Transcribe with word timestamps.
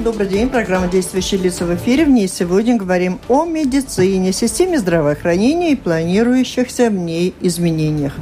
Добрый 0.00 0.28
день. 0.28 0.48
Программа 0.48 0.86
«Действующие 0.86 1.40
лица» 1.40 1.64
в 1.64 1.74
эфире. 1.74 2.04
В 2.04 2.08
ней 2.08 2.28
сегодня 2.28 2.76
говорим 2.76 3.18
о 3.28 3.44
медицине, 3.44 4.32
системе 4.32 4.78
здравоохранения 4.78 5.72
и 5.72 5.74
планирующихся 5.74 6.88
в 6.88 6.94
ней 6.94 7.34
изменениях. 7.40 8.12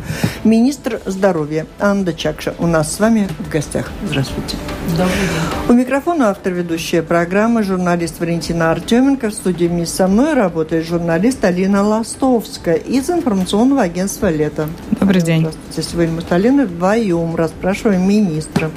Министр 0.42 1.02
здоровья 1.04 1.66
Анна 1.78 2.14
Чакша 2.14 2.54
у 2.58 2.66
нас 2.66 2.94
с 2.94 2.98
вами 2.98 3.28
в 3.38 3.50
гостях. 3.50 3.90
Здравствуйте. 4.06 4.56
Добрый 4.92 5.08
день. 5.08 5.68
У 5.68 5.72
микрофона 5.74 6.30
автор 6.30 6.54
ведущая 6.54 7.02
программы, 7.02 7.62
журналист 7.62 8.20
Валентина 8.20 8.70
Артеменко. 8.70 9.28
В 9.28 9.34
студии 9.34 9.66
вместе 9.66 9.96
со 9.96 10.08
мной 10.08 10.32
работает 10.32 10.86
журналист 10.86 11.44
Алина 11.44 11.82
Ластовская 11.82 12.76
из 12.76 13.10
информационного 13.10 13.82
агентства 13.82 14.30
«Лето». 14.30 14.66
Добрый 15.06 15.22
день. 15.22 15.42
Здравствуйте. 15.42 15.88
Сегодня 15.88 16.14
мы 16.14 16.20
с 16.22 16.32
Алиной 16.32 16.66
вдвоем 16.66 17.36
расспрашиваем 17.36 18.08
министра. 18.08 18.72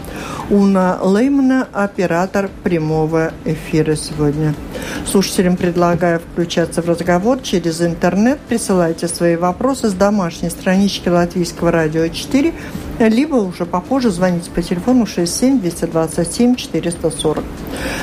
Уна 0.52 1.00
Леймана, 1.02 1.68
оператор 1.74 2.52
прямого 2.64 2.64
прямого 2.64 3.34
эфира 3.46 3.96
сегодня. 3.96 4.54
Слушателям 5.08 5.58
предлагаю 5.58 6.20
включаться 6.20 6.84
в 6.84 6.88
разговор 6.88 7.40
через 7.42 7.82
интернет. 7.82 8.38
Присылайте 8.42 9.08
свои 9.08 9.38
вопросы 9.38 9.90
с 9.90 9.94
домашней 9.94 10.52
странички 10.52 11.10
Латвийского 11.10 11.72
радио 11.72 12.08
4, 12.08 12.54
либо 13.00 13.38
уже 13.38 13.66
попозже 13.66 14.12
звоните 14.12 14.52
по 14.52 14.62
телефону 14.62 15.08
67 15.08 15.62
227 15.62 16.56
440. 16.58 17.44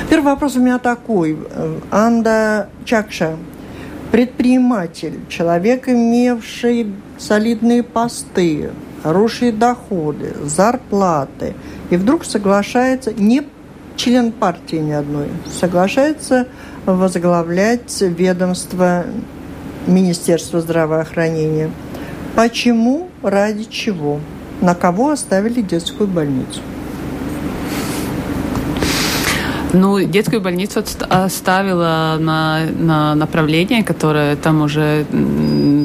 Первый 0.09 0.25
вопрос 0.25 0.57
у 0.57 0.59
меня 0.59 0.79
такой. 0.79 1.37
Анда 1.91 2.67
Чакша, 2.83 3.37
предприниматель, 4.11 5.19
человек, 5.29 5.87
имевший 5.87 6.93
солидные 7.17 7.83
посты, 7.83 8.69
хорошие 9.03 9.51
доходы, 9.51 10.33
зарплаты, 10.43 11.53
и 11.89 11.97
вдруг 11.97 12.25
соглашается 12.25 13.13
не 13.13 13.43
член 13.95 14.31
партии 14.31 14.77
ни 14.77 14.91
одной, 14.91 15.27
соглашается 15.51 16.47
возглавлять 16.85 18.01
ведомство 18.01 19.05
Министерства 19.87 20.61
здравоохранения. 20.61 21.71
Почему, 22.35 23.09
ради 23.23 23.63
чего? 23.65 24.19
На 24.61 24.75
кого 24.75 25.11
оставили 25.11 25.61
детскую 25.61 26.07
больницу? 26.07 26.61
Ну, 29.77 29.99
детскую 29.99 30.41
больницу 30.41 30.83
оставила 31.09 32.17
на, 32.19 32.65
на 32.77 33.15
направление, 33.15 33.83
которое 33.83 34.35
там 34.35 34.61
уже 34.61 35.05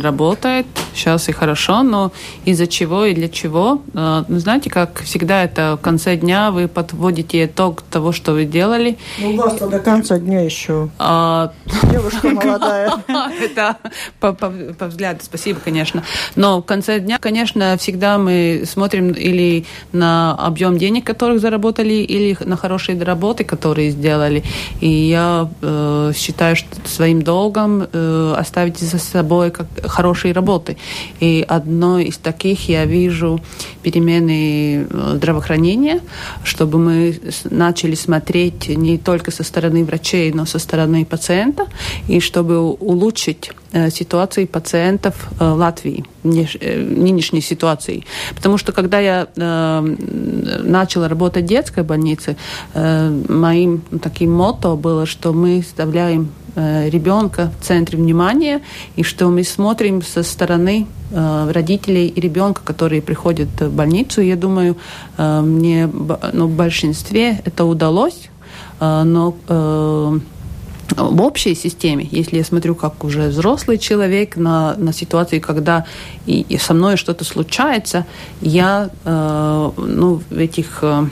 работает 0.02 0.66
сейчас 0.94 1.28
и 1.28 1.32
хорошо, 1.32 1.82
но 1.82 2.12
из-за 2.44 2.66
чего 2.66 3.04
и 3.04 3.14
для 3.14 3.28
чего? 3.28 3.82
Э, 3.94 4.24
ну, 4.28 4.38
знаете, 4.38 4.70
как 4.70 5.00
всегда, 5.00 5.44
это 5.44 5.76
в 5.78 5.82
конце 5.82 6.16
дня 6.16 6.50
вы 6.50 6.68
подводите 6.68 7.44
итог 7.44 7.82
того, 7.82 8.12
что 8.12 8.32
вы 8.32 8.44
делали. 8.44 8.98
Ну, 9.18 9.30
у 9.30 9.36
вас 9.36 9.58
до 9.58 9.78
конца 9.78 10.18
дня 10.18 10.40
еще. 10.40 10.88
А... 10.98 11.52
Девушка 11.90 12.28
молодая. 12.30 12.92
Это 13.42 13.76
по, 14.20 14.32
по, 14.32 14.50
по 14.50 14.86
взгляду, 14.86 15.20
спасибо, 15.22 15.60
конечно. 15.62 16.02
Но 16.36 16.60
в 16.60 16.64
конце 16.64 17.00
дня, 17.00 17.18
конечно, 17.18 17.76
всегда 17.78 18.18
мы 18.18 18.64
смотрим 18.66 19.12
или 19.12 19.64
на 19.92 20.34
объем 20.34 20.78
денег, 20.78 21.06
которых 21.06 21.40
заработали, 21.40 21.94
или 21.94 22.36
на 22.40 22.56
хорошие 22.56 23.02
работы, 23.02 23.44
которые 23.44 23.81
сделали. 23.90 24.42
И 24.80 24.88
я 24.88 25.48
э, 25.60 26.12
считаю, 26.14 26.56
что 26.56 26.68
своим 26.84 27.22
долгом 27.22 27.86
э, 27.92 28.34
оставить 28.38 28.78
за 28.78 28.98
собой 28.98 29.50
как 29.50 29.66
хорошие 29.84 30.32
работы. 30.32 30.76
И 31.20 31.44
одной 31.46 32.04
из 32.04 32.18
таких 32.18 32.68
я 32.68 32.84
вижу 32.84 33.40
перемены 33.82 34.86
э, 34.88 35.12
здравоохранения, 35.16 36.00
чтобы 36.44 36.78
мы 36.78 37.20
начали 37.50 37.94
смотреть 37.94 38.68
не 38.68 38.98
только 38.98 39.30
со 39.30 39.42
стороны 39.42 39.84
врачей, 39.84 40.32
но 40.32 40.46
со 40.46 40.58
стороны 40.58 41.04
пациента, 41.04 41.66
и 42.08 42.20
чтобы 42.20 42.58
улучшить 42.58 43.50
э, 43.72 43.90
ситуации 43.90 44.46
пациентов 44.46 45.14
э, 45.40 45.44
Латвии, 45.44 46.04
нынешней 46.24 47.40
ситуации. 47.40 48.04
Потому 48.36 48.56
что 48.58 48.72
когда 48.72 49.00
я 49.00 49.26
начала 50.62 51.08
работать 51.08 51.44
в 51.44 51.48
детской 51.48 51.82
больнице, 51.82 52.36
моим 52.74 53.82
таким 54.00 54.32
мотто 54.32 54.76
было, 54.76 55.04
что 55.04 55.32
мы 55.32 55.62
вставляем 55.62 56.28
ребенка 56.56 57.52
в 57.60 57.64
центре 57.64 57.98
внимания, 57.98 58.60
и 58.96 59.02
что 59.02 59.28
мы 59.28 59.44
смотрим 59.44 60.02
со 60.02 60.22
стороны 60.22 60.86
э, 61.10 61.50
родителей 61.50 62.08
и 62.08 62.20
ребенка, 62.20 62.62
которые 62.64 63.02
приходят 63.02 63.48
в 63.60 63.70
больницу. 63.70 64.20
Я 64.20 64.36
думаю, 64.36 64.76
э, 65.16 65.40
мне 65.40 65.88
ну, 66.32 66.46
в 66.46 66.54
большинстве 66.54 67.40
это 67.44 67.64
удалось, 67.64 68.28
но 68.80 69.36
в 70.96 71.22
общей 71.22 71.54
системе, 71.54 72.06
если 72.10 72.38
я 72.38 72.44
смотрю 72.44 72.74
как 72.74 73.04
уже 73.04 73.28
взрослый 73.28 73.78
человек 73.78 74.36
на, 74.36 74.74
на 74.76 74.92
ситуации, 74.92 75.38
когда 75.38 75.86
и, 76.26 76.42
и 76.42 76.58
со 76.58 76.74
мной 76.74 76.96
что-то 76.96 77.24
случается, 77.24 78.06
я 78.40 78.90
э, 79.04 79.70
ну, 79.76 80.20
в 80.28 80.38
этих 80.38 80.80
э, 80.82 81.06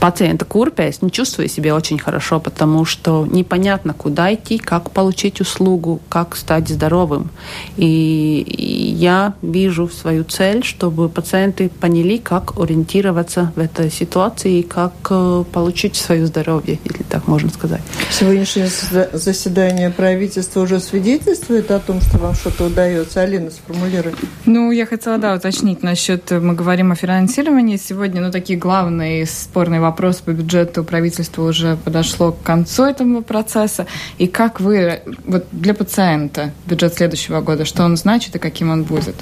пациента 0.00 0.44
курпес 0.44 1.02
не 1.02 1.10
чувствую 1.10 1.48
себя 1.48 1.74
очень 1.74 1.98
хорошо, 1.98 2.40
потому 2.40 2.84
что 2.84 3.26
непонятно, 3.26 3.94
куда 3.94 4.34
идти, 4.34 4.58
как 4.58 4.90
получить 4.90 5.40
услугу, 5.40 6.00
как 6.08 6.36
стать 6.36 6.68
здоровым. 6.68 7.30
И 7.76 8.94
я 8.96 9.34
вижу 9.42 9.88
свою 9.88 10.24
цель, 10.24 10.64
чтобы 10.64 11.08
пациенты 11.08 11.68
поняли, 11.68 12.18
как 12.18 12.58
ориентироваться 12.58 13.52
в 13.56 13.60
этой 13.60 13.90
ситуации, 13.90 14.62
как 14.62 14.92
э, 15.10 15.44
получить 15.52 15.96
свое 15.96 16.26
здоровье, 16.26 16.78
если 16.84 17.02
так 17.02 17.26
можно 17.26 17.50
сказать. 17.50 17.82
Сегодняшнее 18.10 18.68
заседание 19.12 19.90
правительства 19.90 20.60
уже 20.60 20.80
свидетельствует 20.80 21.70
о 21.70 21.78
том, 21.78 22.00
что 22.00 22.18
вам 22.18 22.34
что-то 22.34 22.64
удается. 22.64 23.20
Алина, 23.20 23.50
сформулируй. 23.50 24.14
Ну, 24.44 24.70
я 24.70 24.86
хотела, 24.86 25.18
да, 25.18 25.34
уточнить 25.34 25.82
насчет, 25.82 26.30
мы 26.30 26.54
говорим 26.54 26.92
о 26.92 26.94
финансировании 26.94 27.76
сегодня, 27.76 28.20
ну, 28.20 28.30
такие 28.30 28.58
главные 28.58 29.26
спорные 29.26 29.80
вопрос 29.86 30.16
по 30.16 30.30
бюджету 30.30 30.84
правительства 30.84 31.42
уже 31.42 31.76
подошло 31.76 32.32
к 32.32 32.42
концу 32.42 32.84
этого 32.84 33.20
процесса. 33.22 33.86
И 34.18 34.26
как 34.26 34.60
вы, 34.60 35.00
вот 35.24 35.46
для 35.52 35.74
пациента 35.74 36.52
бюджет 36.66 36.94
следующего 36.94 37.40
года, 37.40 37.64
что 37.64 37.84
он 37.84 37.96
значит 37.96 38.36
и 38.36 38.38
каким 38.38 38.70
он 38.70 38.82
будет? 38.84 39.16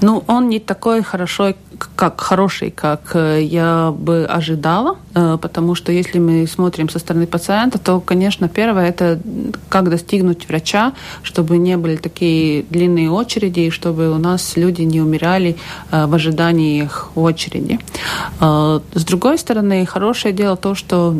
Ну, 0.00 0.22
он 0.26 0.48
не 0.48 0.60
такой 0.60 1.02
хорошо, 1.02 1.54
как 1.96 2.20
хороший, 2.20 2.70
как 2.70 3.14
э, 3.14 3.42
я 3.42 3.90
бы 3.90 4.26
ожидала, 4.26 4.96
э, 5.14 5.38
потому 5.40 5.74
что 5.74 5.92
если 5.92 6.18
мы 6.18 6.46
смотрим 6.46 6.88
со 6.88 6.98
стороны 6.98 7.26
пациента, 7.26 7.78
то, 7.78 8.00
конечно, 8.00 8.48
первое 8.48 8.88
это 8.88 9.18
как 9.68 9.88
достигнуть 9.90 10.48
врача, 10.48 10.92
чтобы 11.22 11.58
не 11.58 11.76
были 11.76 11.96
такие 11.96 12.64
длинные 12.70 13.10
очереди, 13.10 13.60
и 13.60 13.70
чтобы 13.70 14.10
у 14.10 14.18
нас 14.18 14.56
люди 14.56 14.82
не 14.82 15.00
умирали 15.00 15.56
э, 15.90 16.06
в 16.06 16.14
ожидании 16.14 16.82
их 16.82 17.10
очереди. 17.14 17.78
С 18.40 19.04
другой 19.04 19.38
стороны, 19.38 19.53
хорошее 19.86 20.34
дело 20.34 20.56
то, 20.56 20.74
что 20.74 21.14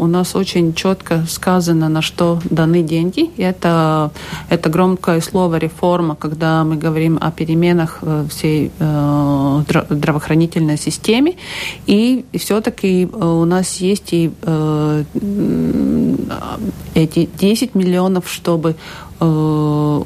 у 0.00 0.06
нас 0.06 0.34
очень 0.36 0.74
четко 0.74 1.24
сказано, 1.28 1.88
на 1.88 2.02
что 2.02 2.38
даны 2.50 2.82
деньги. 2.82 3.30
И 3.36 3.42
это, 3.42 4.10
это 4.48 4.68
громкое 4.70 5.20
слово 5.20 5.56
реформа, 5.56 6.14
когда 6.14 6.64
мы 6.64 6.76
говорим 6.76 7.18
о 7.20 7.30
переменах 7.30 8.00
всей 8.30 8.70
здравоохранительной 9.90 10.78
системе. 10.78 11.34
И 11.86 12.24
все-таки 12.34 13.04
э, 13.04 13.06
у 13.06 13.44
нас 13.44 13.76
есть 13.76 14.12
и 14.12 14.30
э, 14.42 15.04
эти 16.94 17.28
10 17.38 17.74
миллионов, 17.74 18.30
чтобы 18.30 18.76
э, 19.20 20.02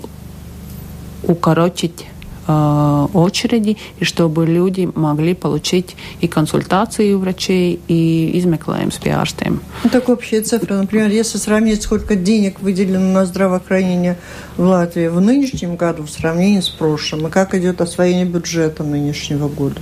укоротить 1.22 2.02
э, 2.02 2.15
очереди, 2.46 3.76
и 3.98 4.04
чтобы 4.04 4.46
люди 4.46 4.88
могли 4.94 5.34
получить 5.34 5.96
и 6.20 6.28
консультации 6.28 7.12
у 7.12 7.18
врачей, 7.18 7.80
и 7.88 8.38
измеклējums 8.38 9.00
pie 9.02 9.12
ārstiem. 9.20 9.60
Ну, 9.84 9.90
так 9.90 10.08
общая 10.08 10.42
цифра, 10.42 10.74
например, 10.74 11.10
если 11.10 11.38
сравнить, 11.38 11.82
сколько 11.82 12.14
денег 12.14 12.60
выделено 12.60 13.12
на 13.12 13.26
здравоохранение 13.26 14.16
в 14.56 14.62
Латвии 14.62 15.08
в 15.08 15.20
нынешнем 15.20 15.76
году 15.76 16.04
в 16.04 16.10
сравнении 16.10 16.60
с 16.60 16.68
прошлым, 16.68 17.26
и 17.26 17.30
как 17.30 17.54
идет 17.54 17.80
освоение 17.80 18.26
бюджета 18.26 18.84
нынешнего 18.84 19.48
года? 19.48 19.80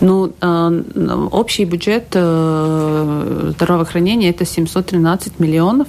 Ну, 0.00 0.32
э, 0.40 0.82
общий 1.32 1.64
бюджет 1.64 2.08
э, 2.14 3.52
здравоохранения 3.54 4.30
это 4.30 4.44
713 4.44 5.40
миллионов, 5.40 5.88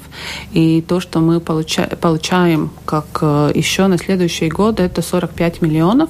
и 0.51 0.81
то, 0.81 0.99
что 0.99 1.19
мы 1.19 1.39
получа 1.39 1.87
получаем 2.01 2.71
как 2.85 3.05
э, 3.21 3.51
еще 3.53 3.87
на 3.87 3.97
следующий 3.97 4.49
год, 4.49 4.79
это 4.79 5.01
45 5.01 5.61
миллионов, 5.61 6.09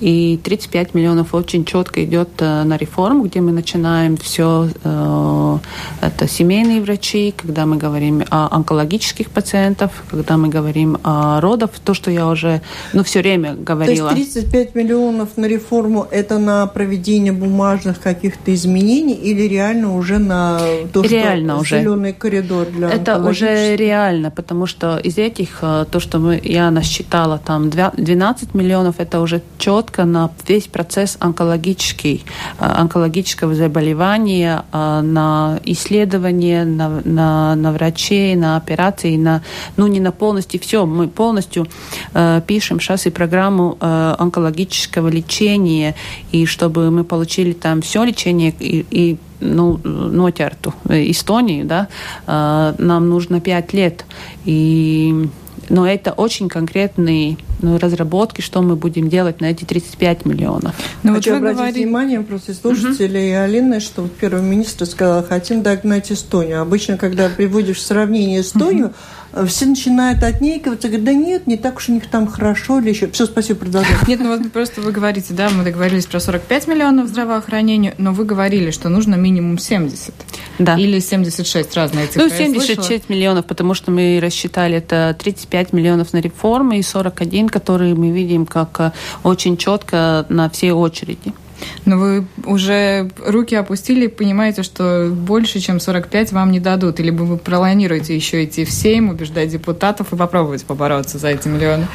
и 0.00 0.38
35 0.42 0.94
миллионов 0.94 1.34
очень 1.34 1.64
четко 1.64 2.04
идет 2.04 2.28
на 2.40 2.76
реформу, 2.76 3.24
где 3.24 3.40
мы 3.40 3.52
начинаем 3.52 4.16
все, 4.16 4.68
это 6.00 6.28
семейные 6.28 6.80
врачи, 6.80 7.34
когда 7.36 7.66
мы 7.66 7.76
говорим 7.76 8.22
о 8.30 8.54
онкологических 8.54 9.30
пациентах, 9.30 9.90
когда 10.10 10.36
мы 10.36 10.48
говорим 10.48 10.98
о 11.02 11.40
родах, 11.40 11.70
то, 11.84 11.94
что 11.94 12.10
я 12.10 12.28
уже, 12.28 12.62
ну, 12.92 13.02
все 13.02 13.20
время 13.20 13.54
говорила. 13.54 14.10
То 14.10 14.16
есть 14.16 14.32
35 14.34 14.74
миллионов 14.74 15.36
на 15.36 15.46
реформу, 15.46 16.06
это 16.10 16.38
на 16.38 16.66
проведение 16.66 17.09
введения 17.10 17.32
бумажных 17.32 18.00
каких-то 18.00 18.54
изменений 18.54 19.14
или 19.14 19.42
реально 19.42 19.96
уже 19.96 20.18
на 20.18 20.60
то, 20.92 21.02
реально 21.02 21.54
что 21.54 21.62
уже. 21.62 21.80
зеленый 21.80 22.12
коридор 22.12 22.66
для 22.66 22.88
Это 22.90 23.18
уже 23.18 23.76
реально, 23.76 24.30
потому 24.30 24.66
что 24.66 24.96
из 24.98 25.18
этих, 25.18 25.58
э, 25.62 25.86
то, 25.90 26.00
что 26.00 26.18
мы, 26.18 26.40
я 26.42 26.70
насчитала, 26.70 27.38
там 27.38 27.70
12 27.70 28.54
миллионов, 28.54 28.94
это 28.98 29.20
уже 29.20 29.42
четко 29.58 30.04
на 30.04 30.30
весь 30.48 30.66
процесс 30.66 31.16
онкологический, 31.20 32.24
э, 32.60 32.64
онкологического 32.64 33.54
заболевания, 33.54 34.64
э, 34.72 35.00
на 35.00 35.58
исследование, 35.64 36.64
на, 36.64 37.00
на, 37.04 37.56
на 37.56 37.72
врачей, 37.72 38.36
на 38.36 38.56
операции, 38.56 39.16
на, 39.16 39.42
ну 39.76 39.86
не 39.88 40.00
на 40.00 40.12
полностью 40.12 40.60
все, 40.60 40.86
мы 40.86 41.08
полностью 41.08 41.66
э, 42.14 42.40
пишем 42.46 42.80
сейчас 42.80 43.06
и 43.06 43.10
программу 43.10 43.76
э, 43.80 44.14
онкологического 44.18 45.08
лечения, 45.08 45.94
и 46.32 46.46
чтобы 46.46 46.90
мы 46.90 46.99
получили 47.04 47.52
там 47.52 47.82
все 47.82 48.04
лечение 48.04 48.54
и, 48.58 48.86
и 48.90 49.16
ну, 49.40 49.78
нотерту 49.84 50.74
Эстонии, 50.88 51.62
да, 51.62 51.88
э, 52.26 52.74
нам 52.78 53.08
нужно 53.08 53.40
пять 53.40 53.72
лет. 53.72 54.04
И 54.44 55.28
но 55.68 55.86
это 55.86 56.12
очень 56.12 56.48
конкретные 56.48 57.32
ну, 57.32 57.49
разработки, 57.62 58.40
что 58.40 58.62
мы 58.62 58.76
будем 58.76 59.08
делать 59.08 59.40
на 59.40 59.46
эти 59.46 59.64
35 59.64 60.26
миллионов. 60.26 60.74
Ну, 61.02 61.14
Хочу 61.14 61.30
вот 61.30 61.38
обратить 61.38 61.58
говорили... 61.58 61.84
внимание 61.84 62.20
просто 62.20 62.54
слушателей 62.54 63.36
угу. 63.36 63.44
Алины, 63.44 63.80
что 63.80 64.08
первый 64.20 64.42
министр 64.42 64.86
сказал, 64.86 65.24
хотим 65.24 65.62
догнать 65.62 66.10
Эстонию. 66.10 66.60
Обычно, 66.60 66.96
когда 66.96 67.28
приводишь 67.28 67.82
сравнение 67.82 68.40
Эстонию, 68.40 68.86
угу 68.86 68.94
все 69.46 69.66
начинают 69.66 70.22
отнекиваться, 70.22 70.88
говорят, 70.88 71.04
да 71.04 71.12
нет, 71.12 71.46
не 71.46 71.56
так 71.56 71.76
уж 71.76 71.88
у 71.88 71.92
них 71.92 72.08
там 72.08 72.26
хорошо 72.26 72.80
или 72.80 72.90
еще. 72.90 73.08
Все, 73.10 73.26
спасибо, 73.26 73.60
продолжайте. 73.60 74.04
Нет, 74.08 74.20
ну 74.20 74.36
вот 74.36 74.50
просто 74.52 74.80
вы 74.80 74.90
говорите, 74.90 75.34
да, 75.34 75.50
мы 75.50 75.62
договорились 75.62 76.06
про 76.06 76.18
45 76.18 76.66
миллионов 76.66 77.08
здравоохранению, 77.08 77.94
но 77.98 78.12
вы 78.12 78.24
говорили, 78.24 78.70
что 78.70 78.88
нужно 78.88 79.14
минимум 79.14 79.58
70. 79.58 80.12
Да. 80.58 80.76
Или 80.76 80.98
76, 80.98 81.74
разные 81.76 82.06
цифры. 82.06 82.24
Ну, 82.24 82.30
76 82.30 83.08
миллионов, 83.08 83.46
потому 83.46 83.74
что 83.74 83.90
мы 83.90 84.18
рассчитали 84.20 84.76
это 84.76 85.16
35 85.18 85.72
миллионов 85.72 86.12
на 86.12 86.18
реформы 86.18 86.78
и 86.78 86.82
41, 86.82 87.48
которые 87.50 87.94
мы 87.94 88.10
видим 88.10 88.46
как 88.46 88.80
э, 88.80 88.92
очень 89.22 89.56
четко 89.56 90.26
на 90.28 90.48
все 90.48 90.72
очереди. 90.72 91.32
Но 91.84 91.98
вы 91.98 92.24
уже 92.44 93.10
руки 93.24 93.54
опустили 93.54 94.06
и 94.06 94.08
понимаете, 94.08 94.62
что 94.62 95.08
больше, 95.10 95.60
чем 95.60 95.80
45 95.80 96.32
вам 96.32 96.50
не 96.50 96.60
дадут. 96.60 97.00
Или 97.00 97.10
вы 97.10 97.36
планируете 97.36 98.14
еще 98.14 98.44
идти 98.44 98.64
в 98.64 98.70
Сейм, 98.70 99.10
убеждать 99.10 99.50
депутатов 99.50 100.12
и 100.12 100.16
попробовать 100.16 100.64
побороться 100.64 101.18
за 101.18 101.28
эти 101.28 101.48
миллионы? 101.48 101.86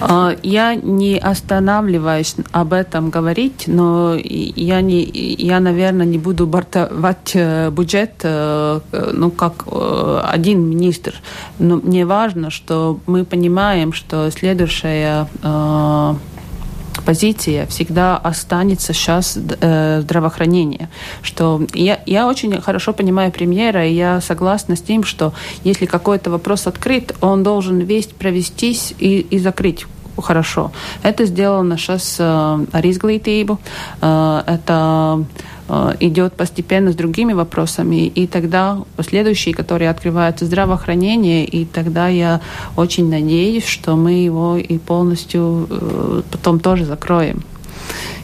А, 0.00 0.36
я 0.42 0.74
не 0.74 1.18
останавливаюсь 1.18 2.36
об 2.52 2.72
этом 2.72 3.10
говорить, 3.10 3.64
но 3.66 4.16
я, 4.16 4.80
не, 4.80 5.02
я 5.02 5.60
наверное, 5.60 6.06
не 6.06 6.18
буду 6.18 6.46
бортовать 6.46 7.32
э, 7.34 7.70
бюджет, 7.70 8.12
э, 8.22 8.80
ну, 9.12 9.30
как 9.30 9.64
э, 9.66 10.20
один 10.24 10.68
министр. 10.68 11.14
Но 11.58 11.76
мне 11.76 12.06
важно, 12.06 12.50
что 12.50 13.00
мы 13.06 13.24
понимаем, 13.24 13.92
что 13.92 14.30
следующая 14.30 15.26
позиция 17.02 17.66
всегда 17.66 18.16
останется 18.16 18.92
сейчас 18.92 19.36
э, 19.38 20.00
здравоохранение. 20.02 20.88
Что 21.22 21.62
я, 21.74 22.00
я 22.06 22.26
очень 22.26 22.60
хорошо 22.60 22.92
понимаю 22.92 23.32
премьера, 23.32 23.86
и 23.86 23.92
я 23.92 24.20
согласна 24.20 24.76
с 24.76 24.82
тем, 24.82 25.04
что 25.04 25.32
если 25.64 25.86
какой-то 25.86 26.30
вопрос 26.30 26.66
открыт, 26.66 27.14
он 27.20 27.42
должен 27.42 27.78
весь 27.78 28.06
провестись 28.06 28.94
и, 28.98 29.20
и 29.20 29.38
закрыть 29.38 29.86
хорошо. 30.20 30.72
Это 31.02 31.26
сделано 31.26 31.76
сейчас 31.78 32.16
э, 32.18 32.22
ar. 32.24 32.84
Э, 34.00 34.42
это 34.46 35.24
идет 36.00 36.32
постепенно 36.32 36.92
с 36.92 36.94
другими 36.94 37.32
вопросами, 37.34 38.06
и 38.06 38.26
тогда 38.26 38.78
следующий, 39.06 39.52
который 39.52 39.88
открывается 39.88 40.46
здравоохранение, 40.46 41.44
и 41.44 41.64
тогда 41.64 42.08
я 42.08 42.40
очень 42.76 43.10
надеюсь, 43.10 43.66
что 43.66 43.96
мы 43.96 44.12
его 44.12 44.56
и 44.56 44.78
полностью 44.78 45.66
э, 45.68 46.22
потом 46.30 46.60
тоже 46.60 46.84
закроем 46.84 47.42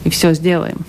и 0.03 0.09
все 0.09 0.33
сделаем. 0.33 0.85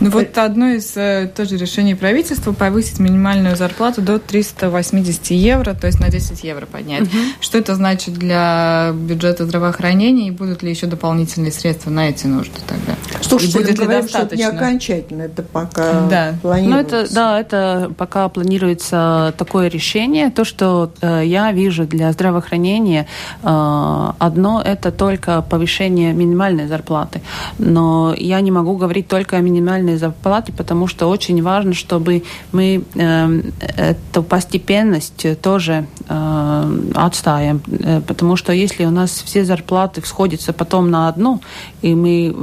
Ну 0.00 0.10
вот 0.10 0.36
одно 0.38 0.68
из 0.68 0.96
э, 0.96 1.30
тоже 1.34 1.56
решений 1.56 1.94
правительства 1.94 2.52
повысить 2.52 2.98
минимальную 2.98 3.56
зарплату 3.56 4.02
до 4.02 4.18
380 4.18 5.30
евро, 5.30 5.74
то 5.74 5.86
есть 5.86 6.00
на 6.00 6.10
10 6.10 6.44
евро 6.44 6.66
поднять. 6.66 7.02
Угу. 7.02 7.18
Что 7.40 7.58
это 7.58 7.74
значит 7.74 8.14
для 8.14 8.92
бюджета 8.94 9.46
здравоохранения 9.46 10.28
и 10.28 10.30
будут 10.30 10.62
ли 10.62 10.70
еще 10.70 10.86
дополнительные 10.86 11.52
средства 11.52 11.90
на 11.90 12.08
эти 12.08 12.26
нужды 12.26 12.60
тогда? 12.66 12.96
Слушайте, 13.28 13.58
и 13.58 13.62
будет 13.62 13.78
ли 13.78 13.84
говорим, 13.84 14.02
достаточно? 14.02 14.36
Что 14.36 14.44
это 14.44 14.54
не 14.54 14.58
окончательно, 14.58 15.22
это 15.22 15.42
пока 15.42 16.06
да. 16.08 16.34
планируется. 16.42 16.96
Ну 16.96 17.02
это, 17.02 17.14
да, 17.14 17.40
это 17.40 17.92
пока 17.96 18.28
планируется 18.28 19.34
такое 19.36 19.68
решение. 19.68 20.30
То, 20.30 20.44
что 20.44 20.92
э, 21.00 21.22
я 21.24 21.52
вижу 21.52 21.86
для 21.86 22.12
здравоохранения, 22.12 23.06
э, 23.42 24.10
одно 24.18 24.62
это 24.64 24.90
только 24.90 25.42
повышение 25.42 26.12
минимальной 26.12 26.66
зарплаты. 26.66 27.22
Но 27.58 28.14
я 28.16 28.40
не 28.40 28.50
могу 28.50 28.76
говорить 28.76 29.08
только 29.08 29.36
о 29.36 29.40
минимальной 29.40 29.96
зарплате, 29.96 30.52
потому 30.52 30.86
что 30.86 31.08
очень 31.08 31.42
важно, 31.42 31.74
чтобы 31.74 32.24
мы 32.52 32.84
э, 32.94 33.42
эту 33.76 34.22
постепенность 34.22 35.40
тоже 35.40 35.86
э, 36.08 36.78
отстаем. 36.94 37.62
Э, 37.68 38.00
потому 38.00 38.36
что 38.36 38.52
если 38.52 38.84
у 38.84 38.90
нас 38.90 39.10
все 39.24 39.44
зарплаты 39.44 40.02
сходятся 40.04 40.52
потом 40.52 40.90
на 40.90 41.08
одну, 41.08 41.40
и 41.82 41.94
мы 41.94 42.34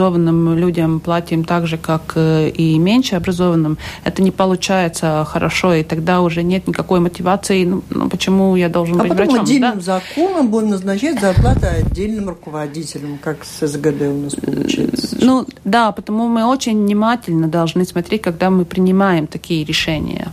высокообразованным 0.00 0.56
людям 0.56 1.00
платим 1.00 1.44
так 1.44 1.66
же, 1.66 1.76
как 1.76 2.12
э, 2.14 2.48
и 2.48 2.78
меньше 2.78 3.16
образованным, 3.16 3.78
это 4.04 4.22
не 4.22 4.30
получается 4.30 5.24
хорошо, 5.28 5.74
и 5.74 5.82
тогда 5.82 6.20
уже 6.20 6.42
нет 6.42 6.66
никакой 6.66 7.00
мотивации, 7.00 7.64
ну, 7.64 7.82
ну 7.90 8.08
почему 8.08 8.56
я 8.56 8.68
должен 8.68 8.96
а 9.00 9.02
быть 9.02 9.10
потом 9.10 9.26
врачом. 9.26 9.44
отдельным 9.44 9.74
да? 9.76 9.80
законом 9.80 10.48
будем 10.48 10.70
назначать 10.70 11.20
зарплаты 11.20 11.66
отдельным 11.66 12.28
руководителям, 12.28 13.18
как 13.18 13.44
с 13.44 13.66
СГД 13.66 14.02
у 14.02 14.22
нас 14.22 14.34
получается. 14.34 15.16
Ну, 15.20 15.46
да, 15.64 15.92
потому 15.92 16.28
мы 16.28 16.44
очень 16.44 16.78
внимательно 16.82 17.48
должны 17.48 17.84
смотреть, 17.84 18.22
когда 18.22 18.50
мы 18.50 18.64
принимаем 18.64 19.26
такие 19.26 19.64
решения. 19.64 20.28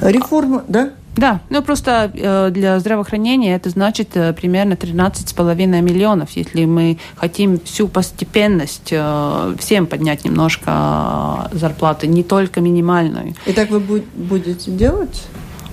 Реформа, 0.00 0.62
да? 0.68 0.90
Да, 1.16 1.40
ну 1.50 1.62
просто 1.62 2.10
э, 2.14 2.50
для 2.50 2.78
здравоохранения 2.80 3.54
это 3.54 3.68
значит 3.68 4.16
э, 4.16 4.32
примерно 4.32 4.74
13,5 4.74 5.80
миллионов. 5.82 6.30
Если 6.30 6.64
мы 6.64 6.98
хотим 7.16 7.60
всю 7.60 7.86
постепенность 7.86 8.88
э, 8.90 9.54
всем 9.58 9.86
поднять 9.86 10.24
немножко 10.24 11.50
зарплаты, 11.52 12.06
не 12.06 12.22
только 12.22 12.60
минимальную. 12.60 13.34
И 13.46 13.52
так 13.52 13.70
вы 13.70 13.80
будете 14.14 14.70
делать? 14.70 15.22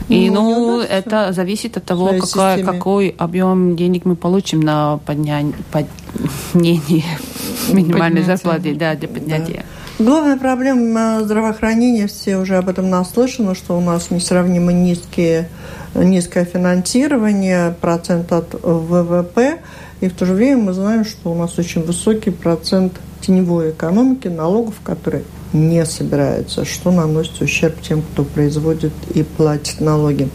И 0.10 0.30
ну, 0.30 0.42
ну 0.42 0.80
это 0.82 1.32
зависит 1.32 1.78
от 1.78 1.86
того, 1.86 2.14
какой, 2.20 2.64
какой 2.64 3.16
объем 3.18 3.76
денег 3.76 4.06
мы 4.06 4.16
получим 4.16 4.60
на 4.60 4.98
подняние, 5.06 5.54
поднение 5.72 7.06
минимальной 7.72 8.24
зарплаты 8.24 8.74
да, 8.74 8.96
для 8.96 9.08
поднятия. 9.08 9.64
Да. 9.64 9.79
Главная 10.00 10.38
проблема 10.38 11.20
здравоохранения, 11.22 12.08
все 12.08 12.38
уже 12.38 12.56
об 12.56 12.70
этом 12.70 12.90
наслышаны, 12.90 13.54
что 13.54 13.78
у 13.78 13.82
нас 13.82 14.12
несравнимо 14.12 14.72
низкие, 14.72 15.50
низкое 15.94 16.46
финансирование, 16.46 17.76
процент 17.82 18.32
от 18.32 18.54
ВВП, 18.64 19.60
и 20.00 20.08
в 20.08 20.14
то 20.14 20.26
же 20.26 20.36
время 20.36 20.64
мы 20.64 20.72
знаем, 20.72 21.04
что 21.04 21.34
у 21.34 21.36
нас 21.36 21.60
очень 21.60 21.84
высокий 21.84 22.30
процент 22.30 22.94
теневой 23.20 23.72
экономики, 23.72 24.30
налогов, 24.30 24.76
которые 24.86 25.26
не 25.52 25.86
собираются, 25.86 26.64
что 26.64 26.92
наносит 26.92 27.42
ущерб 27.42 27.82
тем, 27.82 28.02
кто 28.02 28.24
производит 28.24 28.94
и 29.14 29.24
платит 29.24 29.82
налоги. 29.82 30.30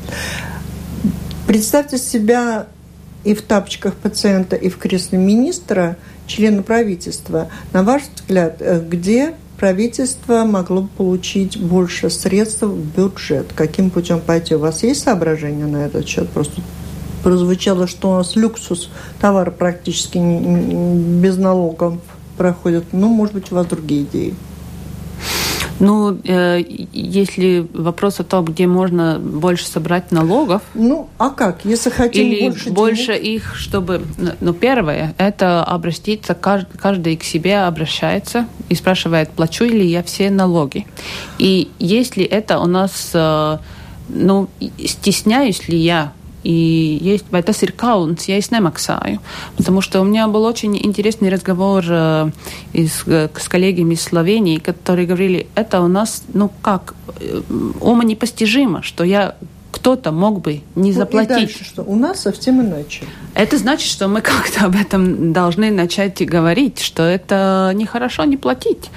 Представьте 1.47 1.97
себя 1.97 2.67
и 3.25 3.33
в 3.33 3.41
тапочках 3.41 3.95
пациента, 3.95 4.57
и 4.57 4.69
в 4.69 4.77
кресле 4.77 5.17
министра– 5.17 5.97
члена 6.27 6.63
правительства. 6.63 7.49
На 7.73 7.83
ваш 7.83 8.03
взгляд, 8.15 8.57
э, 8.61 8.81
где 8.81 9.35
правительство 9.65 10.45
могло 10.45 10.87
получить 10.99 11.59
больше 11.59 12.11
средств 12.11 12.65
в 12.65 12.85
бюджет? 12.95 13.55
Каким 13.55 13.89
путем 13.89 14.21
пойти? 14.21 14.55
У 14.55 14.59
вас 14.59 14.83
есть 14.83 15.03
соображения 15.03 15.65
на 15.65 15.87
этот 15.87 16.07
счет? 16.07 16.29
Просто 16.29 16.61
прозвучало, 17.23 17.87
что 17.87 18.11
у 18.11 18.17
нас 18.17 18.37
люксус, 18.37 18.91
товары 19.23 19.51
практически 19.51 20.19
без 20.19 21.39
налогов 21.39 21.95
проходят. 22.37 22.85
Ну, 22.93 23.09
может 23.09 23.33
быть, 23.33 23.51
у 23.53 23.55
вас 23.55 23.67
другие 23.67 24.03
идеи. 24.03 24.35
Ну, 25.81 26.19
э, 26.25 26.63
если 26.93 27.67
вопрос 27.73 28.21
о 28.21 28.25
том, 28.25 28.45
где 28.45 28.67
можно 28.67 29.19
больше 29.19 29.67
собрать 29.67 30.13
налогов. 30.13 30.63
Ну, 30.75 31.09
а 31.19 31.31
как? 31.31 31.65
Если 31.65 31.91
хотим 31.91 32.27
или 32.27 32.49
больше 32.49 32.71
больше 32.71 33.19
денег? 33.19 33.25
их, 33.25 33.55
чтобы... 33.57 34.03
Ну, 34.41 34.53
первое, 34.53 35.15
это 35.19 35.65
обратиться, 35.65 36.35
каждый, 36.35 36.79
каждый 36.79 37.17
к 37.17 37.25
себе 37.25 37.61
обращается 37.61 38.47
и 38.69 38.75
спрашивает, 38.75 39.31
плачу 39.31 39.65
ли 39.65 39.87
я 39.87 40.03
все 40.03 40.31
налоги. 40.31 40.87
И 41.39 41.71
если 41.79 42.25
это 42.25 42.59
у 42.59 42.67
нас... 42.67 43.11
Э, 43.15 43.59
ну, 44.09 44.49
стесняюсь 44.79 45.67
ли 45.69 45.79
я 45.79 46.13
и 46.45 46.99
есть, 47.01 47.25
vai 47.31 47.43
tas 47.43 47.63
ir 47.63 47.73
kauns, 47.73 48.29
ja 48.29 48.37
es 48.37 48.51
nemaksāju. 48.51 49.19
Потому 49.57 49.81
что 49.81 50.01
у 50.01 50.05
меня 50.05 50.29
был 50.29 50.45
очень 50.45 50.77
интересный 50.77 51.31
разговор 51.31 51.85
э, 51.89 52.31
из, 52.73 53.03
э, 53.07 53.29
с 53.35 53.49
коллегами 53.49 53.95
из 53.95 54.03
Словении, 54.03 54.59
которые 54.59 55.07
говорили, 55.07 55.47
это 55.55 55.81
у 55.81 55.89
нас, 55.89 56.23
ну 56.33 56.51
как, 56.63 56.95
э, 57.21 57.41
ума 57.81 58.05
непостижимо, 58.05 58.83
что 58.83 59.05
я 59.05 59.35
кто-то 59.71 60.13
мог 60.13 60.41
бы 60.41 60.61
не 60.77 60.93
заплатить. 60.93 61.31
Ну, 61.31 61.37
и 61.37 61.41
дальше, 61.41 61.65
что 61.65 61.83
у 61.83 61.97
нас 61.97 62.21
совсем 62.21 62.61
иначе. 62.61 63.05
Это 63.35 63.59
значит, 63.59 63.91
что 63.91 64.07
мы 64.07 64.21
как-то 64.33 64.67
об 64.67 64.77
этом 64.77 65.33
должны 65.33 65.71
начать 65.71 66.25
говорить, 66.25 66.81
что 66.81 67.03
это 67.03 67.73
нехорошо 67.75 68.25
не 68.25 68.37
платить. 68.37 68.91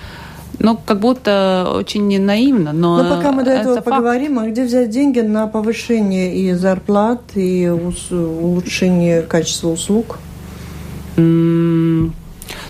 Ну, 0.60 0.78
как 0.86 1.00
будто 1.00 1.72
очень 1.76 2.20
наивно, 2.20 2.74
но... 2.74 3.04
Но 3.04 3.16
пока 3.16 3.32
мы 3.32 3.44
до 3.44 3.52
этого 3.52 3.74
это 3.74 3.82
поговорим, 3.84 4.36
факт. 4.36 4.48
а 4.48 4.52
где 4.52 4.64
взять 4.64 4.90
деньги 4.90 5.20
на 5.20 5.48
повышение 5.48 6.36
и 6.36 6.54
зарплат, 6.54 7.22
и 7.36 7.70
улучшение 7.70 9.22
качества 9.22 9.70
услуг? 9.70 10.18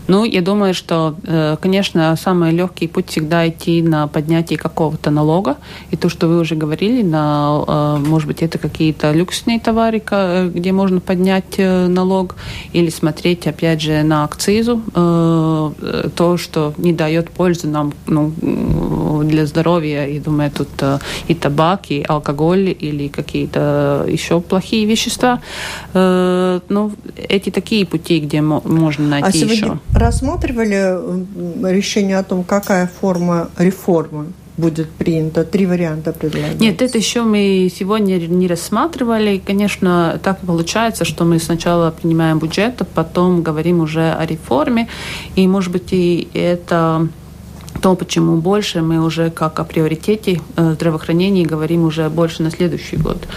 Ну, 0.07 0.23
я 0.23 0.41
думаю, 0.41 0.73
что, 0.73 1.15
э, 1.23 1.57
конечно, 1.61 2.15
самый 2.15 2.51
легкий 2.51 2.87
путь 2.87 3.09
всегда 3.09 3.47
идти 3.47 3.81
на 3.81 4.07
поднятие 4.07 4.57
какого-то 4.57 5.11
налога. 5.11 5.57
И 5.91 5.97
то, 5.97 6.09
что 6.09 6.27
вы 6.27 6.39
уже 6.39 6.55
говорили, 6.55 7.03
на, 7.03 7.63
э, 7.67 7.97
может 8.07 8.27
быть, 8.27 8.41
это 8.41 8.57
какие-то 8.57 9.11
люксные 9.11 9.59
товары, 9.59 10.01
э, 10.09 10.49
где 10.53 10.71
можно 10.71 11.01
поднять 11.01 11.57
налог, 11.57 12.35
или 12.71 12.89
смотреть, 12.89 13.47
опять 13.47 13.81
же, 13.81 14.03
на 14.03 14.23
акцизу, 14.23 14.81
то, 14.93 16.37
что 16.37 16.73
не 16.77 16.93
дает 16.93 17.29
пользы 17.31 17.67
нам 17.67 17.93
ну, 18.05 18.31
для 19.23 19.45
здоровья. 19.45 20.07
Я 20.07 20.21
думаю, 20.21 20.51
тут 20.51 20.69
и 21.27 21.33
табак, 21.33 21.91
и 21.91 22.05
алкоголь, 22.07 22.75
или 22.79 23.07
какие-то 23.07 24.05
еще 24.07 24.39
плохие 24.39 24.85
вещества. 24.85 25.41
Ну, 25.93 26.91
эти 27.17 27.49
такие 27.49 27.85
пути, 27.85 28.19
где 28.19 28.41
можно 28.41 29.07
найти 29.07 29.43
а 29.43 29.51
еще 29.51 29.79
рассматривали 29.97 30.97
решение 31.71 32.17
о 32.17 32.23
том, 32.23 32.43
какая 32.43 32.87
форма 32.87 33.49
реформы 33.57 34.27
будет 34.57 34.89
принято? 34.91 35.43
Три 35.43 35.65
варианта 35.65 36.13
предлагаются. 36.13 36.61
Нет, 36.61 36.81
это 36.81 36.97
еще 36.97 37.23
мы 37.23 37.71
сегодня 37.73 38.17
не 38.17 38.47
рассматривали. 38.47 39.41
Конечно, 39.45 40.19
так 40.23 40.39
получается, 40.39 41.05
что 41.05 41.25
мы 41.25 41.39
сначала 41.39 41.91
принимаем 41.91 42.39
бюджет, 42.39 42.81
а 42.81 42.85
потом 42.85 43.43
говорим 43.43 43.79
уже 43.81 44.11
о 44.11 44.25
реформе. 44.25 44.87
И, 45.35 45.47
может 45.47 45.71
быть, 45.71 45.93
и 45.93 46.27
это 46.33 47.07
то, 47.81 47.95
почему 47.95 48.37
больше, 48.37 48.81
мы 48.81 49.03
уже 49.03 49.29
как 49.29 49.59
о 49.59 49.63
приоритете 49.63 50.41
э, 50.55 50.73
здравоохранения 50.73 51.45
говорим 51.45 51.85
уже 51.85 52.09
больше 52.09 52.43
на 52.43 52.51
следующий 52.51 52.97
год. 52.97 53.27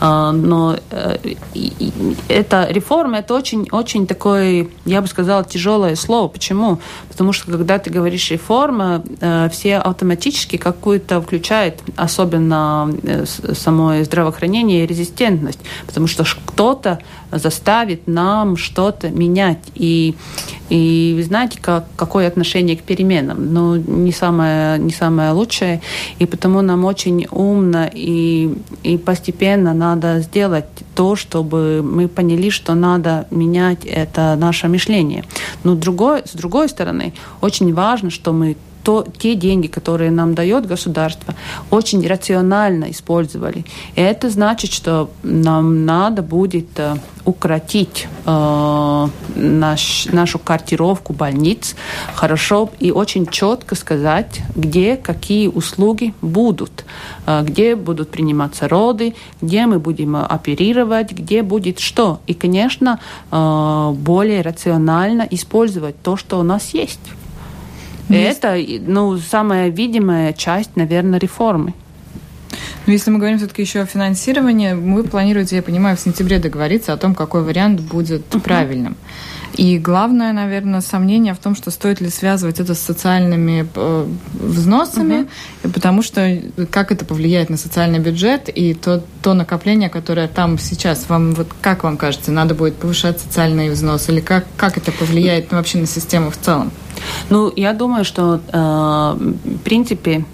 А, 0.00 0.32
но 0.32 0.76
э, 0.90 1.16
эта 2.28 2.66
реформа, 2.70 3.18
это 3.18 3.34
очень, 3.34 3.68
очень 3.70 4.06
такое, 4.06 4.68
я 4.84 5.00
бы 5.00 5.08
сказала, 5.08 5.44
тяжелое 5.44 5.96
слово. 5.96 6.28
Почему? 6.28 6.80
Потому 7.08 7.32
что 7.32 7.50
когда 7.50 7.78
ты 7.78 7.90
говоришь 7.90 8.30
реформа, 8.30 9.02
э, 9.20 9.48
все 9.52 9.76
автоматически 9.76 10.56
какую-то 10.56 11.20
включают, 11.20 11.82
особенно 11.96 12.92
самое 13.54 14.04
здравоохранение, 14.04 14.86
резистентность. 14.86 15.60
Потому 15.86 16.06
что 16.06 16.24
кто-то 16.24 17.00
заставит 17.32 18.06
нам 18.06 18.56
что-то 18.56 19.08
менять. 19.10 19.58
И, 19.74 20.14
и 20.68 21.12
вы 21.16 21.22
знаете, 21.22 21.58
как, 21.60 21.86
какое 21.96 22.26
отношение 22.26 22.76
к 22.76 22.82
переменам? 22.82 23.52
Ну, 23.52 23.76
не 23.90 24.12
самое, 24.12 24.78
не 24.78 24.92
самое 24.92 25.32
лучшее. 25.32 25.80
И 26.18 26.26
потому 26.26 26.62
нам 26.62 26.84
очень 26.84 27.26
умно 27.30 27.90
и, 27.92 28.54
и 28.82 28.98
постепенно 28.98 29.74
надо 29.74 30.20
сделать 30.20 30.66
то, 30.94 31.16
чтобы 31.16 31.82
мы 31.82 32.08
поняли, 32.08 32.50
что 32.50 32.74
надо 32.74 33.26
менять 33.30 33.84
это 33.84 34.36
наше 34.36 34.68
мышление. 34.68 35.24
Но 35.64 35.74
другой, 35.74 36.22
с 36.24 36.32
другой 36.32 36.68
стороны, 36.68 37.12
очень 37.40 37.74
важно, 37.74 38.10
что 38.10 38.32
мы 38.32 38.56
то, 38.82 39.06
те 39.18 39.34
деньги, 39.34 39.66
которые 39.66 40.10
нам 40.10 40.34
дает 40.34 40.66
государство, 40.66 41.34
очень 41.70 42.06
рационально 42.06 42.90
использовали. 42.90 43.64
И 43.94 44.00
это 44.00 44.30
значит, 44.30 44.72
что 44.72 45.10
нам 45.22 45.84
надо 45.84 46.22
будет 46.22 46.68
э, 46.78 46.96
укротить 47.24 48.08
э, 48.26 49.08
наш, 49.36 50.06
нашу 50.06 50.38
картировку 50.38 51.12
больниц 51.12 51.76
хорошо 52.14 52.70
и 52.80 52.90
очень 52.90 53.26
четко 53.26 53.74
сказать, 53.74 54.40
где 54.56 54.96
какие 54.96 55.48
услуги 55.48 56.14
будут, 56.22 56.84
э, 57.26 57.42
где 57.42 57.76
будут 57.76 58.10
приниматься 58.10 58.68
роды, 58.68 59.14
где 59.40 59.66
мы 59.66 59.78
будем 59.78 60.16
оперировать, 60.16 61.12
где 61.12 61.42
будет 61.42 61.78
что. 61.78 62.20
И, 62.26 62.34
конечно, 62.34 62.98
э, 63.30 63.92
более 63.96 64.42
рационально 64.42 65.26
использовать 65.30 66.00
то, 66.02 66.16
что 66.16 66.38
у 66.38 66.42
нас 66.42 66.74
есть. 66.74 67.00
Есть. 68.14 68.38
Это 68.42 68.56
ну, 68.86 69.18
самая 69.18 69.68
видимая 69.68 70.32
часть, 70.32 70.76
наверное, 70.76 71.18
реформы. 71.18 71.74
Но 72.86 72.92
если 72.92 73.10
мы 73.10 73.18
говорим 73.18 73.38
все-таки 73.38 73.62
еще 73.62 73.80
о 73.80 73.86
финансировании, 73.86 74.72
вы 74.72 75.04
планируете, 75.04 75.56
я 75.56 75.62
понимаю, 75.62 75.96
в 75.96 76.00
сентябре 76.00 76.38
договориться 76.38 76.92
о 76.92 76.96
том, 76.96 77.14
какой 77.14 77.42
вариант 77.42 77.80
будет 77.80 78.22
uh-huh. 78.30 78.40
правильным. 78.40 78.96
И 79.60 79.76
главное, 79.76 80.32
наверное, 80.32 80.80
сомнение 80.80 81.34
в 81.34 81.38
том, 81.38 81.54
что 81.54 81.70
стоит 81.70 82.00
ли 82.00 82.08
связывать 82.08 82.60
это 82.60 82.74
с 82.74 82.78
социальными 82.78 83.68
э, 83.74 84.06
взносами, 84.32 85.28
угу. 85.62 85.72
потому 85.74 86.00
что 86.00 86.40
как 86.70 86.90
это 86.90 87.04
повлияет 87.04 87.50
на 87.50 87.58
социальный 87.58 87.98
бюджет 87.98 88.48
и 88.48 88.72
то, 88.72 89.04
то 89.20 89.34
накопление, 89.34 89.90
которое 89.90 90.28
там 90.28 90.58
сейчас, 90.58 91.10
вам 91.10 91.32
вот 91.32 91.48
как 91.60 91.84
вам 91.84 91.98
кажется, 91.98 92.32
надо 92.32 92.54
будет 92.54 92.76
повышать 92.76 93.20
социальные 93.20 93.70
взносы 93.70 94.12
или 94.12 94.20
как, 94.20 94.46
как 94.56 94.78
это 94.78 94.92
повлияет 94.92 95.50
ну, 95.50 95.58
вообще 95.58 95.76
на 95.76 95.86
систему 95.86 96.30
в 96.30 96.38
целом? 96.38 96.70
Ну, 97.28 97.52
я 97.54 97.74
думаю, 97.74 98.06
что 98.06 98.40
э, 98.50 98.56
в 98.56 99.58
принципе 99.58 100.24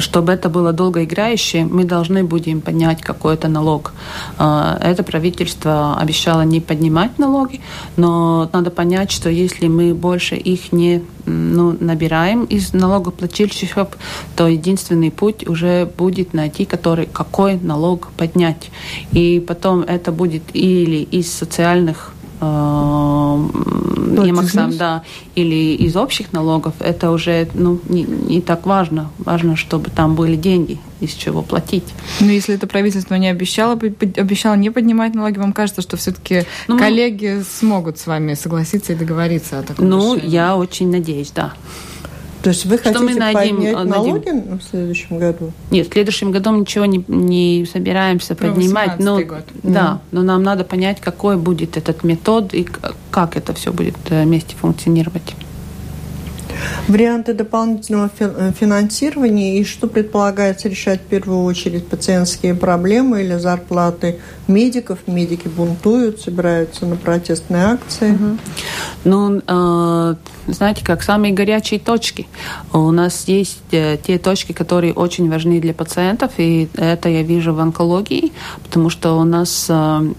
чтобы 0.00 0.32
это 0.32 0.48
было 0.48 0.72
долгоиграющее, 0.72 1.64
мы 1.64 1.84
должны 1.84 2.24
будем 2.24 2.60
поднять 2.60 3.02
какой-то 3.02 3.48
налог. 3.48 3.92
Э, 4.38 4.78
это 4.80 5.02
правительство 5.02 5.96
обещало 5.98 6.42
не 6.42 6.60
поднимать 6.60 7.18
налоги, 7.18 7.60
но 7.96 8.48
надо 8.52 8.70
понять, 8.70 9.10
что 9.10 9.28
если 9.30 9.68
мы 9.68 9.94
больше 9.94 10.36
их 10.36 10.72
не 10.72 11.02
ну, 11.26 11.76
набираем 11.80 12.44
из 12.44 12.72
налогоплательщиков, 12.72 13.88
то 14.36 14.46
единственный 14.46 15.10
путь 15.10 15.46
уже 15.46 15.86
будет 15.86 16.34
найти, 16.34 16.64
который, 16.64 17.06
какой 17.06 17.56
налог 17.56 18.08
поднять. 18.16 18.70
И 19.12 19.44
потом 19.46 19.80
это 19.80 20.12
будет 20.12 20.42
или 20.52 21.02
из 21.02 21.32
социальных 21.32 22.13
Э, 22.40 23.48
да, 24.78 25.02
или 25.34 25.74
из 25.74 25.96
общих 25.96 26.32
налогов, 26.32 26.74
это 26.80 27.10
уже 27.10 27.48
ну, 27.54 27.80
не, 27.88 28.02
не 28.02 28.40
так 28.40 28.66
важно. 28.66 29.10
Важно, 29.18 29.56
чтобы 29.56 29.90
там 29.90 30.14
были 30.14 30.36
деньги, 30.36 30.78
из 31.00 31.12
чего 31.12 31.42
платить. 31.42 31.84
Но 32.20 32.30
если 32.30 32.54
это 32.54 32.66
правительство 32.66 33.14
не 33.14 33.28
обещало, 33.28 33.72
обещало 33.72 34.54
не 34.54 34.70
поднимать 34.70 35.14
налоги, 35.14 35.38
вам 35.38 35.52
кажется, 35.52 35.82
что 35.82 35.96
все-таки 35.96 36.44
ну, 36.68 36.78
коллеги 36.78 37.42
смогут 37.58 37.98
с 37.98 38.06
вами 38.06 38.34
согласиться 38.34 38.92
и 38.92 38.96
договориться 38.96 39.58
о 39.58 39.62
таком 39.62 39.88
Ну, 39.88 40.14
решении? 40.14 40.30
я 40.32 40.56
очень 40.56 40.90
надеюсь, 40.90 41.32
да. 41.34 41.52
То 42.44 42.50
есть 42.50 42.66
вы 42.66 42.76
что 42.76 42.92
хотите 42.92 43.04
мы 43.04 43.14
найдем, 43.14 43.56
поднять 43.56 43.74
найдем... 43.74 43.90
налоги 43.90 44.58
в 44.60 44.62
следующем 44.68 45.18
году? 45.18 45.50
Нет, 45.70 45.88
в 45.88 45.92
следующем 45.94 46.30
году 46.30 46.50
мы 46.50 46.60
ничего 46.60 46.84
не, 46.84 47.02
не 47.08 47.64
собираемся 47.64 48.36
ну, 48.38 48.48
поднимать. 48.48 48.98
Но, 48.98 49.18
год. 49.22 49.44
Да, 49.62 50.02
но 50.10 50.22
нам 50.22 50.42
надо 50.42 50.62
понять, 50.62 51.00
какой 51.00 51.38
будет 51.38 51.78
этот 51.78 52.04
метод 52.04 52.52
и 52.52 52.68
как 53.10 53.38
это 53.38 53.54
все 53.54 53.72
будет 53.72 53.96
э, 54.10 54.24
вместе 54.24 54.54
функционировать. 54.56 55.34
Варианты 56.88 57.34
дополнительного 57.34 58.10
э, 58.18 58.52
финансирования 58.58 59.58
и 59.58 59.64
что 59.64 59.86
предполагается 59.86 60.68
решать 60.68 61.00
в 61.00 61.04
первую 61.04 61.44
очередь 61.44 61.86
пациентские 61.86 62.54
проблемы 62.54 63.22
или 63.22 63.36
зарплаты 63.36 64.20
медиков. 64.48 64.98
Медики 65.06 65.48
бунтуют, 65.48 66.20
собираются 66.20 66.86
на 66.86 66.96
протестные 66.96 67.64
акции. 67.64 68.12
Угу. 68.12 68.38
Ну, 69.04 69.42
э, 69.46 70.14
знаете, 70.46 70.84
как 70.84 71.02
самые 71.02 71.32
горячие 71.32 71.80
точки. 71.80 72.26
У 72.72 72.90
нас 72.90 73.24
есть 73.26 73.62
э, 73.72 73.96
те 73.96 74.18
точки, 74.18 74.52
которые 74.52 74.92
очень 74.92 75.30
важны 75.30 75.60
для 75.60 75.74
пациентов, 75.74 76.32
и 76.36 76.68
это 76.74 77.08
я 77.08 77.22
вижу 77.22 77.54
в 77.54 77.60
онкологии, 77.60 78.32
потому 78.62 78.90
что 78.90 79.18
у 79.18 79.24
нас 79.24 79.66
э, 79.68 80.12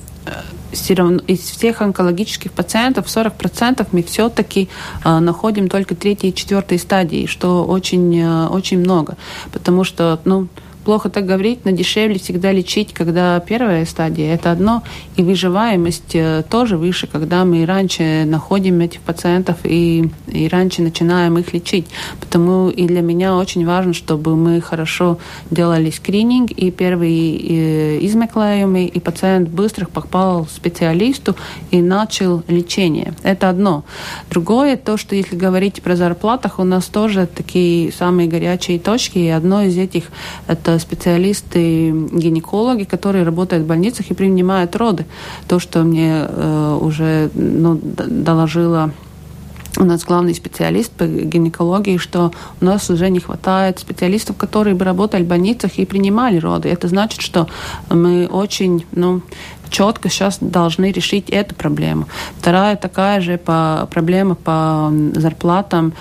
все 0.71 0.93
равно 0.93 1.21
из 1.27 1.39
всех 1.39 1.81
онкологических 1.81 2.51
пациентов 2.51 3.07
40% 3.07 3.87
мы 3.91 4.03
все-таки 4.03 4.69
э, 5.03 5.19
находим 5.19 5.69
только 5.69 5.95
третьей 5.95 6.29
и 6.31 6.35
четвертой 6.35 6.79
стадии, 6.79 7.25
что 7.25 7.65
очень, 7.65 8.19
э, 8.19 8.47
очень 8.47 8.79
много. 8.79 9.17
Потому 9.51 9.83
что, 9.83 10.19
ну, 10.25 10.47
плохо 10.85 11.09
так 11.09 11.25
говорить, 11.25 11.65
но 11.65 11.71
дешевле 11.71 12.19
всегда 12.19 12.51
лечить, 12.51 12.93
когда 12.93 13.39
первая 13.39 13.85
стадия, 13.85 14.33
это 14.33 14.51
одно, 14.51 14.83
и 15.17 15.23
выживаемость 15.23 16.15
э, 16.15 16.43
тоже 16.49 16.77
выше, 16.77 17.07
когда 17.07 17.43
мы 17.43 17.65
раньше 17.65 18.23
находим 18.25 18.79
этих 18.79 19.01
пациентов 19.01 19.57
и, 19.63 20.09
и 20.27 20.47
раньше 20.47 20.83
начинаем 20.83 21.37
их 21.37 21.53
лечить. 21.53 21.87
Потому 22.19 22.69
и 22.69 22.85
для 22.85 23.01
меня 23.01 23.35
очень 23.35 23.65
важно, 23.65 23.93
чтобы 23.93 24.35
мы 24.35 24.61
хорошо 24.61 25.17
делали 25.49 25.89
скрининг, 25.89 26.51
и 26.51 26.71
первый 26.71 27.35
э, 27.35 28.05
измеклаемый, 28.05 28.85
и 28.85 28.99
пациент 28.99 29.49
быстро 29.49 29.87
попал 29.87 30.45
к 30.45 30.49
специалисту 30.51 31.35
и 31.71 31.81
начал 31.81 32.43
лечение. 32.47 33.13
Это 33.23 33.49
одно. 33.49 33.83
Другое, 34.29 34.77
то, 34.77 34.97
что 34.97 35.15
если 35.15 35.35
говорить 35.35 35.81
про 35.81 35.95
зарплатах, 35.95 36.59
у 36.59 36.63
нас 36.63 36.85
тоже 36.85 37.27
такие 37.27 37.91
самые 37.91 38.27
горячие 38.27 38.79
точки, 38.79 39.17
и 39.17 39.29
одно 39.29 39.63
из 39.63 39.77
этих 39.77 40.05
это 40.47 40.74
специалисты-гинекологи, 40.79 42.83
которые 42.83 43.23
работают 43.23 43.63
в 43.63 43.67
больницах 43.67 44.11
и 44.11 44.13
принимают 44.13 44.75
роды. 44.75 45.05
То, 45.47 45.59
что 45.59 45.83
мне 45.83 46.25
э, 46.27 46.77
уже 46.81 47.29
ну, 47.33 47.79
доложила 47.83 48.91
у 49.77 49.83
нас 49.83 50.03
главный 50.03 50.33
специалист 50.33 50.91
по 50.91 51.05
гинекологии, 51.05 51.97
что 51.97 52.31
у 52.61 52.65
нас 52.65 52.89
уже 52.89 53.09
не 53.09 53.19
хватает 53.19 53.79
специалистов, 53.79 54.37
которые 54.37 54.75
бы 54.75 54.85
работали 54.85 55.23
в 55.23 55.27
больницах 55.27 55.77
и 55.77 55.85
принимали 55.85 56.37
роды. 56.37 56.69
Это 56.69 56.87
значит, 56.87 57.21
что 57.21 57.47
мы 57.89 58.27
очень 58.27 58.85
ну, 58.93 59.21
четко 59.69 60.09
сейчас 60.09 60.37
должны 60.39 60.91
решить 60.91 61.29
эту 61.29 61.55
проблему. 61.55 62.07
Вторая 62.37 62.75
такая 62.75 63.21
же 63.21 63.37
по, 63.37 63.87
проблема 63.91 64.35
по 64.35 64.91
зарплатам 65.15 65.93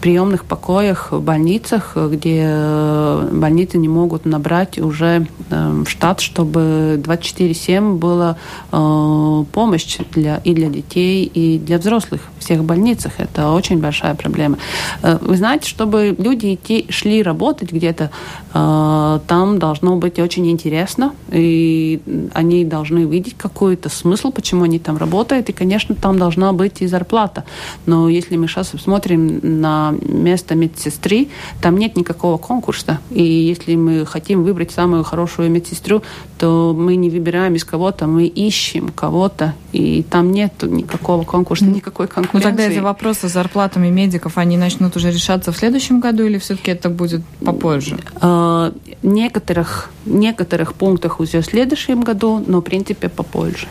приемных 0.00 0.44
покоях 0.44 1.10
в 1.10 1.20
больницах, 1.20 1.96
где 1.96 2.42
э, 2.44 3.28
больницы 3.32 3.78
не 3.78 3.88
могут 3.88 4.24
набрать 4.24 4.78
уже 4.78 5.26
э, 5.50 5.84
штат, 5.86 6.20
чтобы 6.20 7.00
24-7 7.02 7.96
была 7.96 8.36
э, 8.72 9.44
помощь 9.52 9.98
для, 10.12 10.36
и 10.44 10.54
для 10.54 10.68
детей, 10.68 11.24
и 11.24 11.58
для 11.58 11.78
взрослых 11.78 12.20
в 12.38 12.44
всех 12.44 12.62
больницах. 12.62 13.12
Это 13.18 13.50
очень 13.50 13.80
большая 13.80 14.14
проблема. 14.14 14.58
Э, 15.02 15.18
вы 15.20 15.36
знаете, 15.36 15.68
чтобы 15.68 16.14
люди 16.18 16.54
идти, 16.54 16.86
шли 16.90 17.22
работать 17.22 17.72
где-то, 17.72 18.10
э, 18.54 19.20
там 19.26 19.58
должно 19.58 19.96
быть 19.96 20.18
очень 20.18 20.50
интересно, 20.50 21.14
и 21.32 22.00
они 22.34 22.64
должны 22.64 23.00
видеть 23.00 23.34
какой-то 23.36 23.88
смысл, 23.88 24.30
почему 24.30 24.64
они 24.64 24.78
там 24.78 24.98
работают, 24.98 25.48
и, 25.48 25.52
конечно, 25.52 25.94
там 25.94 26.18
должна 26.18 26.52
быть 26.52 26.82
и 26.82 26.86
зарплата. 26.86 27.44
Но 27.86 28.08
если 28.08 28.36
мы 28.36 28.46
сейчас 28.46 28.68
смотрим 28.68 29.40
на 29.46 29.94
место 30.02 30.54
медсестры, 30.54 31.28
там 31.60 31.76
нет 31.76 31.96
никакого 31.96 32.38
конкурса. 32.38 33.00
И 33.10 33.22
если 33.22 33.76
мы 33.76 34.04
хотим 34.06 34.42
выбрать 34.42 34.72
самую 34.72 35.04
хорошую 35.04 35.50
медсестру, 35.50 36.02
то 36.38 36.74
мы 36.76 36.96
не 36.96 37.08
выбираем 37.10 37.54
из 37.54 37.64
кого-то, 37.64 38.06
мы 38.06 38.26
ищем 38.26 38.90
кого-то, 38.90 39.54
и 39.72 40.02
там 40.02 40.32
нет 40.32 40.62
никакого 40.62 41.24
конкурса, 41.24 41.64
никакой 41.64 42.08
конкуренции. 42.08 42.48
Ну 42.48 42.56
тогда 42.56 42.70
эти 42.70 42.80
вопросы 42.80 43.28
с 43.28 43.32
зарплатами 43.32 43.88
медиков, 43.88 44.36
они 44.38 44.56
начнут 44.56 44.96
уже 44.96 45.10
решаться 45.10 45.52
в 45.52 45.56
следующем 45.56 46.00
году 46.00 46.24
или 46.24 46.38
все-таки 46.38 46.70
это 46.70 46.90
будет 46.90 47.22
попозже? 47.44 47.98
В 48.20 48.72
некоторых, 49.02 49.90
некоторых 50.04 50.74
пунктах 50.74 51.20
уже 51.20 51.40
в 51.40 51.46
следующем 51.46 52.02
году, 52.02 52.42
но 52.46 52.60
в 52.60 52.62
принципе 52.62 53.08
попозже. 53.08 53.66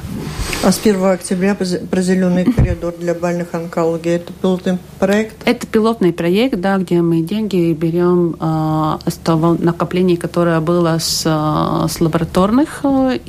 А 0.64 0.72
с 0.72 0.80
1 0.80 1.04
октября 1.06 1.56
про 1.56 2.02
зеленый 2.02 2.46
коридор 2.58 2.96
для 2.98 3.14
больных 3.14 3.54
онкологии 3.54 4.14
это 4.14 4.34
пилотный 4.34 4.78
проект? 5.00 5.36
Это 5.46 5.65
пилотный 5.72 6.14
проект, 6.14 6.60
да, 6.60 6.78
где 6.78 7.02
мы 7.02 7.22
деньги 7.22 7.74
берем 7.74 8.36
э, 8.40 9.10
с 9.10 9.16
того 9.16 9.56
накопления, 9.60 10.18
которое 10.18 10.60
было 10.60 10.98
с, 11.00 11.24
с 11.88 12.02
лабораторных 12.02 12.82
э, 12.84 13.20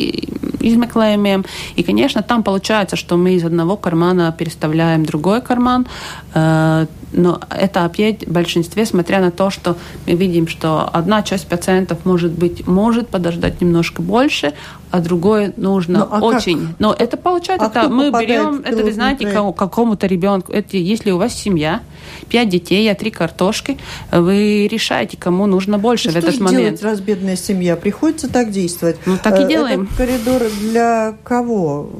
измеклаемым. 0.60 1.44
И, 1.76 1.82
конечно, 1.82 2.22
там 2.22 2.42
получается, 2.42 2.96
что 2.96 3.16
мы 3.16 3.34
из 3.34 3.44
одного 3.44 3.76
кармана 3.76 4.34
переставляем 4.36 5.04
другой 5.04 5.40
карман. 5.40 5.86
Э, 6.34 6.86
но 7.12 7.40
это 7.50 7.84
опять 7.84 8.26
в 8.26 8.32
большинстве, 8.32 8.84
смотря 8.86 9.20
на 9.20 9.30
то, 9.30 9.50
что 9.50 9.76
мы 10.06 10.14
видим, 10.14 10.48
что 10.48 10.88
одна 10.92 11.22
часть 11.22 11.46
пациентов, 11.46 12.04
может 12.04 12.32
быть, 12.32 12.66
может 12.66 13.08
подождать 13.08 13.60
немножко 13.60 14.02
больше, 14.02 14.52
а 14.90 15.00
другое 15.00 15.52
нужно 15.56 16.00
ну, 16.00 16.08
а 16.10 16.20
очень. 16.20 16.68
Как? 16.68 16.80
Но 16.80 16.96
это 16.96 17.16
получается, 17.16 17.66
а 17.66 17.80
это 17.80 17.88
мы 17.88 18.10
берем, 18.10 18.62
это 18.64 18.82
вы 18.82 18.92
знаете, 18.92 19.26
проект? 19.26 19.56
какому-то 19.56 20.06
ребенку, 20.06 20.52
это 20.52 20.76
если 20.76 21.10
у 21.10 21.18
вас 21.18 21.34
семья, 21.34 21.80
пять 22.28 22.48
детей, 22.48 22.90
а 22.90 22.94
три 22.94 23.10
картошки, 23.10 23.78
вы 24.10 24.68
решаете, 24.68 25.16
кому 25.16 25.46
нужно 25.46 25.78
больше 25.78 26.08
ну, 26.08 26.14
в 26.14 26.16
этот 26.16 26.40
момент. 26.40 26.78
Что 26.78 26.86
раз 26.86 27.00
бедная 27.00 27.36
семья? 27.36 27.76
Приходится 27.76 28.28
так 28.28 28.50
действовать. 28.50 28.96
Ну, 29.06 29.16
так 29.22 29.38
и 29.40 29.44
э, 29.44 29.48
делаем. 29.48 29.82
Этот 29.82 29.96
коридор 29.96 30.42
для 30.60 31.16
кого? 31.24 31.90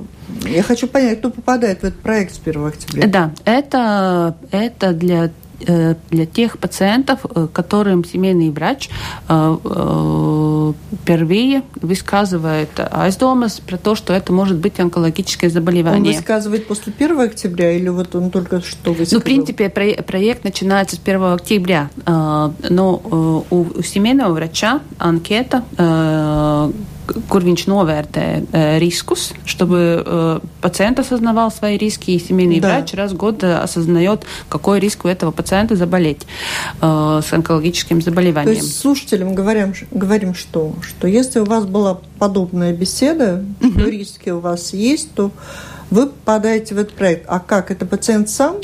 Я 0.45 0.63
хочу 0.63 0.87
понять, 0.87 1.19
кто 1.19 1.31
попадает 1.31 1.81
в 1.81 1.85
этот 1.85 2.01
проект 2.01 2.35
с 2.35 2.41
1 2.45 2.67
октября. 2.67 3.07
Да, 3.07 3.31
это, 3.45 4.37
это 4.51 4.93
для 4.97 5.31
Э, 5.61 5.95
для 6.11 6.27
тех 6.27 6.59
пациентов, 6.59 7.21
э, 7.35 7.49
которым 7.51 8.05
семейный 8.05 8.51
врач 8.51 8.91
э, 9.27 10.73
впервые 11.03 11.63
высказывает 11.81 12.69
айсдомас 12.79 13.61
про 13.61 13.79
то, 13.79 13.95
что 13.95 14.13
это 14.13 14.35
может 14.35 14.59
быть 14.59 14.79
онкологическое 14.79 15.49
заболевание. 15.49 16.13
Он 16.13 16.19
высказывает 16.19 16.67
после 16.67 16.93
1 16.99 17.21
октября 17.21 17.73
или 17.73 17.89
вот 17.89 18.15
он 18.15 18.31
только 18.31 18.61
что 18.61 18.93
высказал? 18.93 19.17
Ну, 19.17 19.21
в 19.21 19.25
принципе, 19.25 19.71
проект 19.71 20.45
начинается 20.45 20.97
с 20.97 21.01
1 21.03 21.23
октября, 21.23 21.89
но 22.05 23.43
у 23.51 23.83
семейного 23.83 24.35
врача 24.35 24.81
анкета 24.99 25.63
kur 27.29 27.45
viņš 27.45 27.67
novērtē 27.71 28.25
э, 28.53 28.79
рискус, 28.79 29.33
чтобы 29.45 30.03
э, 30.05 30.39
пациент 30.61 30.99
осознавал 30.99 31.51
свои 31.51 31.79
риски, 31.79 32.11
и 32.11 32.19
семейный 32.19 32.61
да. 32.61 32.69
врач 32.69 32.95
раз 32.95 33.13
в 33.13 33.17
год 33.17 33.45
э, 33.45 33.55
осознает, 33.57 34.25
какой 34.49 34.81
риск 34.81 35.05
у 35.05 35.09
этого 35.09 35.31
пациента 35.31 35.77
заболеть 35.77 36.27
э, 36.81 37.21
с 37.25 37.33
онкологическим 37.33 38.03
заболеванием. 38.03 38.57
То 38.57 38.63
есть 38.63 38.79
слушателям 38.79 39.35
говорим, 39.35 39.75
говорим 39.91 40.35
что? 40.35 40.75
Что 40.83 41.07
если 41.07 41.41
у 41.41 41.45
вас 41.45 41.65
была 41.65 41.99
подобная 42.19 42.73
беседа, 42.73 43.45
угу. 43.61 43.81
риски 43.81 44.31
у 44.31 44.41
вас 44.41 44.73
есть, 44.73 45.13
то 45.15 45.31
вы 45.91 46.07
попадаете 46.07 46.75
в 46.75 46.79
этот 46.79 46.95
проект. 46.95 47.25
А 47.29 47.39
как? 47.39 47.71
Это 47.71 47.87
пациент 47.87 48.29
сам 48.29 48.57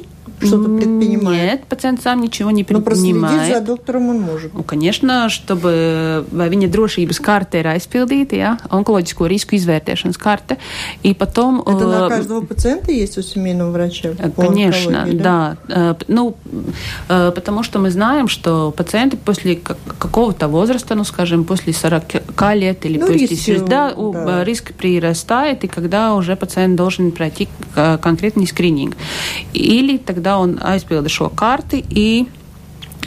что-то 0.47 0.69
предпринимает? 0.69 1.53
Нет, 1.53 1.65
пациент 1.65 2.03
сам 2.03 2.21
ничего 2.21 2.51
не 2.51 2.65
предпринимает. 2.65 3.23
Но 3.23 3.29
проследить 3.29 3.55
за 3.55 3.61
доктором 3.61 4.09
он 4.09 4.21
может. 4.21 4.53
Nu, 4.55 4.63
конечно, 4.63 5.29
чтобы 5.29 6.25
viņa 6.33 6.69
drošības 6.69 7.21
karte 7.23 7.61
ir 7.61 7.67
aizpildīta, 7.73 8.37
ja, 8.37 8.59
онкологическую 8.69 9.29
риску 9.29 9.57
изvērtēšanas 9.57 10.19
карта, 10.19 10.57
и 11.03 11.15
потом... 11.15 11.61
Это 11.63 11.87
на 11.87 12.09
каждого 12.09 12.41
пациента 12.45 12.93
есть 12.93 13.19
у 13.19 13.23
семейного 13.23 13.71
врача? 13.71 14.15
Конечно, 14.37 15.07
да. 15.13 15.57
да. 15.69 15.97
Ну, 16.09 16.37
потому 17.09 17.63
что 17.63 17.79
мы 17.79 17.91
знаем, 17.91 18.29
что 18.29 18.73
пациенты 18.77 19.17
после 19.17 19.57
какого-то 19.57 20.49
возраста, 20.49 20.95
ну, 20.95 21.05
скажем, 21.05 21.45
после 21.45 21.73
40 21.73 22.05
лет 22.55 22.85
или 22.85 22.99
ну, 22.99 23.07
после 23.07 23.27
риск, 23.27 23.65
да, 23.67 23.95
да. 23.95 24.45
риск 24.45 24.73
прирастает, 24.75 25.65
и 25.65 25.69
когда 25.69 26.15
уже 26.15 26.37
пациент 26.37 26.77
должен 26.77 27.13
пройти 27.13 27.49
конкретный 27.75 28.47
скрининг. 28.47 28.97
Или 29.53 29.99
тогда 29.99 30.32
да, 30.32 30.38
он 30.38 30.60
aizpilda 30.62 31.10
šo 31.10 31.30
karti 31.36 31.84
и 31.90 32.26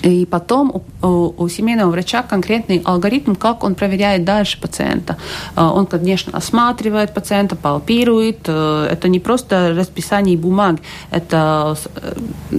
И 0.05 0.25
потом 0.27 0.83
у, 1.01 1.33
у 1.35 1.49
семейного 1.49 1.89
врача 1.89 2.21
конкретный 2.21 2.79
алгоритм, 2.85 3.33
как 3.33 3.63
он 3.63 3.73
проверяет 3.73 4.23
дальше 4.23 4.61
пациента. 4.61 5.17
Он, 5.55 5.87
конечно, 5.87 6.37
осматривает 6.37 7.13
пациента, 7.13 7.55
палпирует. 7.55 8.47
Это 8.47 9.07
не 9.07 9.19
просто 9.19 9.73
расписание 9.75 10.37
бумаг, 10.37 10.75
это 11.09 11.75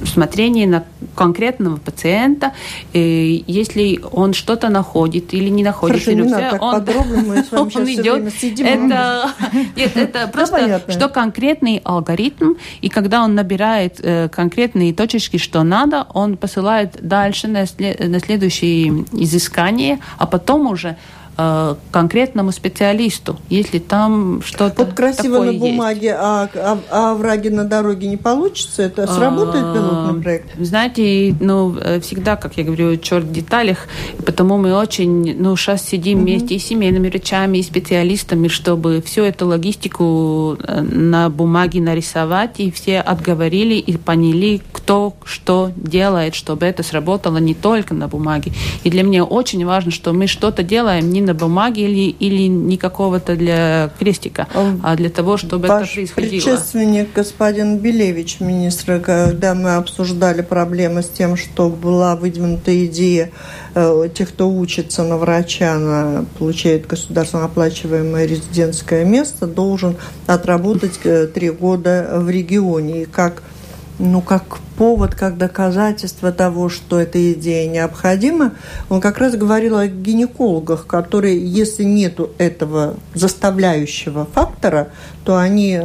смотрение 0.04 0.66
на 0.66 0.84
конкретного 1.14 1.76
пациента. 1.76 2.52
И 2.92 3.44
если 3.46 4.00
он 4.10 4.34
что-то 4.34 4.68
находит 4.68 5.32
или 5.32 5.48
не 5.48 5.62
находит, 5.62 6.02
Хорошо, 6.02 6.20
не 6.20 6.28
надо, 6.28 6.58
он, 6.60 6.74
он 7.52 7.68
идет. 7.68 8.32
Это, 8.58 9.30
нет, 9.76 9.96
это 9.96 10.26
просто, 10.26 10.82
что 10.88 11.08
конкретный 11.08 11.80
алгоритм, 11.84 12.54
и 12.80 12.88
когда 12.88 13.22
он 13.22 13.36
набирает 13.36 14.00
э, 14.02 14.28
конкретные 14.28 14.92
точечки, 14.92 15.36
что 15.36 15.62
надо, 15.62 16.06
он 16.12 16.36
посылает 16.36 16.96
дальше 17.00 17.35
дальше 17.36 17.48
на, 17.48 17.66
след, 17.66 18.00
на 18.00 18.20
следующие 18.20 19.04
изыскания, 19.12 20.00
а 20.18 20.26
потом 20.26 20.66
уже 20.66 20.96
конкретному 21.90 22.52
специалисту, 22.52 23.36
если 23.50 23.78
там 23.78 24.42
что-то 24.42 24.84
Вот 24.84 24.94
красиво 24.94 25.44
на 25.44 25.52
бумаге, 25.52 26.08
есть. 26.08 26.18
а, 26.18 26.48
а, 26.54 26.78
а 26.90 27.14
враги 27.14 27.50
на 27.50 27.64
дороге 27.64 28.08
не 28.08 28.16
получится? 28.16 28.82
Это 28.82 29.06
сработает 29.06 29.74
пилотный 29.74 30.22
проект? 30.22 30.48
Знаете, 30.58 31.34
ну, 31.40 31.76
всегда, 32.00 32.36
как 32.36 32.56
я 32.56 32.64
говорю, 32.64 32.96
черт 32.96 33.24
в 33.24 33.32
деталях, 33.32 33.86
потому 34.24 34.56
мы 34.56 34.74
очень, 34.74 35.36
ну, 35.38 35.56
сейчас 35.56 35.82
сидим 35.82 36.20
вместе 36.20 36.54
и 36.54 36.58
с 36.58 36.66
семейными 36.66 37.08
врачами, 37.08 37.58
и 37.58 37.62
специалистами, 37.62 38.48
чтобы 38.48 39.02
всю 39.02 39.22
эту 39.22 39.46
логистику 39.46 40.56
на 40.66 41.28
бумаге 41.28 41.80
нарисовать, 41.80 42.60
и 42.60 42.70
все 42.70 43.00
отговорили 43.00 43.74
и 43.74 43.96
поняли, 43.96 44.62
кто 44.72 45.14
что 45.24 45.70
делает, 45.76 46.34
чтобы 46.34 46.64
это 46.66 46.82
сработало 46.82 47.36
не 47.38 47.54
только 47.54 47.92
на 47.92 48.08
бумаге. 48.08 48.52
И 48.84 48.90
для 48.90 49.02
меня 49.02 49.24
очень 49.24 49.64
важно, 49.66 49.90
что 49.90 50.12
мы 50.12 50.26
что-то 50.26 50.62
делаем 50.62 51.10
не 51.10 51.25
на 51.26 51.34
бумаге 51.34 51.82
или, 51.82 52.10
или 52.10 52.46
не 52.46 52.76
какого-то 52.76 53.36
для 53.36 53.90
крестика, 53.98 54.48
а 54.82 54.96
для 54.96 55.10
того, 55.10 55.36
чтобы 55.36 55.68
Ваш 55.68 55.88
это 55.88 55.94
происходило. 55.94 56.30
предшественник 56.30 57.12
господин 57.14 57.78
Белевич, 57.78 58.40
министр, 58.40 59.00
когда 59.00 59.54
мы 59.54 59.74
обсуждали 59.74 60.42
проблемы 60.42 61.02
с 61.02 61.08
тем, 61.08 61.36
что 61.36 61.68
была 61.68 62.16
выдвинута 62.16 62.86
идея 62.86 63.30
э, 63.74 64.08
тех, 64.14 64.28
кто 64.30 64.48
учится 64.48 65.02
на 65.04 65.16
врача, 65.16 65.76
на, 65.78 66.24
получает 66.38 66.86
государственно 66.86 67.44
оплачиваемое 67.44 68.26
резидентское 68.26 69.04
место, 69.04 69.46
должен 69.46 69.96
отработать 70.26 70.98
э, 71.04 71.26
три 71.26 71.50
года 71.50 72.08
в 72.14 72.30
регионе. 72.30 73.02
И 73.02 73.04
как 73.04 73.42
ну, 73.98 74.20
как 74.20 74.58
повод, 74.76 75.14
как 75.14 75.38
доказательство 75.38 76.32
того, 76.32 76.68
что 76.68 77.00
эта 77.00 77.32
идея 77.32 77.68
необходима, 77.68 78.52
он 78.88 79.00
как 79.00 79.18
раз 79.18 79.34
говорил 79.34 79.76
о 79.76 79.86
гинекологах, 79.86 80.86
которые, 80.86 81.38
если 81.38 81.82
нету 81.82 82.30
этого 82.38 82.96
заставляющего 83.14 84.26
фактора, 84.26 84.88
то 85.24 85.38
они 85.38 85.80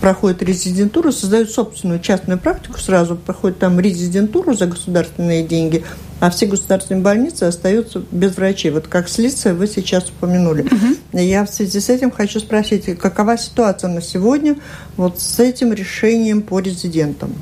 проходят 0.00 0.42
резидентуру, 0.42 1.12
создают 1.12 1.50
собственную 1.50 2.00
частную 2.00 2.38
практику, 2.38 2.78
сразу 2.80 3.16
проходят 3.16 3.58
там 3.58 3.78
резидентуру 3.78 4.54
за 4.54 4.66
государственные 4.66 5.44
деньги, 5.44 5.84
а 6.20 6.30
все 6.30 6.46
государственные 6.46 7.02
больницы 7.02 7.44
остаются 7.44 8.02
без 8.10 8.36
врачей. 8.36 8.70
Вот 8.70 8.88
как 8.88 9.08
следствие 9.08 9.54
вы 9.54 9.66
сейчас 9.66 10.08
упомянули. 10.08 10.62
Угу. 10.62 11.18
Я 11.20 11.44
в 11.44 11.50
связи 11.50 11.80
с 11.80 11.88
этим 11.88 12.10
хочу 12.10 12.40
спросить, 12.40 12.98
какова 12.98 13.36
ситуация 13.36 13.90
на 13.90 14.00
сегодня 14.00 14.56
вот 14.96 15.20
с 15.20 15.38
этим 15.40 15.72
решением 15.72 16.42
по 16.42 16.60
резидентам? 16.60 17.34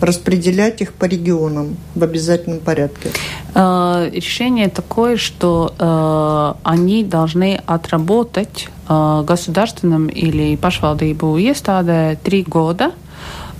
распределять 0.00 0.80
их 0.80 0.94
по 0.94 1.04
регионам 1.04 1.76
в 1.94 2.02
обязательном 2.02 2.60
порядке? 2.60 3.10
Э, 3.54 4.08
решение 4.10 4.68
такое, 4.68 5.16
что 5.16 5.74
э, 5.78 6.60
они 6.62 7.04
должны 7.04 7.60
отработать 7.66 8.68
э, 8.88 9.24
государственным 9.26 10.06
или 10.06 10.56
pašvaldību 10.56 11.36
iestādē 11.36 12.16
три 12.22 12.42
года– 12.42 12.92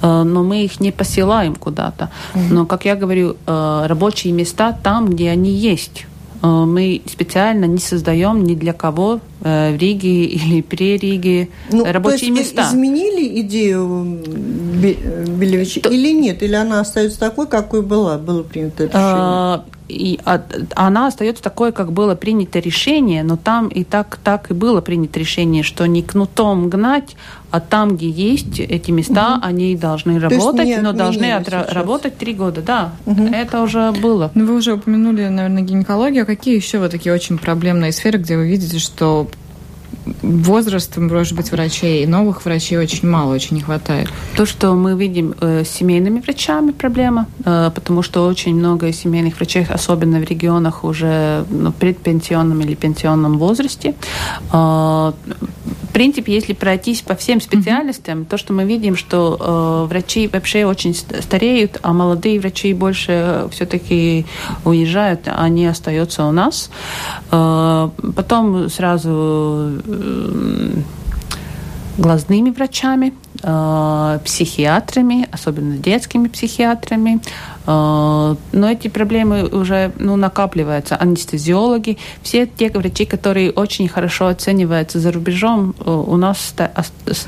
но 0.02 0.42
мы 0.42 0.64
их 0.64 0.80
не 0.80 0.92
посылаем 0.92 1.56
куда-то. 1.56 2.10
Но, 2.34 2.66
как 2.66 2.84
я 2.84 2.96
говорю, 2.96 3.36
э, 3.46 3.82
рабочие 3.86 4.32
места 4.32 4.76
там, 4.82 5.08
где 5.08 5.30
они 5.30 5.50
есть. 5.50 6.06
Э, 6.42 6.46
мы 6.46 7.02
специально 7.06 7.64
не 7.66 7.78
создаем 7.78 8.44
ни 8.44 8.54
для 8.54 8.72
кого 8.72 9.20
в 9.40 9.76
Риге 9.76 10.24
или 10.24 10.62
при 10.62 10.96
Риге 10.96 11.48
ну, 11.70 11.84
рабочие 11.84 12.32
то 12.32 12.40
есть 12.40 12.54
места. 12.54 12.62
Вы 12.62 12.76
изменили 12.76 13.40
идею 13.40 14.20
Белевича 15.36 15.80
то... 15.80 15.90
или 15.90 16.12
нет? 16.12 16.42
Или 16.42 16.54
она 16.54 16.80
остается 16.80 17.18
такой, 17.18 17.46
какой 17.46 17.82
была? 17.82 18.18
Было 18.18 18.42
принято 18.42 18.84
решение? 18.84 19.64
И 19.90 20.20
она 20.74 21.06
остается 21.06 21.42
такой, 21.42 21.72
как 21.72 21.92
было 21.92 22.14
принято 22.14 22.58
решение, 22.58 23.22
но 23.22 23.36
там 23.36 23.68
и 23.68 23.84
так, 23.84 24.18
так 24.22 24.50
и 24.50 24.54
было 24.54 24.80
принято 24.80 25.18
решение, 25.18 25.62
что 25.62 25.86
не 25.86 26.02
кнутом 26.02 26.70
гнать, 26.70 27.16
а 27.50 27.60
там, 27.60 27.96
где 27.96 28.08
есть 28.08 28.60
эти 28.60 28.90
места, 28.90 29.36
угу. 29.36 29.46
они 29.46 29.76
должны 29.76 30.20
работать, 30.20 30.82
но 30.82 30.92
должны 30.92 31.24
отра- 31.24 31.72
работать 31.72 32.16
три 32.16 32.32
года. 32.32 32.62
Да, 32.62 32.92
угу. 33.06 33.24
это 33.24 33.62
уже 33.62 33.92
было. 33.92 34.30
Ну, 34.34 34.46
вы 34.46 34.54
уже 34.54 34.74
упомянули, 34.74 35.26
наверное, 35.28 35.62
гинекологию. 35.62 36.22
А 36.22 36.26
какие 36.26 36.54
еще 36.54 36.78
вот 36.78 36.92
такие 36.92 37.14
очень 37.14 37.38
проблемные 37.38 37.92
сферы, 37.92 38.18
где 38.18 38.36
вы 38.36 38.48
видите, 38.48 38.78
что 38.78 39.28
возрастом, 40.22 41.08
может 41.08 41.36
быть, 41.36 41.50
врачей, 41.52 42.02
и 42.02 42.06
новых 42.06 42.44
врачей 42.44 42.78
очень 42.78 43.08
мало, 43.08 43.34
очень 43.34 43.56
не 43.56 43.62
хватает. 43.62 44.08
То, 44.36 44.46
что 44.46 44.74
мы 44.74 44.96
видим 44.96 45.34
э, 45.40 45.64
семейными 45.64 46.20
врачами 46.20 46.72
проблема, 46.72 47.26
э, 47.44 47.70
потому 47.74 48.02
что 48.02 48.26
очень 48.26 48.54
много 48.54 48.92
семейных 48.92 49.36
врачей, 49.36 49.66
особенно 49.68 50.18
в 50.18 50.24
регионах 50.24 50.84
уже 50.84 51.44
ну, 51.50 51.72
предпенсионном 51.72 52.60
или 52.60 52.74
пенсионном 52.74 53.38
возрасте. 53.38 53.94
Э, 54.52 55.12
в 55.90 55.92
принципе, 55.92 56.32
если 56.32 56.52
пройтись 56.52 57.02
по 57.02 57.16
всем 57.16 57.40
специальностям, 57.40 58.20
mm-hmm. 58.20 58.26
то, 58.26 58.38
что 58.38 58.52
мы 58.52 58.64
видим, 58.64 58.94
что 58.94 59.36
э, 59.40 59.88
врачи 59.88 60.28
вообще 60.28 60.64
очень 60.64 60.94
стареют, 60.94 61.78
а 61.82 61.92
молодые 61.92 62.38
врачи 62.38 62.72
больше 62.74 63.48
все-таки 63.50 64.24
уезжают, 64.64 65.22
они 65.26 65.66
остаются 65.66 66.26
у 66.26 66.30
нас. 66.30 66.70
Э, 67.32 67.90
потом 68.14 68.70
сразу 68.70 69.82
глазными 71.98 72.50
врачами, 72.50 73.12
э, 73.42 74.18
психиатрами, 74.24 75.28
особенно 75.32 75.76
детскими 75.76 76.28
психиатрами, 76.28 77.20
а, 77.59 77.59
но 77.66 78.36
эти 78.52 78.88
проблемы 78.88 79.46
уже 79.46 79.92
ну, 79.98 80.16
накапливаются. 80.16 80.96
Анестезиологи, 80.96 81.98
все 82.22 82.46
те 82.46 82.70
врачи, 82.70 83.04
которые 83.04 83.50
очень 83.52 83.88
хорошо 83.88 84.28
оцениваются 84.28 84.98
за 84.98 85.12
рубежом, 85.12 85.74
э, 85.78 85.90
у 85.90 86.16
нас 86.16 86.54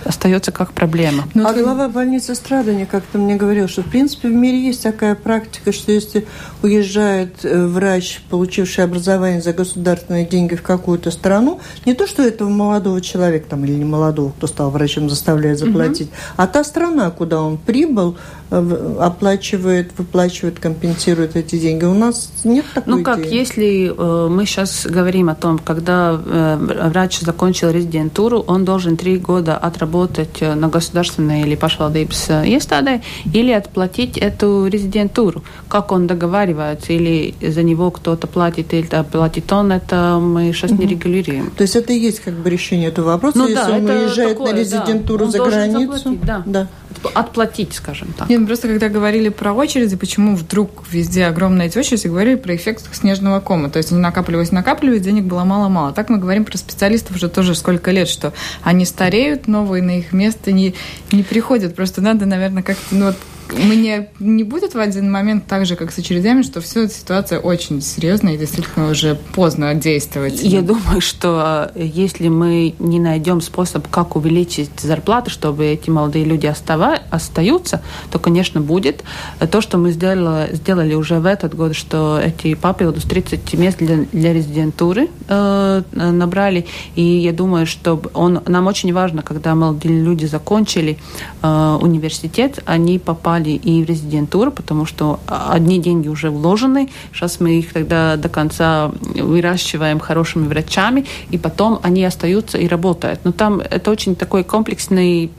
остается 0.04 0.52
как 0.52 0.72
проблема. 0.72 1.24
Но 1.34 1.48
а 1.48 1.52
глава 1.52 1.88
больницы 1.88 2.34
Страдания 2.34 2.86
как-то 2.86 3.18
мне 3.18 3.36
говорил, 3.36 3.68
что 3.68 3.82
в 3.82 3.90
принципе 3.90 4.28
в 4.28 4.32
мире 4.32 4.58
есть 4.58 4.82
такая 4.82 5.14
практика, 5.14 5.72
что 5.72 5.92
если 5.92 6.26
уезжает 6.62 7.44
э, 7.44 7.66
врач, 7.66 8.22
получивший 8.30 8.84
образование 8.84 9.42
за 9.42 9.52
государственные 9.52 10.24
деньги 10.24 10.54
в 10.54 10.62
какую-то 10.62 11.10
страну, 11.10 11.60
не 11.84 11.94
то, 11.94 12.06
что 12.06 12.22
этого 12.22 12.48
молодого 12.48 13.00
человека 13.00 13.50
там, 13.50 13.64
или 13.64 13.74
не 13.74 13.84
молодого, 13.84 14.30
кто 14.30 14.46
стал 14.46 14.70
врачом, 14.70 15.10
заставляет 15.10 15.58
заплатить, 15.58 16.08
угу. 16.08 16.16
а 16.36 16.46
та 16.46 16.64
страна, 16.64 17.10
куда 17.10 17.42
он 17.42 17.58
прибыл, 17.58 18.16
э, 18.50 18.96
оплачивает, 18.98 19.90
выплачивает 19.96 20.21
выплачивает, 20.22 20.58
компенсирует 20.58 21.36
эти 21.36 21.58
деньги. 21.58 21.84
У 21.84 21.94
нас 21.94 22.30
нет 22.44 22.64
такой 22.74 22.94
Ну 22.94 23.02
как, 23.02 23.20
идеи. 23.20 23.34
если 23.34 23.92
э, 23.96 24.28
мы 24.28 24.46
сейчас 24.46 24.86
говорим 24.86 25.28
о 25.28 25.34
том, 25.34 25.58
когда 25.58 26.20
э, 26.24 26.88
врач 26.90 27.20
закончил 27.20 27.70
резидентуру, 27.70 28.40
он 28.40 28.64
должен 28.64 28.96
три 28.96 29.18
года 29.18 29.56
отработать 29.56 30.40
э, 30.40 30.54
на 30.54 30.68
государственной 30.68 31.42
или 31.42 31.56
pašvaldības 31.56 32.44
iestādē 32.44 33.02
или 33.32 33.52
отплатить 33.52 34.18
эту 34.18 34.66
резидентуру. 34.66 35.42
Как 35.68 35.92
он 35.92 36.06
договаривается, 36.06 36.92
или 36.92 37.34
за 37.40 37.62
него 37.62 37.90
кто-то 37.90 38.26
платит, 38.26 38.72
или 38.74 38.86
платит 39.10 39.52
он, 39.52 39.72
это 39.72 40.18
мы 40.20 40.52
сейчас 40.52 40.70
угу. 40.72 40.82
не 40.82 40.88
регулируем. 40.88 41.50
То 41.56 41.62
есть 41.62 41.76
это 41.76 41.92
и 41.92 41.98
есть 41.98 42.20
как 42.20 42.34
бы 42.34 42.50
решение 42.50 42.88
этого 42.88 43.06
вопроса, 43.06 43.38
ну, 43.38 43.48
если 43.48 43.62
да, 43.62 43.76
он 43.76 43.86
уезжает 43.86 44.38
такое, 44.38 44.52
на 44.52 44.58
резидентуру 44.58 45.26
да. 45.26 45.30
за 45.30 45.38
границу? 45.38 45.92
Заплатить, 45.92 46.24
да. 46.24 46.42
да. 46.46 46.68
Отплатить, 47.14 47.72
скажем 47.74 48.08
так. 48.16 48.28
Нет, 48.28 48.46
просто 48.46 48.68
когда 48.68 48.88
говорили 48.88 49.28
про 49.28 49.52
очереди, 49.52 49.96
почему 49.96 50.11
вдруг 50.18 50.84
везде 50.90 51.26
огромная 51.26 51.66
эти 51.66 51.78
очереди, 51.78 52.06
говорили 52.06 52.36
про 52.36 52.54
эффект 52.54 52.88
снежного 52.92 53.40
кома. 53.40 53.70
То 53.70 53.78
есть 53.78 53.92
они 53.92 54.00
накапливались, 54.00 54.52
накапливались, 54.52 55.02
денег 55.02 55.24
было 55.24 55.44
мало-мало. 55.44 55.92
Так 55.92 56.08
мы 56.08 56.18
говорим 56.18 56.44
про 56.44 56.56
специалистов 56.56 57.16
уже 57.16 57.28
тоже 57.28 57.54
сколько 57.54 57.90
лет, 57.90 58.08
что 58.08 58.32
они 58.62 58.84
стареют, 58.84 59.48
новые 59.48 59.82
на 59.82 59.98
их 59.98 60.12
место 60.12 60.52
не, 60.52 60.74
не 61.10 61.22
приходят. 61.22 61.74
Просто 61.74 62.00
надо, 62.00 62.26
наверное, 62.26 62.62
как-то 62.62 62.94
ну, 62.94 63.06
вот 63.06 63.16
мне 63.52 64.08
не 64.18 64.44
будет 64.44 64.74
в 64.74 64.78
один 64.78 65.10
момент 65.10 65.46
так 65.46 65.66
же, 65.66 65.76
как 65.76 65.92
с 65.92 65.98
очередями, 65.98 66.42
что 66.42 66.60
все 66.60 66.84
эта 66.84 66.94
ситуация 66.94 67.38
очень 67.38 67.80
серьезная 67.82 68.34
и 68.34 68.38
действительно 68.38 68.90
уже 68.90 69.16
поздно 69.34 69.74
действовать. 69.74 70.42
Я 70.42 70.62
думаю, 70.62 71.00
что 71.00 71.70
э, 71.74 71.84
если 71.84 72.28
мы 72.28 72.74
не 72.78 73.00
найдем 73.00 73.40
способ, 73.40 73.88
как 73.88 74.16
увеличить 74.16 74.80
зарплаты, 74.80 75.30
чтобы 75.30 75.66
эти 75.66 75.90
молодые 75.90 76.24
люди 76.24 76.46
остава, 76.46 76.98
остаются, 77.10 77.82
то, 78.10 78.18
конечно, 78.18 78.60
будет. 78.60 79.04
То, 79.50 79.60
что 79.60 79.78
мы 79.78 79.92
сделали, 79.92 80.54
сделали 80.54 80.94
уже 80.94 81.18
в 81.18 81.26
этот 81.26 81.54
год, 81.54 81.74
что 81.74 82.18
эти 82.18 82.54
papildus 82.54 83.06
30 83.08 83.54
мест 83.54 83.78
для, 83.78 84.04
для 84.12 84.32
резидентуры 84.32 85.08
э, 85.28 85.82
набрали, 85.92 86.66
и 86.94 87.02
я 87.02 87.32
думаю, 87.32 87.66
что 87.66 88.00
он, 88.14 88.40
нам 88.46 88.66
очень 88.66 88.92
важно, 88.92 89.22
когда 89.22 89.54
молодые 89.54 90.00
люди 90.00 90.26
закончили 90.26 90.98
э, 91.42 91.78
университет, 91.80 92.60
они 92.66 92.98
попали 92.98 93.41
попали 93.42 93.56
и 93.56 93.84
в 93.84 93.88
резидентуру, 93.88 94.50
потому 94.50 94.86
что 94.86 95.18
одни 95.26 95.78
деньги 95.78 96.08
уже 96.08 96.30
вложены. 96.30 96.88
Сейчас 97.12 97.40
мы 97.40 97.58
их 97.58 97.72
тогда 97.72 98.16
до 98.16 98.28
конца 98.28 98.90
выращиваем 99.00 100.00
хорошими 100.00 100.46
врачами, 100.48 101.04
и 101.32 101.38
потом 101.38 101.78
они 101.82 102.04
остаются 102.04 102.58
и 102.58 102.68
работают. 102.68 103.20
Но 103.24 103.32
там 103.32 103.60
это 103.60 103.90
очень 103.90 104.14
такой 104.14 104.44
комплексный, 104.44 105.30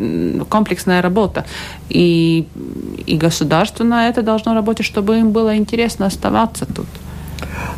комплексная 0.49 1.01
работа. 1.01 1.45
И, 1.89 2.47
и 3.05 3.17
государство 3.17 3.83
на 3.83 4.09
это 4.09 4.21
должно 4.21 4.53
работать, 4.53 4.85
чтобы 4.85 5.19
им 5.19 5.31
было 5.31 5.55
интересно 5.55 6.05
оставаться 6.05 6.65
тут. 6.65 6.87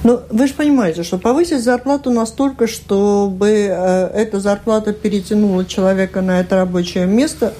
Ну, 0.04 0.20
вы 0.30 0.48
же 0.48 0.54
понимаете, 0.54 1.04
что 1.04 1.18
повысить 1.18 1.64
зарплату 1.64 2.12
настолько, 2.12 2.68
чтобы 2.68 3.48
э, 3.48 4.22
эта 4.22 4.40
зарплата 4.40 4.94
перетянула 4.94 5.66
человека 5.66 6.22
на 6.22 6.40
это 6.40 6.56
рабочее 6.56 7.08
место, 7.08 7.54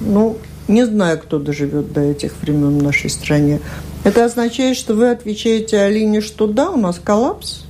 ну, 0.00 0.36
не 0.70 0.86
знаю, 0.86 1.18
кто 1.18 1.38
доживет 1.38 1.92
до 1.92 2.00
этих 2.00 2.32
времен 2.40 2.78
в 2.78 2.82
нашей 2.82 3.10
стране. 3.10 3.60
Это 4.04 4.24
означает, 4.24 4.76
что 4.76 4.94
вы 4.94 5.10
отвечаете 5.10 5.78
Алине, 5.78 6.20
что 6.20 6.46
да, 6.46 6.70
у 6.70 6.76
нас 6.76 7.00
коллапс? 7.02 7.64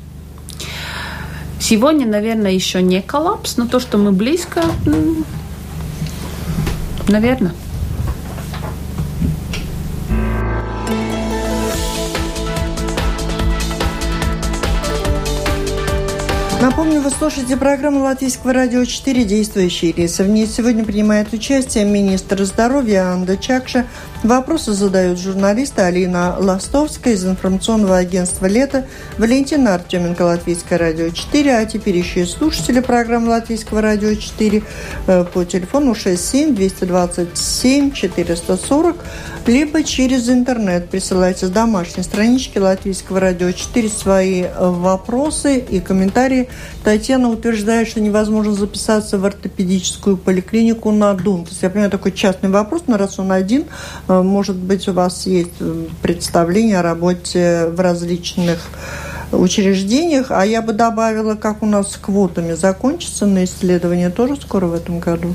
Сегодня, 1.58 2.06
наверное, 2.06 2.52
еще 2.52 2.82
не 2.82 3.02
коллапс, 3.02 3.56
но 3.56 3.66
то, 3.66 3.80
что 3.80 3.98
мы 3.98 4.12
близко, 4.12 4.62
наверное. 7.08 7.52
Напомню, 16.70 17.00
вы 17.00 17.10
слушаете 17.10 17.56
программу 17.56 18.04
Латвийского 18.04 18.52
радио 18.52 18.84
4 18.84 19.24
«Действующие 19.24 19.92
лица». 19.92 20.22
В 20.22 20.28
ней 20.28 20.46
сегодня 20.46 20.84
принимает 20.84 21.32
участие 21.32 21.84
министр 21.84 22.44
здоровья 22.44 23.12
Анда 23.12 23.36
Чакша. 23.36 23.86
Вопросы 24.22 24.72
задают 24.72 25.18
журналисты 25.18 25.82
Алина 25.82 26.36
Ластовская 26.38 27.14
из 27.14 27.26
информационного 27.26 27.96
агентства 27.96 28.46
«Лето», 28.46 28.86
Валентина 29.18 29.74
Артеменко, 29.74 30.22
Латвийское 30.22 30.78
радио 30.78 31.10
4, 31.10 31.56
а 31.56 31.66
теперь 31.66 31.96
еще 31.96 32.22
и 32.22 32.24
слушатели 32.24 32.78
программы 32.78 33.30
Латвийского 33.30 33.80
радио 33.80 34.14
4 34.14 34.62
э, 35.08 35.24
по 35.24 35.44
телефону 35.44 35.96
67 35.96 36.54
227 36.54 37.90
440 37.90 38.96
либо 39.46 39.82
через 39.82 40.28
интернет 40.28 40.88
присылайте 40.90 41.46
с 41.46 41.50
домашней 41.50 42.02
странички 42.02 42.58
Латвийского 42.58 43.20
радио 43.20 43.50
4 43.52 43.88
свои 43.88 44.44
вопросы 44.58 45.58
и 45.58 45.80
комментарии. 45.80 46.48
Татьяна 46.84 47.28
утверждает, 47.28 47.88
что 47.88 48.00
невозможно 48.00 48.54
записаться 48.54 49.18
в 49.18 49.24
ортопедическую 49.24 50.16
поликлинику 50.16 50.90
на 50.90 51.12
Дунтас. 51.14 51.58
Я 51.62 51.70
понимаю, 51.70 51.90
такой 51.90 52.12
частный 52.12 52.48
вопрос, 52.48 52.84
но 52.86 52.96
раз 52.96 53.18
он 53.18 53.32
один, 53.32 53.66
э, 54.08 54.22
может 54.22 54.56
быть, 54.56 54.88
у 54.88 54.92
вас 54.92 55.26
есть 55.26 55.50
э, 55.60 55.86
представление 56.02 56.78
о 56.78 56.82
работе 56.82 57.66
в 57.66 57.80
различных 57.80 58.60
учреждениях, 59.32 60.26
а 60.30 60.44
я 60.44 60.62
бы 60.62 60.72
добавила, 60.72 61.34
как 61.34 61.62
у 61.62 61.66
нас 61.66 61.92
с 61.92 61.96
квотами 61.96 62.54
закончится 62.54 63.26
на 63.26 63.44
исследование 63.44 64.10
тоже 64.10 64.36
скоро 64.36 64.66
в 64.66 64.74
этом 64.74 64.98
году. 64.98 65.34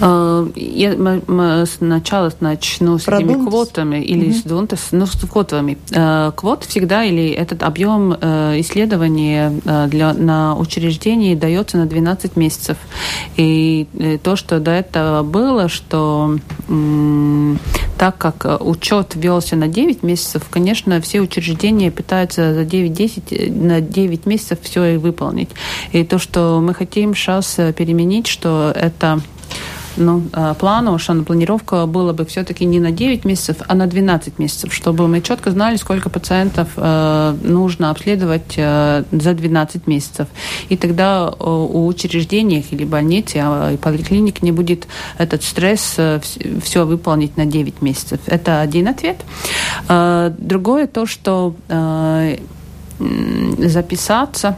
Э, 0.00 0.46
я 0.54 1.66
сначала 1.66 2.32
начну 2.40 2.98
с 2.98 3.04
Про 3.04 3.18
этими 3.18 3.32
дунтас. 3.32 3.48
квотами 3.48 4.02
или 4.02 4.26
угу. 4.30 4.34
с 4.34 4.42
дунтас, 4.42 4.88
ну, 4.92 5.06
с 5.06 5.12
квотами. 5.12 5.78
Э, 5.90 6.32
квот 6.34 6.64
всегда 6.64 7.04
или 7.04 7.30
этот 7.30 7.62
объем 7.62 8.16
э, 8.20 8.60
исследования 8.60 9.52
для, 9.88 10.12
на 10.12 10.56
учреждении 10.56 11.34
дается 11.34 11.78
на 11.78 11.86
12 11.86 12.36
месяцев. 12.36 12.76
И 13.36 13.86
то, 14.22 14.36
что 14.36 14.60
до 14.60 14.70
этого 14.70 15.22
было, 15.22 15.68
что 15.68 16.38
так 17.98 18.18
как 18.18 18.60
учет 18.60 19.12
велся 19.14 19.56
на 19.56 19.68
9 19.68 20.02
месяцев, 20.02 20.42
конечно, 20.50 21.00
все 21.00 21.20
учреждения 21.20 21.90
пытаются 21.90 22.54
за 22.54 22.62
9-10 22.62 23.52
на 23.52 23.80
9 23.80 24.26
месяцев 24.26 24.58
все 24.62 24.84
и 24.84 24.96
выполнить. 24.96 25.50
И 25.92 26.04
то, 26.04 26.18
что 26.18 26.60
мы 26.60 26.74
хотим 26.74 27.14
сейчас 27.14 27.58
переменить, 27.76 28.26
что 28.26 28.72
это 28.74 29.20
ну, 29.96 30.22
плановшана, 30.58 31.24
планировка 31.24 31.86
была 31.86 32.12
бы 32.12 32.24
все-таки 32.24 32.64
не 32.64 32.80
на 32.80 32.90
9 32.90 33.24
месяцев, 33.24 33.56
а 33.66 33.74
на 33.74 33.86
12 33.86 34.38
месяцев, 34.38 34.72
чтобы 34.72 35.08
мы 35.08 35.20
четко 35.20 35.50
знали, 35.50 35.76
сколько 35.76 36.10
пациентов 36.10 36.68
э, 36.76 37.36
нужно 37.42 37.90
обследовать 37.90 38.54
э, 38.56 39.04
за 39.10 39.34
12 39.34 39.86
месяцев. 39.86 40.28
И 40.68 40.76
тогда 40.76 41.30
у 41.30 41.86
учреждений 41.86 42.64
или 42.70 42.84
больниц, 42.84 43.32
а, 43.36 43.72
и 43.72 43.76
поликлиник 43.76 44.42
не 44.42 44.52
будет 44.52 44.86
этот 45.18 45.42
стресс 45.42 45.94
э, 45.98 46.20
все 46.62 46.84
выполнить 46.84 47.36
на 47.36 47.46
9 47.46 47.82
месяцев. 47.82 48.20
Это 48.26 48.60
один 48.60 48.88
ответ. 48.88 49.16
Другое 49.88 50.86
то, 50.86 51.06
что 51.06 51.54
записаться 53.58 54.56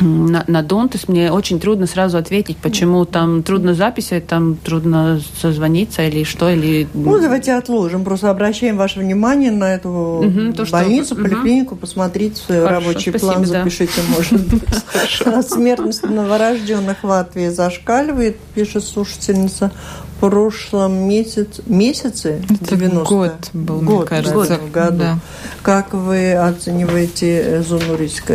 на, 0.00 0.44
на 0.46 0.62
Донтес 0.62 1.08
мне 1.08 1.30
очень 1.30 1.60
трудно 1.60 1.86
сразу 1.86 2.18
ответить, 2.18 2.56
почему 2.56 3.04
там 3.04 3.42
трудно 3.42 3.74
записи, 3.74 4.22
там 4.26 4.56
трудно 4.56 5.20
созвониться 5.40 6.02
или 6.02 6.24
что, 6.24 6.50
или... 6.50 6.88
Ну, 6.94 7.20
давайте 7.20 7.54
отложим, 7.54 8.04
просто 8.04 8.30
обращаем 8.30 8.76
ваше 8.76 9.00
внимание 9.00 9.50
на 9.50 9.74
эту 9.74 9.88
угу, 9.88 10.52
то, 10.52 10.64
больницу, 10.66 11.14
что... 11.14 11.22
поликлинику, 11.22 11.74
угу. 11.74 11.82
посмотрите 11.82 12.36
свой 12.36 12.60
Хорошо, 12.60 12.86
рабочий 12.88 13.10
спасибо, 13.10 13.32
план, 13.32 13.42
да. 13.42 13.48
запишите, 13.48 14.00
может 14.14 14.46
быть. 14.46 14.62
Смертность 15.48 16.02
новорожденных 16.02 17.02
в 17.02 17.04
Латвии 17.04 17.48
зашкаливает, 17.48 18.38
пишет 18.54 18.84
слушательница 18.84 19.70
в 20.16 20.20
прошлом 20.20 20.94
месяц, 21.08 21.60
месяце, 21.66 22.42
90 22.48 23.04
год 23.04 23.32
был, 23.52 23.80
год, 23.80 23.98
мне 23.98 24.06
кажется. 24.06 24.34
Год, 24.34 24.60
в 24.60 24.70
году. 24.70 24.98
Да. 24.98 25.18
Как 25.62 25.92
вы 25.92 26.34
оцениваете 26.34 27.62
зону 27.62 27.96
риска 27.96 28.34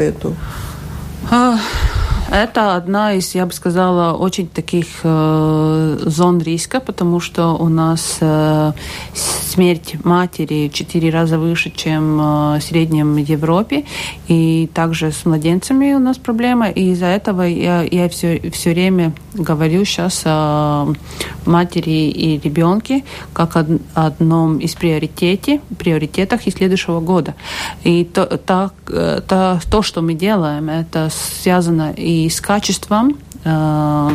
эту? 1.27 1.98
Это 2.31 2.75
одна 2.75 3.13
из, 3.13 3.33
я 3.33 3.47
бы 3.47 3.53
сказала, 3.53 4.13
очень 4.13 4.47
таких 4.47 4.85
э, 5.03 5.97
зон 6.05 6.39
риска, 6.39 6.79
потому 6.79 7.19
что 7.19 7.55
у 7.55 7.69
нас 7.69 8.17
э, 8.21 8.71
смерть 9.15 9.95
матери 10.03 10.69
четыре 10.71 11.09
раза 11.09 11.39
выше, 11.39 11.71
чем 11.75 12.19
э, 12.19 12.59
в 12.59 12.61
среднем 12.61 13.17
Европе. 13.17 13.85
И 14.27 14.69
также 14.75 15.11
с 15.11 15.25
младенцами 15.25 15.93
у 15.93 15.99
нас 15.99 16.19
проблема. 16.19 16.69
И 16.69 16.91
из-за 16.91 17.07
этого 17.07 17.41
я, 17.41 17.81
я 17.81 18.07
все, 18.09 18.39
все 18.51 18.73
время 18.73 19.13
говорю 19.33 19.83
сейчас 19.83 20.21
о 20.25 20.93
матери 21.47 22.11
и 22.11 22.39
ребенке 22.39 23.03
как 23.33 23.55
о 23.55 23.65
одном 23.95 24.59
из 24.59 24.75
приоритете, 24.75 25.61
приоритетах 25.79 26.45
и 26.45 26.51
следующего 26.51 26.99
года. 26.99 27.33
И 27.83 28.03
то, 28.03 28.25
то, 28.25 28.71
то, 28.85 29.59
то, 29.71 29.81
что 29.81 30.01
мы 30.01 30.13
делаем, 30.13 30.69
это 30.69 31.09
связано 31.09 31.91
и 31.97 32.18
с 32.27 32.41
качеством 32.41 33.17
э, 33.43 34.09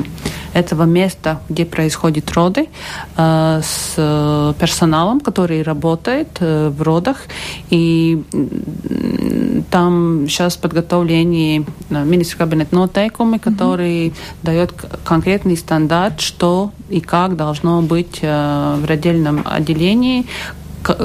этого 0.53 0.85
места, 0.85 1.41
где 1.49 1.65
происходят 1.65 2.31
роды, 2.33 2.69
э, 3.17 3.61
с 3.63 4.55
персоналом, 4.59 5.21
который 5.21 5.63
работает 5.63 6.29
э, 6.41 6.69
в 6.69 6.83
родах. 6.83 7.23
И 7.71 8.23
там 9.71 10.27
сейчас 10.29 10.57
подготовление 10.57 11.65
министра 11.91 12.39
кабинета 12.39 12.75
нотейкумы, 12.75 13.39
который 13.39 14.09
mm-hmm. 14.09 14.15
дает 14.43 14.73
конкретный 15.05 15.57
стандарт, 15.57 16.21
что 16.21 16.73
и 16.89 17.01
как 17.01 17.37
должно 17.37 17.83
быть 17.83 18.21
в 18.21 18.85
родильном 18.87 19.43
отделении, 19.45 20.27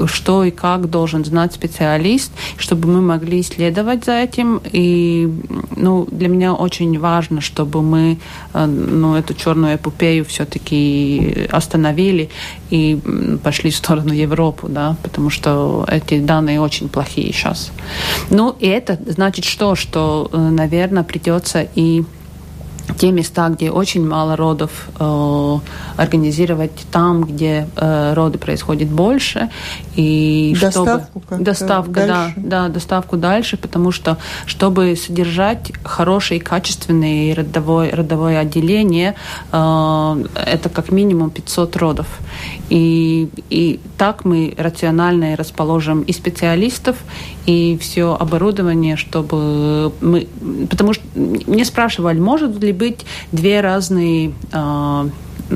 что 0.06 0.44
и 0.44 0.52
как 0.52 0.90
должен 0.90 1.26
знать 1.26 1.54
специалист, 1.54 2.32
чтобы 2.58 2.90
мы 2.90 3.02
могли 3.02 3.42
исследовать 3.42 4.06
за 4.06 4.14
этим. 4.14 4.62
И 4.72 5.32
ну, 5.76 6.08
для 6.12 6.28
меня 6.28 6.54
очень 6.54 6.98
важно, 7.00 7.42
чтобы 7.42 7.82
мы 7.82 8.20
э, 8.54 8.66
ну, 8.66 9.16
эту 9.16 9.34
черную 9.34 9.76
эпопею 9.76 10.26
все-таки 10.26 11.48
остановили 11.52 12.30
и 12.70 13.00
пошли 13.44 13.72
в 13.72 13.76
сторону 13.76 14.14
Европы, 14.14 14.68
да, 14.70 14.96
потому 15.04 15.30
что 15.30 15.86
эти 15.88 16.20
данные 16.20 16.62
очень 16.62 16.90
плохие 16.90 17.34
сейчас. 17.34 17.72
Ну, 18.30 18.56
и 18.60 18.68
это 18.68 19.00
значит 19.08 19.46
что? 19.46 19.76
Что, 19.76 20.30
э, 20.32 20.38
наверное, 20.38 21.04
придется 21.04 21.68
и 21.76 22.04
те 22.98 23.12
места, 23.12 23.50
где 23.50 23.72
очень 23.72 24.08
мало 24.08 24.36
родов, 24.36 24.90
э, 25.00 25.58
организировать 25.98 26.86
там, 26.92 27.24
где 27.24 27.68
э, 27.76 28.14
роды 28.14 28.38
происходят 28.38 28.90
больше. 28.90 29.50
И 29.96 30.56
доставку 30.60 31.22
чтобы... 31.26 31.44
Доставка, 31.44 32.08
да, 32.08 32.32
да, 32.38 32.68
доставку 32.70 33.18
дальше, 33.18 33.58
потому 33.58 33.92
что, 33.92 34.18
чтобы 34.46 34.96
содержать 34.96 35.72
хорошее 35.84 36.40
и 36.40 36.44
качественное 36.44 37.36
родовое, 37.36 37.96
родовое 37.96 38.40
отделение, 38.40 39.16
э, 39.52 40.26
это 40.46 40.70
как 40.70 40.92
минимум 40.92 41.30
500 41.30 41.78
родов. 41.78 42.08
И, 42.70 43.30
и 43.50 43.80
так 43.98 44.26
мы 44.26 44.54
рационально 44.58 45.36
расположим 45.36 46.02
и 46.02 46.14
специалистов, 46.14 46.98
и 47.46 47.78
все 47.80 48.16
оборудование, 48.16 48.96
чтобы 48.96 49.92
мы... 50.02 50.28
Потому 50.70 50.94
что 50.94 51.04
мне 51.16 51.66
спрашивали, 51.66 52.20
может 52.20 52.62
ли 52.62 52.72
быть 52.72 53.06
две 53.32 53.62
разные 53.62 54.34
э, 54.52 55.10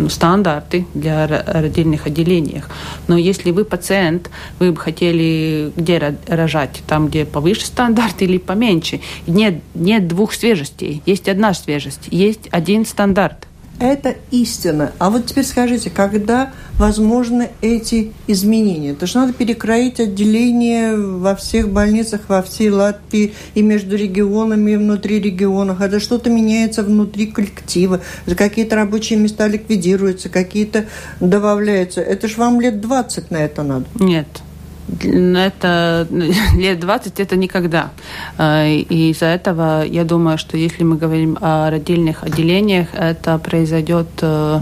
стандарты 0.09 0.85
для 0.93 1.27
родильных 1.27 2.07
отделениях. 2.07 2.69
Но 3.07 3.17
если 3.17 3.51
вы 3.51 3.65
пациент, 3.65 4.29
вы 4.59 4.71
бы 4.71 4.77
хотели 4.79 5.71
где 5.75 6.17
рожать? 6.27 6.81
Там, 6.87 7.07
где 7.07 7.25
повыше 7.25 7.65
стандарт 7.65 8.21
или 8.21 8.37
поменьше? 8.37 9.01
Нет, 9.27 9.61
нет 9.73 10.07
двух 10.07 10.33
свежестей. 10.33 11.01
Есть 11.05 11.29
одна 11.29 11.53
свежесть. 11.53 12.07
Есть 12.09 12.47
один 12.51 12.85
стандарт. 12.85 13.47
Это 13.79 14.15
истина. 14.31 14.93
А 14.99 15.09
вот 15.09 15.25
теперь 15.25 15.43
скажите, 15.43 15.89
когда 15.89 16.53
возможны 16.77 17.49
эти 17.61 18.13
изменения? 18.27 18.91
Это 18.91 19.07
же 19.07 19.17
надо 19.17 19.33
перекроить 19.33 19.99
отделение 19.99 20.95
во 20.95 21.35
всех 21.35 21.69
больницах, 21.69 22.21
во 22.27 22.41
всей 22.41 22.69
Латвии 22.69 23.33
и 23.55 23.61
между 23.61 23.95
регионами, 23.95 24.71
и 24.71 24.77
внутри 24.77 25.19
регионов. 25.19 25.81
Это 25.81 25.99
что-то 25.99 26.29
меняется 26.29 26.83
внутри 26.83 27.27
коллектива. 27.27 27.99
Какие-то 28.37 28.75
рабочие 28.75 29.19
места 29.19 29.47
ликвидируются, 29.47 30.29
какие-то 30.29 30.85
добавляются. 31.19 32.01
Это 32.01 32.27
же 32.27 32.37
вам 32.37 32.61
лет 32.61 32.79
20 32.79 33.31
на 33.31 33.37
это 33.37 33.63
надо. 33.63 33.85
Нет 33.99 34.27
это 35.01 36.07
лет 36.55 36.79
20 36.79 37.19
это 37.19 37.35
никогда. 37.35 37.91
А, 38.37 38.65
и 38.67 39.11
из-за 39.11 39.27
этого 39.27 39.83
я 39.85 40.03
думаю, 40.03 40.37
что 40.37 40.57
если 40.57 40.83
мы 40.83 40.97
говорим 40.97 41.37
о 41.41 41.69
родильных 41.69 42.23
отделениях, 42.23 42.87
это 42.93 43.37
произойдет 43.37 44.07
э, 44.21 44.59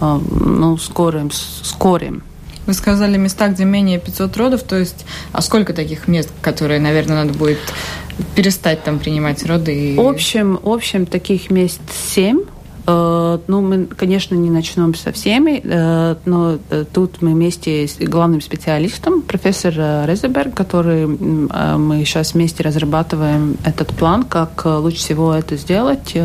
э, 0.00 0.18
ну, 0.30 0.76
скорым, 0.78 1.30
скорым. 1.30 2.22
Вы 2.66 2.74
сказали 2.74 3.16
места, 3.16 3.48
где 3.48 3.64
менее 3.64 3.98
500 3.98 4.36
родов, 4.36 4.62
то 4.62 4.76
есть, 4.76 5.06
а 5.32 5.40
сколько 5.40 5.72
таких 5.72 6.06
мест, 6.06 6.30
которые, 6.42 6.80
наверное, 6.80 7.24
надо 7.24 7.38
будет 7.38 7.58
перестать 8.34 8.84
там 8.84 8.98
принимать 8.98 9.44
роды? 9.46 9.94
И... 9.94 9.96
В 9.96 10.06
общем, 10.06 10.58
в 10.62 10.68
общем 10.68 11.06
таких 11.06 11.50
мест 11.50 11.80
7 12.14 12.40
Э, 12.40 12.57
ну, 12.88 13.60
мы, 13.60 13.84
конечно, 13.84 14.34
не 14.34 14.48
начнем 14.48 14.94
со 14.94 15.12
всеми, 15.12 15.60
э, 15.62 16.16
но 16.24 16.58
э, 16.70 16.84
тут 16.90 17.20
мы 17.20 17.32
вместе 17.32 17.86
с 17.86 17.98
главным 17.98 18.40
специалистом, 18.40 19.20
профессор 19.20 19.74
Резеберг, 20.06 20.54
который 20.54 21.06
мы 21.06 22.04
сейчас 22.04 22.32
вместе 22.32 22.62
разрабатываем 22.62 23.56
этот 23.64 23.88
план, 23.88 24.22
как 24.22 24.64
лучше 24.64 24.98
всего 24.98 25.34
это 25.34 25.56
сделать. 25.56 26.16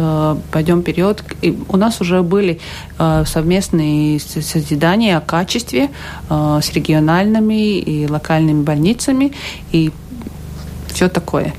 Пойдем 0.52 0.82
вперед. 0.82 1.23
И 1.41 1.58
у 1.67 1.78
нас 1.78 1.99
уже 2.02 2.21
были 2.23 2.60
совместные 2.97 4.19
созидания 4.19 5.17
о 5.17 5.21
качестве 5.21 5.89
с 6.30 6.73
региональными 6.73 7.80
и 7.80 8.08
локальными 8.08 8.63
больницами 8.63 9.34
и 9.71 9.91
все 10.88 11.10
такое. 11.10 11.54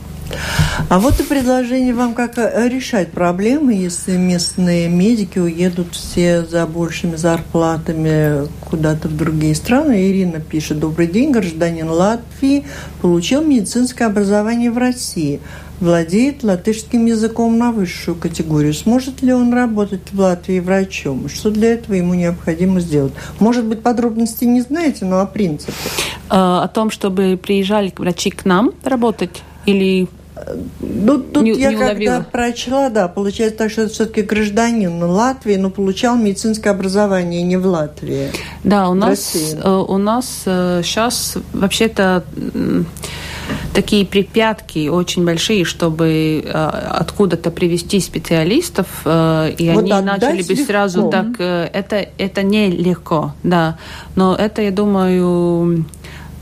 А 0.88 0.98
вот 0.98 1.20
и 1.20 1.22
предложение 1.22 1.94
вам, 1.94 2.14
как 2.14 2.38
э, 2.38 2.68
решать 2.68 3.12
проблемы, 3.12 3.74
если 3.74 4.16
местные 4.16 4.88
медики 4.88 5.38
уедут 5.38 5.94
все 5.94 6.44
за 6.44 6.66
большими 6.66 7.16
зарплатами 7.16 8.48
куда-то 8.68 9.08
в 9.08 9.16
другие 9.16 9.54
страны. 9.54 10.10
Ирина 10.10 10.40
пишет, 10.40 10.78
добрый 10.78 11.06
день, 11.06 11.30
гражданин 11.30 11.88
Латвии 11.88 12.64
получил 13.00 13.44
медицинское 13.44 14.06
образование 14.06 14.70
в 14.70 14.78
России 14.78 15.40
владеет 15.80 16.42
латышским 16.42 17.06
языком 17.06 17.58
на 17.58 17.72
высшую 17.72 18.16
категорию. 18.16 18.74
Сможет 18.74 19.22
ли 19.22 19.32
он 19.32 19.52
работать 19.52 20.12
в 20.12 20.20
Латвии 20.20 20.60
врачом? 20.60 21.28
Что 21.28 21.50
для 21.50 21.74
этого 21.74 21.94
ему 21.94 22.14
необходимо 22.14 22.80
сделать? 22.80 23.12
Может 23.38 23.64
быть, 23.64 23.82
подробности 23.82 24.44
не 24.44 24.62
знаете, 24.62 25.04
но 25.04 25.20
о 25.20 25.26
принципе. 25.26 25.72
Э, 26.30 26.62
о 26.62 26.68
том, 26.72 26.90
чтобы 26.90 27.38
приезжали 27.40 27.92
врачи 27.96 28.30
к 28.30 28.44
нам 28.44 28.72
работать 28.84 29.42
или 29.66 30.08
ну, 30.80 31.18
тут 31.18 31.42
не, 31.42 31.52
я 31.52 31.70
не 31.70 31.76
когда 31.76 32.20
прочла, 32.20 32.90
да, 32.90 33.08
получается 33.08 33.58
так, 33.58 33.70
что 33.70 33.82
это 33.82 33.92
все-таки 33.92 34.22
гражданин 34.22 35.02
Латвии, 35.02 35.56
но 35.56 35.70
получал 35.70 36.16
медицинское 36.16 36.70
образование 36.70 37.42
не 37.42 37.56
в 37.56 37.66
Латвии. 37.66 38.30
Да, 38.62 38.88
у 38.88 38.94
нас, 38.94 39.34
э, 39.34 39.68
у 39.68 39.98
нас 39.98 40.42
сейчас 40.44 41.36
э, 41.36 41.40
вообще-то 41.52 42.24
такие 43.74 44.06
препятки 44.06 44.88
очень 44.88 45.24
большие, 45.24 45.64
чтобы 45.64 46.42
э, 46.44 46.50
откуда-то 46.50 47.50
привести 47.50 48.00
специалистов, 48.00 48.86
и 49.04 49.70
вот 49.74 49.84
они 49.84 50.04
начали 50.04 50.42
бы 50.42 50.54
легко. 50.54 50.64
сразу 50.64 51.10
так. 51.10 51.40
Это, 51.40 52.08
это 52.18 52.42
нелегко, 52.42 53.34
да. 53.42 53.78
Но 54.16 54.34
это, 54.34 54.62
я 54.62 54.70
думаю, 54.70 55.84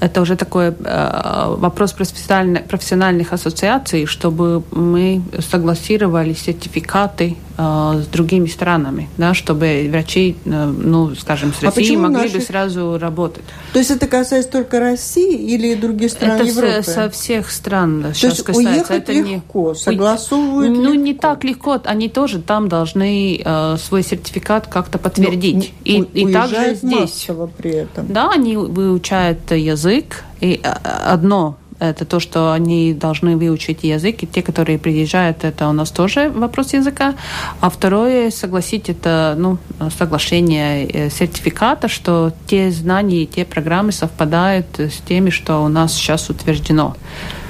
это 0.02 0.20
уже 0.20 0.36
такой 0.36 0.74
э, 0.84 1.54
вопрос 1.58 1.92
профессиональных, 1.92 2.64
профессиональных 2.64 3.32
ассоциаций, 3.32 4.06
чтобы 4.06 4.62
мы 4.72 5.22
согласировали 5.38 6.34
сертификаты 6.34 7.36
с 7.56 8.06
другими 8.06 8.46
странами, 8.46 9.08
да, 9.18 9.34
чтобы 9.34 9.88
врачи, 9.90 10.36
э, 10.44 10.64
ну, 10.64 11.14
скажем, 11.14 11.52
с 11.52 11.62
Россией 11.62 11.96
а 11.96 12.00
могли 12.00 12.22
наши... 12.22 12.38
бы 12.38 12.40
сразу 12.40 12.98
работать. 12.98 13.44
То 13.72 13.78
есть 13.78 13.90
это 13.90 14.06
касается 14.06 14.50
только 14.50 14.80
России 14.80 15.36
или 15.36 15.74
других 15.74 16.10
стран 16.10 16.32
это 16.32 16.44
Европы? 16.44 16.66
Это 16.66 16.90
со 16.90 17.10
всех 17.10 17.50
стран 17.50 18.02
То 18.02 18.14
сейчас 18.14 18.42
касается. 18.42 18.94
это 18.94 19.12
легко, 19.12 19.70
не... 19.70 19.74
согласовывают 19.74 20.76
Ну, 20.76 20.92
легко. 20.92 21.04
не 21.04 21.14
так 21.14 21.44
легко. 21.44 21.80
Они 21.84 22.08
тоже 22.08 22.40
там 22.40 22.68
должны 22.68 23.40
э, 23.44 23.76
свой 23.78 24.02
сертификат 24.02 24.66
как-то 24.66 24.98
подтвердить. 24.98 25.72
Но, 25.84 25.92
и, 25.92 26.00
и 26.24 26.32
также 26.32 26.74
здесь. 26.74 27.28
при 27.58 27.70
этом. 27.72 28.12
Да, 28.12 28.30
они 28.30 28.56
выучают 28.56 29.50
язык, 29.50 30.24
и 30.40 30.60
э, 30.62 30.68
одно 30.68 31.56
это 31.90 32.04
то, 32.04 32.20
что 32.20 32.52
они 32.52 32.94
должны 32.94 33.36
выучить 33.36 33.82
язык, 33.82 34.22
и 34.22 34.26
те, 34.26 34.42
которые 34.42 34.78
приезжают, 34.78 35.44
это 35.44 35.68
у 35.68 35.72
нас 35.72 35.90
тоже 35.90 36.30
вопрос 36.30 36.74
языка. 36.74 37.14
А 37.60 37.70
второе, 37.70 38.30
согласить 38.30 38.88
это, 38.88 39.34
ну, 39.36 39.58
соглашение 39.98 40.86
э, 40.86 41.10
сертификата, 41.10 41.88
что 41.88 42.32
те 42.46 42.70
знания 42.70 43.24
и 43.24 43.26
те 43.26 43.44
программы 43.44 43.92
совпадают 43.92 44.78
с 44.78 44.98
теми, 45.08 45.30
что 45.30 45.64
у 45.64 45.68
нас 45.68 45.94
сейчас 45.94 46.30
утверждено. 46.30 46.96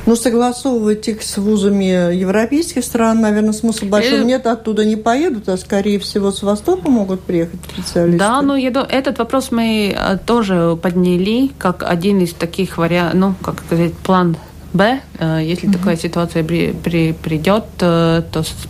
Ну, 0.05 0.17
согласовывать 0.17 1.07
их 1.07 1.23
с 1.23 1.37
вузами 1.37 2.15
европейских 2.15 2.85
стран, 2.85 3.21
наверное, 3.21 3.53
смысла 3.53 3.87
большого. 3.87 4.21
Э, 4.21 4.25
нет, 4.25 4.47
оттуда 4.47 4.85
не 4.85 4.97
поедут, 4.97 5.49
а, 5.49 5.57
скорее 5.57 6.01
всего, 6.01 6.33
с 6.33 6.43
Востока 6.43 6.91
могут 6.91 7.23
приехать 7.23 7.61
специалисты. 7.73 8.19
Да, 8.19 8.43
ну, 8.43 8.57
я 8.57 8.73
думаю, 8.73 8.91
этот 8.91 9.19
вопрос 9.19 9.53
мы 9.53 9.95
э, 9.97 10.19
тоже 10.27 10.77
подняли, 10.83 11.53
как 11.57 11.85
один 11.85 12.21
из 12.21 12.33
таких 12.33 12.79
вариантов, 12.79 13.21
ну, 13.21 13.35
как 13.43 13.63
сказать, 13.65 13.95
план 13.95 14.37
Б, 14.73 15.01
э, 15.19 15.41
если 15.45 15.69
mm-hmm. 15.69 15.73
такая 15.73 15.97
ситуация 15.97 16.43
при, 16.43 16.73
при, 16.73 17.13
придет, 17.13 17.65
то 17.79 18.25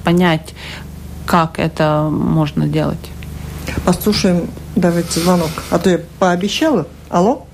понять, 0.04 0.52
как 1.24 1.58
это 1.58 2.08
можно 2.10 2.66
делать. 2.66 2.98
Послушаем, 3.86 4.50
давайте 4.76 5.20
звонок. 5.20 5.50
А 5.70 5.78
то 5.78 5.88
я 5.88 6.00
пообещала. 6.18 6.86
Алло? 7.08 7.46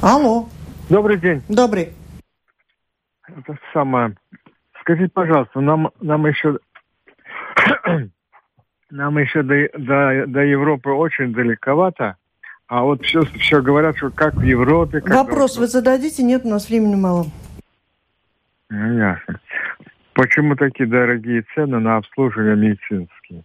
Алло. 0.00 0.48
Добрый 0.88 1.20
день. 1.20 1.42
Добрый 1.48 1.90
это 3.36 3.58
самое. 3.72 4.16
Скажите, 4.80 5.10
пожалуйста, 5.12 5.60
нам, 5.60 5.90
нам 6.00 6.26
еще 6.26 6.58
нам 8.90 9.18
еще 9.18 9.42
до, 9.42 9.68
до, 9.78 10.26
до 10.26 10.40
Европы 10.40 10.90
очень 10.90 11.32
далековато. 11.32 12.16
А 12.66 12.82
вот 12.82 13.04
все, 13.04 13.22
все 13.22 13.60
говорят, 13.60 13.96
что 13.96 14.10
как 14.10 14.34
в 14.34 14.42
Европе. 14.42 15.00
Как 15.00 15.26
Вопрос 15.26 15.58
вы 15.58 15.66
зададите? 15.66 16.22
Нет, 16.22 16.42
у 16.44 16.48
нас 16.48 16.68
времени 16.68 16.96
мало. 16.96 17.26
Ну, 18.70 18.98
ясно. 18.98 19.40
Почему 20.14 20.56
такие 20.56 20.88
дорогие 20.88 21.44
цены 21.54 21.78
на 21.80 21.96
обслуживание 21.96 22.56
медицинские? 22.56 23.44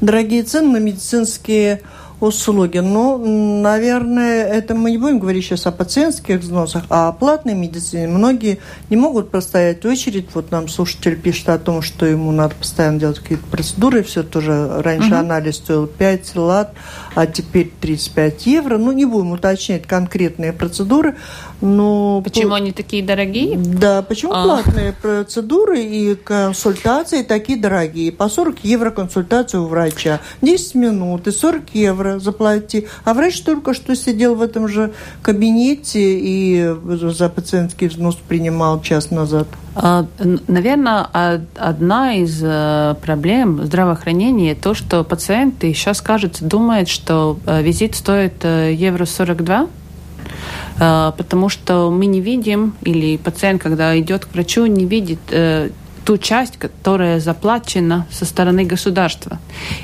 Дорогие 0.00 0.42
цены 0.42 0.72
на 0.72 0.80
медицинские 0.80 1.82
услуги. 2.20 2.78
Но, 2.78 3.16
наверное, 3.18 4.46
это 4.46 4.74
мы 4.74 4.90
не 4.90 4.98
будем 4.98 5.18
говорить 5.18 5.44
сейчас 5.44 5.66
о 5.66 5.72
пациентских 5.72 6.40
взносах, 6.40 6.84
а 6.90 7.08
о 7.08 7.12
платной 7.12 7.54
медицине. 7.54 8.08
Многие 8.08 8.58
не 8.90 8.96
могут 8.96 9.30
простоять 9.30 9.84
очередь. 9.84 10.28
Вот 10.34 10.50
нам 10.50 10.68
слушатель 10.68 11.16
пишет 11.16 11.48
о 11.48 11.58
том, 11.58 11.82
что 11.82 12.06
ему 12.06 12.32
надо 12.32 12.54
постоянно 12.54 12.98
делать 12.98 13.20
какие-то 13.20 13.46
процедуры. 13.46 14.02
Все 14.02 14.22
тоже 14.22 14.82
раньше 14.82 15.10
угу. 15.10 15.16
анализ 15.16 15.56
стоил 15.56 15.86
5 15.86 16.36
лат, 16.36 16.74
а 17.14 17.26
теперь 17.26 17.70
35 17.80 18.46
евро. 18.46 18.78
Ну, 18.78 18.92
не 18.92 19.04
будем 19.04 19.32
уточнять 19.32 19.86
конкретные 19.86 20.52
процедуры. 20.52 21.16
Но... 21.60 22.20
Почему 22.22 22.54
они 22.54 22.72
такие 22.72 23.02
дорогие? 23.02 23.56
Да, 23.56 24.02
почему 24.02 24.32
а. 24.32 24.44
платные 24.44 24.92
процедуры 24.92 25.80
и 25.80 26.14
консультации 26.14 27.22
такие 27.22 27.58
дорогие? 27.58 28.12
По 28.12 28.28
40 28.28 28.64
евро 28.64 28.90
консультация 28.90 29.60
у 29.60 29.66
врача, 29.66 30.20
10 30.42 30.74
минут 30.76 31.26
и 31.26 31.32
40 31.32 31.74
евро 31.74 32.18
заплати. 32.18 32.86
А 33.04 33.14
врач 33.14 33.40
только 33.40 33.74
что 33.74 33.96
сидел 33.96 34.36
в 34.36 34.42
этом 34.42 34.68
же 34.68 34.92
кабинете 35.22 36.00
и 36.00 36.74
за 36.84 37.28
пациентский 37.28 37.88
взнос 37.88 38.16
принимал 38.28 38.80
час 38.80 39.10
назад. 39.10 39.48
А, 39.74 40.06
Наверное, 40.48 41.06
одна 41.56 42.14
из 42.14 42.40
э, 42.42 42.94
проблем 43.00 43.64
здравоохранения 43.64 44.54
то, 44.54 44.74
что 44.74 45.04
пациенты 45.04 45.72
сейчас, 45.72 46.00
кажется, 46.00 46.44
думают, 46.44 46.88
что 46.88 47.38
э, 47.46 47.62
визит 47.62 47.94
стоит 47.94 48.44
э, 48.44 48.72
евро 48.74 49.04
42, 49.04 49.68
Э, 49.68 49.77
потому 50.76 51.48
что 51.48 51.90
мы 51.90 52.06
не 52.06 52.20
видим, 52.20 52.74
или 52.82 53.16
пациент, 53.16 53.62
когда 53.62 53.98
идет 53.98 54.26
к 54.26 54.34
врачу, 54.34 54.66
не 54.66 54.84
видит 54.84 55.18
э, 55.30 55.70
ту 56.04 56.16
часть, 56.16 56.56
которая 56.56 57.20
заплачена 57.20 58.06
со 58.10 58.24
стороны 58.24 58.64
государства. 58.64 59.38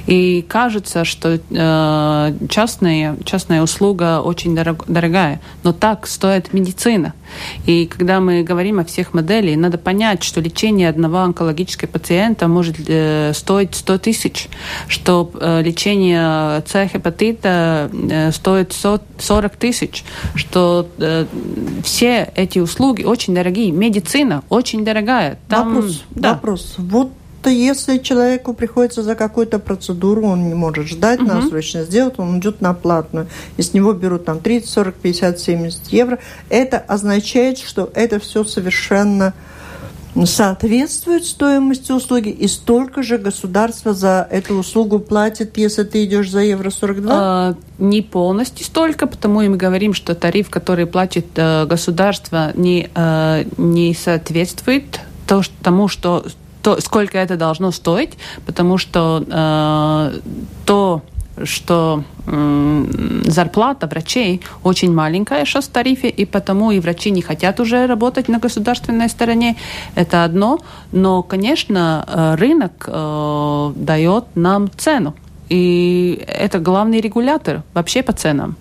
И 0.06 0.42
кажется, 0.48 1.04
что 1.04 1.38
э, 1.50 2.34
частная, 2.48 3.16
частная 3.24 3.62
услуга 3.62 4.20
очень 4.20 4.54
дорог, 4.54 4.84
дорогая, 4.88 5.40
но 5.64 5.72
так 5.72 6.06
стоит 6.06 6.52
медицина– 6.54 7.12
И 7.66 7.86
когда 7.86 8.20
мы 8.20 8.42
говорим 8.42 8.78
о 8.80 8.84
всех 8.84 9.14
моделях, 9.14 9.56
надо 9.56 9.78
понять, 9.78 10.22
что 10.22 10.40
лечение 10.40 10.88
одного 10.88 11.18
онкологического 11.18 11.88
пациента 11.88 12.48
может 12.48 12.76
э, 12.86 13.32
стоить 13.34 13.74
100 13.74 13.98
тысяч, 13.98 14.48
что 14.88 15.30
э, 15.34 15.62
лечение 15.62 16.62
С-гепатита 16.66 17.90
э, 17.92 18.32
стоит 18.32 18.72
40 18.72 19.56
тысяч, 19.56 20.04
что 20.34 20.88
э, 20.98 21.26
все 21.82 22.32
эти 22.34 22.58
услуги 22.58 23.04
очень 23.04 23.34
дорогие. 23.34 23.70
Медицина 23.70 24.42
очень 24.48 24.84
дорогая. 24.84 25.38
Там, 25.48 25.74
вопрос, 25.74 26.02
да. 26.10 26.32
вопрос. 26.34 26.74
Вот 26.78 27.12
если 27.50 27.98
человеку 27.98 28.54
приходится 28.54 29.02
за 29.02 29.14
какую-то 29.14 29.58
процедуру, 29.58 30.26
он 30.26 30.48
не 30.48 30.54
может 30.54 30.86
ждать, 30.86 31.20
угу. 31.20 31.28
надо 31.28 31.48
срочно 31.48 31.84
сделать, 31.84 32.14
он 32.18 32.38
идет 32.38 32.60
на 32.60 32.74
платную. 32.74 33.28
И 33.56 33.62
с 33.62 33.74
него 33.74 33.92
берут 33.92 34.24
там 34.24 34.40
30, 34.40 34.68
40, 34.68 34.94
50, 34.94 35.40
70 35.40 35.86
евро. 35.88 36.18
Это 36.48 36.78
означает, 36.78 37.58
что 37.58 37.90
это 37.94 38.18
все 38.18 38.44
совершенно 38.44 39.34
соответствует 40.24 41.24
стоимости 41.24 41.90
услуги, 41.90 42.28
и 42.28 42.46
столько 42.46 43.02
же 43.02 43.18
государство 43.18 43.92
за 43.92 44.26
эту 44.30 44.54
услугу 44.54 45.00
платит, 45.00 45.56
если 45.58 45.82
ты 45.82 46.04
идешь 46.04 46.30
за 46.30 46.40
евро 46.40 46.70
42? 46.70 47.12
А, 47.12 47.54
не 47.78 48.00
полностью 48.00 48.64
столько, 48.64 49.06
потому 49.06 49.42
и 49.42 49.48
мы 49.48 49.56
говорим, 49.56 49.92
что 49.92 50.14
тариф, 50.14 50.50
который 50.50 50.86
платит 50.86 51.26
э, 51.34 51.66
государство, 51.66 52.52
не, 52.54 52.90
э, 52.94 53.44
не 53.56 53.94
соответствует 53.94 55.00
то, 55.26 55.42
тому, 55.62 55.88
что 55.88 56.24
то, 56.64 56.80
сколько 56.80 57.18
это 57.18 57.36
должно 57.36 57.72
стоить, 57.72 58.14
потому 58.46 58.78
что 58.78 59.22
э, 59.28 60.18
то, 60.64 61.02
что 61.44 62.04
э, 62.26 62.84
зарплата 63.24 63.86
врачей 63.86 64.40
очень 64.62 64.92
маленькая 64.94 65.44
сейчас 65.44 65.66
в 65.66 65.68
тарифе, 65.72 66.08
и 66.08 66.24
потому 66.24 66.70
и 66.70 66.80
врачи 66.80 67.10
не 67.10 67.20
хотят 67.20 67.60
уже 67.60 67.86
работать 67.86 68.28
на 68.28 68.38
государственной 68.38 69.10
стороне. 69.10 69.56
Это 69.94 70.24
одно. 70.24 70.60
Но, 70.92 71.22
конечно, 71.22 72.04
э, 72.08 72.34
рынок 72.36 72.88
э, 72.88 73.72
дает 73.76 74.24
нам 74.34 74.70
цену. 74.76 75.14
И 75.50 76.24
это 76.26 76.58
главный 76.60 77.00
регулятор 77.02 77.62
вообще 77.74 78.02
по 78.02 78.12
ценам. 78.12 78.56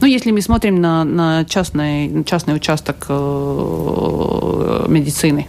Ну, 0.00 0.08
если 0.08 0.32
мы 0.32 0.40
смотрим 0.40 0.80
на, 0.80 1.04
на 1.04 1.44
частный, 1.44 2.24
частный 2.24 2.56
участок 2.56 3.06
э, 3.08 4.86
медицины. 4.88 5.46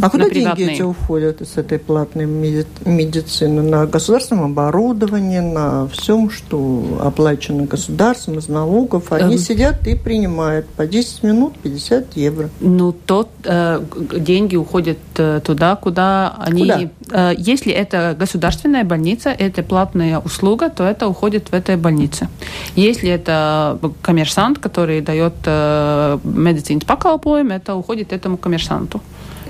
А 0.00 0.10
куда 0.10 0.28
деньги 0.28 0.72
эти 0.72 0.82
уходят 0.82 1.40
из 1.40 1.56
этой 1.56 1.78
платной 1.78 2.26
медицины? 2.26 3.62
На 3.62 3.86
государственном 3.86 4.52
оборудовании, 4.52 5.40
на 5.40 5.88
всем, 5.88 6.30
что 6.30 7.00
оплачено 7.02 7.64
государством 7.64 8.38
из 8.38 8.48
налогов. 8.48 9.12
Они 9.12 9.34
эм... 9.34 9.38
сидят 9.38 9.86
и 9.86 9.94
принимают 9.94 10.66
по 10.68 10.86
10 10.86 11.22
минут 11.22 11.58
50 11.62 12.16
евро. 12.16 12.50
Ну, 12.60 12.92
то 12.92 13.28
э, 13.44 13.82
деньги 14.16 14.56
уходят 14.56 14.98
э, 15.16 15.40
туда, 15.44 15.76
куда 15.76 16.34
они... 16.38 16.62
Куда? 16.62 17.32
Э, 17.32 17.34
если 17.36 17.72
это 17.72 18.16
государственная 18.18 18.84
больница, 18.84 19.30
это 19.30 19.62
платная 19.62 20.18
услуга, 20.18 20.70
то 20.70 20.84
это 20.84 21.08
уходит 21.08 21.48
в 21.50 21.54
этой 21.54 21.76
больнице. 21.76 22.28
Если 22.76 23.08
это 23.10 23.78
коммерсант, 24.02 24.58
который 24.58 25.00
дает 25.00 25.34
э, 25.44 26.18
медицинский 26.24 26.86
поколпоем, 26.86 27.50
это 27.50 27.74
уходит 27.74 28.12
этому 28.12 28.36
коммерсанту. 28.36 29.00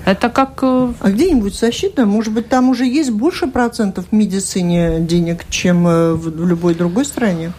Это 0.09 0.29
как... 0.29 0.63
Э, 0.63 0.91
а 1.01 1.11
где-нибудь 1.11 1.53
защита? 1.53 2.07
Может 2.07 2.33
быть, 2.33 2.49
там 2.49 2.69
уже 2.69 2.85
есть 2.85 3.11
больше 3.11 3.45
процентов 3.45 4.05
в 4.09 4.15
медицине 4.15 5.01
денег, 5.01 5.45
чем 5.49 5.87
э, 5.87 6.13
в 6.13 6.47
любой 6.47 6.73
другой 6.73 7.05
стране? 7.05 7.51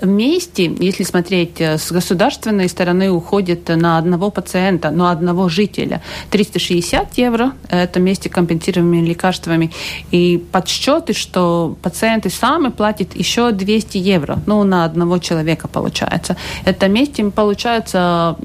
Вместе, 0.00 0.72
если 0.78 1.04
смотреть 1.04 1.60
э, 1.60 1.78
с 1.78 1.90
государственной 1.90 2.68
стороны, 2.68 3.10
уходит 3.10 3.68
на 3.68 3.98
одного 3.98 4.30
пациента, 4.30 4.90
на 4.90 5.10
одного 5.10 5.48
жителя 5.48 6.02
360 6.30 7.18
евро, 7.18 7.52
это 7.68 7.98
вместе 8.00 8.28
компенсируемыми 8.28 9.06
лекарствами. 9.06 9.70
И 10.10 10.42
подсчеты, 10.52 11.12
что 11.12 11.76
пациенты 11.82 12.30
сами 12.30 12.68
платят 12.68 13.16
еще 13.16 13.50
200 13.52 13.98
евро, 13.98 14.38
ну, 14.46 14.64
на 14.64 14.84
одного 14.84 15.18
человека 15.18 15.68
получается. 15.68 16.36
Это 16.64 16.86
вместе 16.86 17.24
получается 17.24 18.36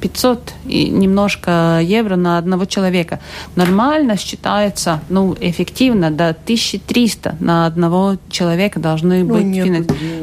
500 0.00 0.52
и 0.66 0.88
немножко 0.88 1.80
евро 1.82 2.16
на 2.16 2.38
одного 2.38 2.64
человека. 2.64 3.20
Нормально 3.56 4.16
считается, 4.16 5.00
ну, 5.08 5.36
эффективно, 5.40 6.10
до 6.10 6.30
1300 6.30 7.36
на 7.40 7.66
одного 7.66 8.16
человека 8.30 8.80
должны 8.80 9.24
ну, 9.24 9.34
быть. 9.34 9.44
Нет 9.44 9.64
денег 9.64 9.90
у 9.90 9.94
нас. 9.94 10.21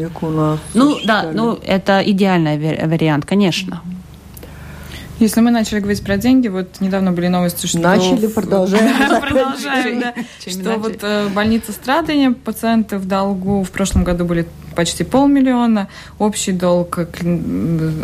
Ну 0.73 0.97
да, 1.03 1.29
ну 1.33 1.59
это 1.63 2.01
идеальный 2.05 2.57
вариант, 2.85 3.25
конечно. 3.25 3.81
Если 5.19 5.41
мы 5.41 5.51
начали 5.51 5.79
говорить 5.79 6.01
про 6.01 6.15
деньги, 6.15 6.47
вот 6.47 6.79
недавно 6.79 7.11
были 7.11 7.27
новости, 7.27 7.67
что... 7.67 7.79
Начали, 7.79 8.27
продолжаем. 8.27 9.21
Продолжаем, 9.21 9.99
да. 9.99 10.13
Что 10.39 10.77
вот 10.77 10.99
э, 11.01 11.27
больница 11.27 11.73
страдания 11.73 12.31
пациенты 12.31 12.97
в 12.97 13.05
долгу 13.05 13.63
в 13.63 13.71
прошлом 13.71 14.05
году 14.05 14.23
были 14.23 14.47
почти 14.75 15.03
полмиллиона, 15.03 15.89
общий 16.19 16.53
долг 16.53 16.99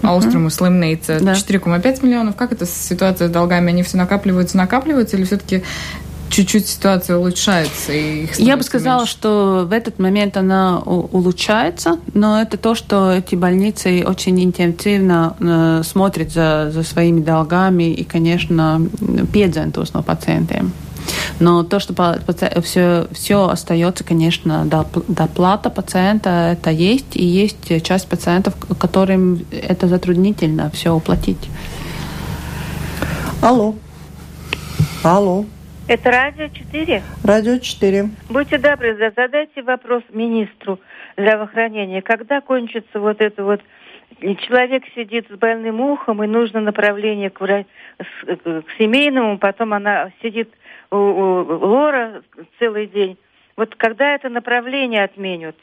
Аустрому 0.03 0.49
Слимнейца 0.49 1.15
4,5 1.17 2.05
миллионов. 2.05 2.35
Как 2.35 2.51
эта 2.51 2.65
ситуация 2.65 3.29
с 3.29 3.31
долгами? 3.31 3.69
Они 3.69 3.81
все 3.83 3.95
накапливаются, 3.95 4.57
накапливаются, 4.57 5.15
или 5.15 5.23
все-таки 5.23 5.63
чуть-чуть 6.29 6.67
ситуация 6.67 7.17
улучшается? 7.17 7.93
И 7.93 8.27
Я 8.37 8.57
бы 8.57 8.63
сказала, 8.63 8.99
меньше? 8.99 9.11
что 9.11 9.67
в 9.69 9.71
этот 9.71 9.99
момент 9.99 10.37
она 10.37 10.79
улучшается, 10.79 11.97
но 12.13 12.41
это 12.41 12.57
то, 12.57 12.75
что 12.75 13.11
эти 13.11 13.35
больницы 13.35 14.03
очень 14.05 14.43
интенсивно 14.43 15.35
э, 15.39 15.83
смотрят 15.83 16.31
за, 16.31 16.71
за 16.71 16.83
своими 16.83 17.21
долгами 17.21 17.91
и, 17.91 18.03
конечно, 18.03 18.81
piedzentos 19.33 19.93
no 19.93 20.03
пациентiem. 20.03 20.71
Но 21.39 21.63
то, 21.63 21.79
что 21.79 21.93
все, 22.63 23.07
все 23.11 23.47
остается, 23.47 24.03
конечно, 24.03 24.65
доплата 25.07 25.69
пациента, 25.69 26.51
это 26.53 26.71
есть, 26.71 27.15
и 27.15 27.23
есть 27.25 27.83
часть 27.83 28.07
пациентов, 28.07 28.55
которым 28.79 29.45
это 29.51 29.87
затруднительно 29.87 30.71
все 30.71 30.93
уплатить. 30.93 31.49
Алло. 33.41 33.75
Алло. 35.03 35.45
Это 35.87 36.09
радио 36.09 36.47
4? 36.47 37.03
Радио 37.23 37.59
4. 37.59 38.05
Будьте 38.29 38.57
добры, 38.57 39.11
задайте 39.15 39.61
вопрос 39.61 40.01
министру 40.09 40.79
здравоохранения. 41.15 42.01
Когда 42.01 42.41
кончится 42.41 42.99
вот 42.99 43.21
это 43.21 43.43
вот... 43.43 43.61
Человек 44.19 44.83
сидит 44.95 45.27
с 45.29 45.37
больным 45.37 45.81
ухом, 45.81 46.23
и 46.23 46.27
нужно 46.27 46.59
направление 46.61 47.29
к, 47.29 47.39
врач... 47.39 47.67
к 48.17 48.65
семейному, 48.79 49.37
потом 49.37 49.73
она 49.73 50.11
сидит 50.23 50.49
у, 50.89 50.95
у 50.95 51.43
Лора 51.43 52.23
целый 52.57 52.87
день. 52.87 53.17
Вот 53.55 53.75
когда 53.75 54.15
это 54.15 54.29
направление 54.29 55.03
отменят? 55.03 55.55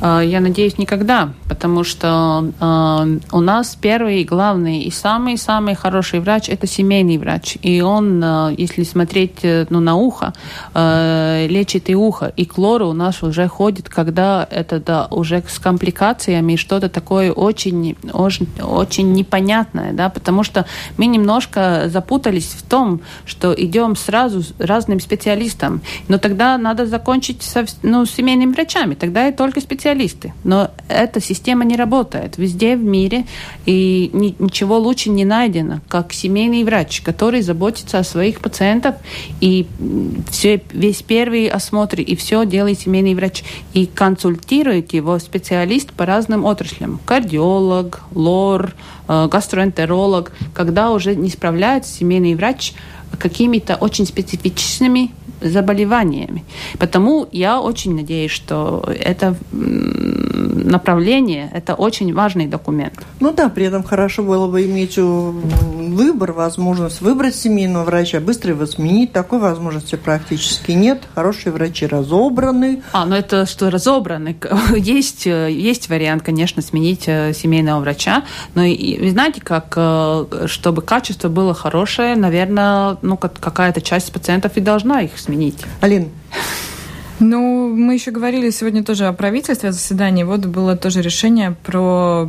А, 0.00 0.20
я 0.20 0.40
надеюсь, 0.40 0.78
никогда, 0.78 1.30
потому 1.48 1.84
что 1.84 2.50
э, 2.60 3.18
у 3.32 3.40
нас 3.40 3.76
первый, 3.80 4.24
главный 4.24 4.82
и 4.82 4.90
самый-самый 4.90 5.74
хороший 5.74 6.20
врач– 6.20 6.48
это 6.50 6.66
семейный 6.66 7.16
врач. 7.16 7.56
И 7.62 7.80
он, 7.80 8.22
э, 8.22 8.54
если 8.58 8.82
смотреть 8.82 9.38
э, 9.42 9.66
ну, 9.70 9.80
на 9.80 9.96
ухо, 9.96 10.32
э, 10.74 11.46
лечит 11.48 11.90
и 11.90 11.94
ухо. 11.94 12.32
И 12.36 12.44
клора 12.44 12.86
у 12.86 12.92
нас 12.92 13.22
уже 13.22 13.46
ходит, 13.48 13.88
когда 13.88 14.46
это 14.50 14.80
да, 14.80 15.06
уже 15.10 15.42
с 15.48 15.58
компликациями, 15.58 16.56
что-то 16.56 16.88
такое 16.88 17.32
очень, 17.32 17.96
очень, 18.12 18.48
очень 18.60 19.12
непонятное, 19.12 19.92
да, 19.92 20.08
потому 20.08 20.42
что 20.42 20.66
мы 20.96 21.06
немножко 21.06 21.84
запутались 21.86 22.48
в 22.48 22.62
том, 22.62 23.00
что 23.24 23.54
идем 23.54 23.96
сразу 23.96 24.42
разным 24.58 25.00
специалистам. 25.00 25.82
Но 26.08 26.18
тогда 26.18 26.58
надо 26.58 26.86
закончить 26.86 27.42
со, 27.42 27.64
ну, 27.82 28.04
с 28.04 28.10
семейными 28.10 28.52
врачами, 28.52 28.94
тогда 28.94 29.22
это 29.22 29.33
только 29.36 29.60
специалисты. 29.60 30.32
Но 30.44 30.70
эта 30.88 31.20
система 31.20 31.64
не 31.64 31.76
работает 31.76 32.38
везде 32.38 32.76
в 32.76 32.82
мире, 32.82 33.26
и 33.66 34.10
ни, 34.12 34.34
ничего 34.38 34.78
лучше 34.78 35.10
не 35.10 35.24
найдено, 35.24 35.80
как 35.88 36.12
семейный 36.12 36.64
врач, 36.64 37.02
который 37.02 37.42
заботится 37.42 37.98
о 37.98 38.04
своих 38.04 38.40
пациентах, 38.40 38.96
и 39.40 39.66
все, 40.30 40.62
весь 40.72 41.02
первый 41.02 41.48
осмотр, 41.48 42.00
и 42.00 42.16
все 42.16 42.46
делает 42.46 42.80
семейный 42.80 43.14
врач. 43.14 43.44
И 43.72 43.86
консультирует 43.86 44.92
его 44.92 45.18
специалист 45.18 45.92
по 45.92 46.06
разным 46.06 46.46
отраслям. 46.46 47.00
Кардиолог, 47.04 48.02
лор, 48.14 48.74
э, 49.08 49.28
гастроэнтеролог. 49.30 50.32
Когда 50.54 50.92
уже 50.92 51.14
не 51.14 51.28
справляется 51.28 51.92
семейный 51.92 52.34
врач 52.34 52.72
какими-то 53.16 53.76
очень 53.76 54.06
специфичными 54.06 55.12
заболеваниями. 55.50 56.44
Потому 56.78 57.28
я 57.32 57.60
очень 57.60 57.94
надеюсь, 57.94 58.30
что 58.30 58.84
это 58.86 59.36
направление– 60.64 61.50
это 61.52 61.74
очень 61.74 62.12
важный 62.14 62.46
документ. 62.46 62.94
Ну 63.20 63.32
да, 63.32 63.48
при 63.48 63.66
этом 63.66 63.82
хорошо 63.82 64.22
было 64.22 64.46
бы 64.46 64.64
иметь 64.64 64.96
выбор, 64.96 66.32
возможность 66.32 67.00
выбрать 67.00 67.34
семейного 67.34 67.84
врача, 67.84 68.20
быстро 68.20 68.52
его 68.52 68.66
сменить. 68.66 69.12
Такой 69.12 69.38
возможности 69.38 69.96
практически 69.96 70.72
нет. 70.72 71.02
Хорошие 71.14 71.52
врачи 71.52 71.86
разобраны. 71.86 72.82
А, 72.92 73.06
ну 73.06 73.14
это 73.14 73.46
что 73.46 73.70
разобраны. 73.70 74.36
Есть, 74.76 75.26
есть 75.26 75.88
вариант, 75.88 76.22
конечно, 76.22 76.62
сменить 76.62 77.04
э, 77.06 77.32
семейного 77.32 77.80
врача, 77.80 78.24
но 78.54 78.62
и, 78.62 78.98
вы 78.98 79.10
знаете, 79.10 79.40
как, 79.40 79.72
э, 79.76 80.46
чтобы 80.46 80.82
качество 80.82 81.28
было 81.28 81.54
хорошее, 81.54 82.16
наверное, 82.16 82.96
ну 83.02 83.16
какая-то 83.16 83.80
часть 83.80 84.12
пациентов 84.12 84.56
и 84.56 84.60
должна 84.60 85.02
их 85.02 85.18
сменить. 85.18 85.33
Алин, 85.80 86.08
ну, 87.20 87.74
мы 87.74 87.94
еще 87.94 88.10
говорили 88.10 88.50
сегодня 88.50 88.82
тоже 88.82 89.06
о 89.06 89.12
правительстве, 89.12 89.68
о 89.68 89.72
заседании. 89.72 90.24
Вот 90.24 90.46
было 90.46 90.76
тоже 90.76 91.00
решение 91.02 91.54
про 91.62 92.28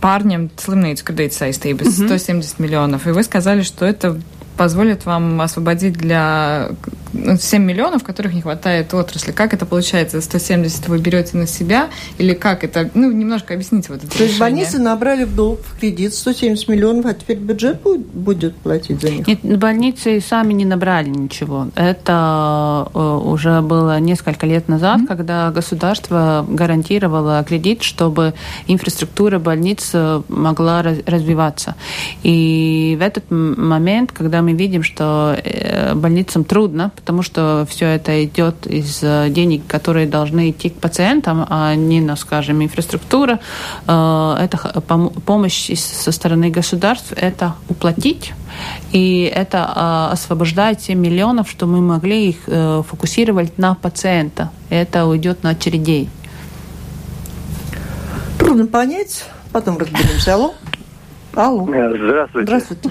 парням 0.00 0.50
slimnīcu 0.58 1.06
kredīt 1.06 1.34
saistības 1.36 1.94
170 1.94 2.58
миллионов. 2.58 3.06
И 3.06 3.10
вы 3.10 3.22
сказали, 3.22 3.62
что 3.62 3.86
это 3.86 4.20
позволит 4.56 5.06
вам 5.06 5.40
освободить 5.40 5.94
для 5.94 6.70
7 7.12 7.60
ну, 7.60 7.68
миллионов, 7.68 8.02
которых 8.02 8.34
не 8.34 8.40
хватает 8.40 8.92
отрасли. 8.94 9.32
Как 9.32 9.52
это 9.54 9.66
получается? 9.66 10.20
170 10.20 10.88
вы 10.88 10.98
берете 10.98 11.36
на 11.36 11.46
себя? 11.46 11.90
Или 12.18 12.34
как 12.34 12.64
это? 12.64 12.90
Ну, 12.94 13.10
немножко 13.10 13.54
объясните 13.54 13.92
вот 13.92 13.98
это 13.98 14.06
То 14.06 14.12
решение. 14.14 14.28
есть 14.28 14.40
больницы 14.40 14.78
набрали 14.78 15.24
в 15.24 15.34
долг, 15.34 15.60
в 15.64 15.78
кредит 15.78 16.14
170 16.14 16.68
миллионов, 16.68 17.06
а 17.06 17.14
теперь 17.14 17.38
бюджет 17.38 17.80
будет 17.82 18.56
платить 18.56 19.00
за 19.00 19.10
них? 19.10 19.26
Нет, 19.26 19.58
больницы 19.58 20.20
сами 20.20 20.52
не 20.52 20.64
набрали 20.64 21.08
ничего. 21.08 21.68
Это 21.74 22.88
э, 22.94 22.98
уже 22.98 23.60
было 23.60 24.00
несколько 24.00 24.46
лет 24.46 24.68
назад, 24.68 25.00
mm-hmm. 25.00 25.06
когда 25.06 25.50
государство 25.50 26.46
гарантировало 26.48 27.44
кредит, 27.46 27.82
чтобы 27.82 28.34
инфраструктура 28.66 29.38
больниц 29.38 29.90
э, 29.92 30.22
могла 30.28 30.82
развиваться. 30.82 31.74
И 32.22 32.96
в 32.98 33.02
этот 33.02 33.24
момент, 33.30 34.12
когда 34.12 34.42
мы 34.42 34.52
видим, 34.52 34.82
что 34.82 35.36
э, 35.42 35.94
больницам 35.94 36.44
трудно, 36.44 36.90
потому 37.02 37.22
что 37.22 37.66
все 37.68 37.86
это 37.86 38.24
идет 38.24 38.64
из 38.64 39.02
э, 39.02 39.28
денег, 39.28 39.66
которые 39.66 40.06
должны 40.06 40.50
идти 40.50 40.70
к 40.70 40.74
пациентам, 40.74 41.44
а 41.48 41.74
не 41.74 42.00
на, 42.00 42.14
скажем, 42.14 42.62
инфраструктура. 42.62 43.40
Э, 43.88 44.36
это 44.38 44.80
помощь 45.26 45.68
со 45.76 46.12
стороны 46.12 46.50
государств, 46.50 47.12
это 47.16 47.54
уплатить, 47.68 48.32
и 48.92 49.30
это 49.34 50.12
освобождает 50.12 50.80
7 50.80 50.96
миллионов, 50.96 51.50
что 51.50 51.66
мы 51.66 51.80
могли 51.80 52.28
их 52.28 52.36
фокусировать 52.86 53.58
на 53.58 53.74
пациента. 53.74 54.50
Это 54.70 55.06
уйдет 55.06 55.42
на 55.42 55.50
очередей. 55.50 56.08
Трудно 58.38 58.66
понять, 58.66 59.28
потом 59.52 59.76
разберемся. 59.78 60.34
Алло. 60.34 60.54
Алло. 61.34 61.64
Здравствуйте. 61.64 62.46
Здравствуйте. 62.46 62.90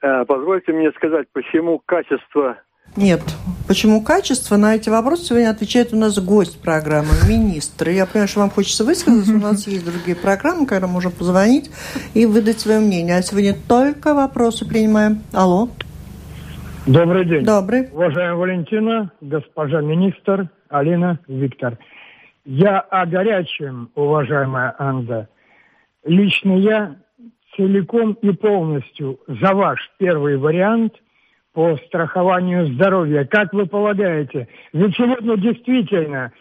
Позвольте 0.00 0.72
мне 0.72 0.90
сказать, 0.92 1.28
почему 1.32 1.80
качество 1.86 2.56
нет. 2.96 3.22
Почему 3.68 4.02
качество? 4.02 4.56
На 4.56 4.74
эти 4.74 4.88
вопросы 4.88 5.24
сегодня 5.26 5.50
отвечает 5.50 5.92
у 5.92 5.96
нас 5.96 6.18
гость 6.18 6.60
программы, 6.60 7.10
министр. 7.28 7.90
Я 7.90 8.06
понимаю, 8.06 8.28
что 8.28 8.40
вам 8.40 8.50
хочется 8.50 8.84
высказаться. 8.84 9.32
У 9.32 9.38
нас 9.38 9.66
есть 9.66 9.84
другие 9.84 10.16
программы, 10.16 10.66
когда 10.66 10.86
можно 10.86 11.10
позвонить 11.10 11.70
и 12.14 12.26
выдать 12.26 12.60
свое 12.60 12.80
мнение. 12.80 13.16
А 13.16 13.22
сегодня 13.22 13.54
только 13.68 14.14
вопросы 14.14 14.68
принимаем. 14.68 15.22
Алло. 15.32 15.68
Добрый 16.86 17.24
день. 17.26 17.44
Добрый. 17.44 17.88
Уважаемая 17.92 18.34
Валентина, 18.34 19.12
госпожа 19.20 19.80
министр, 19.80 20.48
Алина, 20.68 21.20
Виктор. 21.28 21.78
Я 22.44 22.80
о 22.80 23.06
горячем, 23.06 23.90
уважаемая 23.94 24.74
Анда. 24.78 25.28
Лично 26.04 26.58
я 26.58 26.96
целиком 27.56 28.14
и 28.14 28.32
полностью 28.32 29.20
за 29.28 29.54
ваш 29.54 29.78
первый 29.98 30.36
вариант– 30.36 30.94
по 31.52 31.76
страхованию 31.86 32.66
здоровья. 32.74 33.24
Как 33.24 33.52
вы 33.52 33.66
полагаете, 33.66 34.48
ведь 34.72 34.96
сегодня 34.96 35.36
действительно 35.36 36.32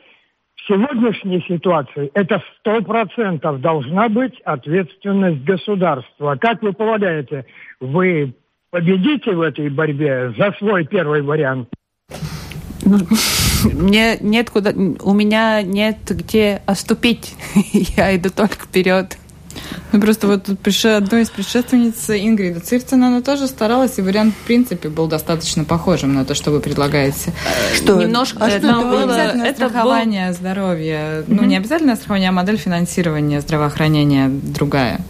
в 0.55 0.67
сегодняшней 0.67 1.43
ситуации 1.47 2.11
это 2.13 2.41
сто 2.59 2.81
процентов 2.81 3.61
должна 3.61 4.09
быть 4.09 4.39
ответственность 4.41 5.43
государства. 5.43 6.37
Как 6.39 6.61
вы 6.61 6.73
полагаете, 6.73 7.45
вы 7.79 8.33
победите 8.69 9.31
в 9.31 9.41
этой 9.41 9.69
борьбе 9.69 10.33
за 10.37 10.51
свой 10.59 10.85
первый 10.85 11.21
вариант? 11.21 11.69
Мне 13.63 14.17
нет 14.21 14.49
куда, 14.49 14.71
у 14.71 15.13
меня 15.13 15.61
нет 15.61 15.97
где 16.09 16.61
оступить. 16.65 17.35
Я 17.97 18.15
иду 18.15 18.29
только 18.29 18.65
вперед. 18.65 19.17
Ну, 19.91 19.99
просто 19.99 20.27
вот 20.27 20.45
тут 20.45 20.59
одной 20.85 21.23
из 21.23 21.29
предшественниц 21.29 22.09
Ингрида 22.09 22.59
Цирцина, 22.59 23.07
она 23.07 23.21
тоже 23.21 23.47
старалась, 23.47 23.97
и 23.97 24.01
вариант, 24.01 24.35
в 24.35 24.45
принципе, 24.45 24.89
был 24.89 25.07
достаточно 25.07 25.63
похожим 25.63 26.13
на 26.13 26.25
то, 26.25 26.35
что 26.35 26.51
вы 26.51 26.59
предлагаете. 26.59 27.33
Что? 27.75 27.95
Немножко... 28.01 28.45
А 28.45 28.49
что 28.49 28.57
это 28.57 28.81
было? 28.81 29.11
Это 29.11 29.67
страхование 29.67 30.29
был... 30.29 30.35
здоровья. 30.35 30.99
Mm-hmm. 30.99 31.25
Ну, 31.27 31.43
не 31.43 31.57
обязательно 31.57 31.95
страхование, 31.95 32.29
а 32.29 32.31
модель 32.31 32.57
финансирования 32.57 33.41
здравоохранения 33.41 34.29
другая. 34.29 35.01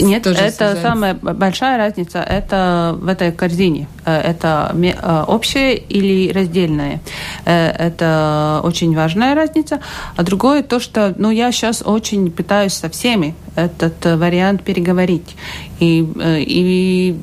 Нет, 0.00 0.22
тоже 0.24 0.38
это 0.40 0.56
связать. 0.56 0.82
самая 0.82 1.14
большая 1.14 1.78
разница, 1.78 2.18
это 2.18 2.96
в 2.98 3.08
этой 3.08 3.32
корзине. 3.32 3.88
Э, 4.04 4.20
это 4.20 4.74
э, 4.74 5.24
общее 5.26 5.76
или 5.76 6.32
раздельное. 6.32 7.00
Э, 7.44 7.70
это 7.70 8.60
очень 8.62 8.94
важная 8.94 9.34
разница. 9.34 9.80
А 10.16 10.22
другое 10.22 10.62
то, 10.62 10.80
что 10.80 11.14
ну, 11.16 11.30
я 11.30 11.52
сейчас 11.52 11.82
очень 11.84 12.30
пытаюсь 12.30 12.74
со 12.74 12.88
всеми 12.88 13.34
этот 13.56 14.04
вариант 14.04 14.62
переговорить. 14.62 15.36
И, 15.84 16.06
и, 16.40 17.16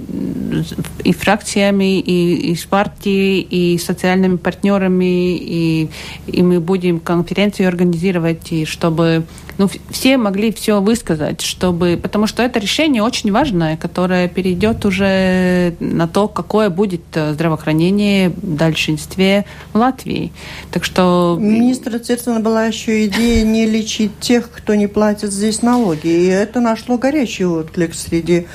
и 1.04 1.14
фракциями, 1.14 2.00
и, 2.00 2.52
и 2.52 2.56
с 2.56 2.66
партией, 2.66 3.42
и 3.42 3.78
социальными 3.78 4.38
партнерами, 4.38 5.38
и, 5.38 5.90
и 6.28 6.44
мы 6.44 6.60
будем 6.60 7.00
конференцию 7.00 7.68
организировать, 7.68 8.52
и 8.52 8.66
чтобы 8.66 9.24
ну, 9.62 9.70
все 9.90 10.18
могли 10.18 10.52
все 10.52 10.82
высказать, 10.82 11.42
чтобы, 11.42 12.00
потому 12.02 12.26
что 12.26 12.42
это 12.42 12.60
решение 12.60 13.04
очень 13.04 13.32
важное, 13.32 13.78
которое 13.78 14.28
перейдет 14.28 14.86
уже 14.86 15.76
на 15.80 16.08
то, 16.08 16.28
какое 16.28 16.70
будет 16.70 17.02
э, 17.14 17.34
здравоохранение 17.34 18.30
в 18.30 18.56
большинстве 18.56 19.46
в 19.74 19.78
Латвии. 19.78 20.32
Так 20.72 20.84
что... 20.84 21.38
Министра 21.40 22.00
Цирцина 22.00 22.40
была 22.40 22.66
еще 22.66 23.06
идея 23.06 23.46
не 23.46 23.68
лечить 23.68 24.20
тех, 24.20 24.50
кто 24.50 24.74
не 24.74 24.88
платит 24.88 25.32
здесь 25.32 25.62
налоги. 25.62 26.08
И 26.08 26.26
это 26.26 26.60
нашло 26.60 26.98
горячий 26.98 27.46
отклик 27.46 27.94
среди 27.94 28.38
э, 28.40 28.46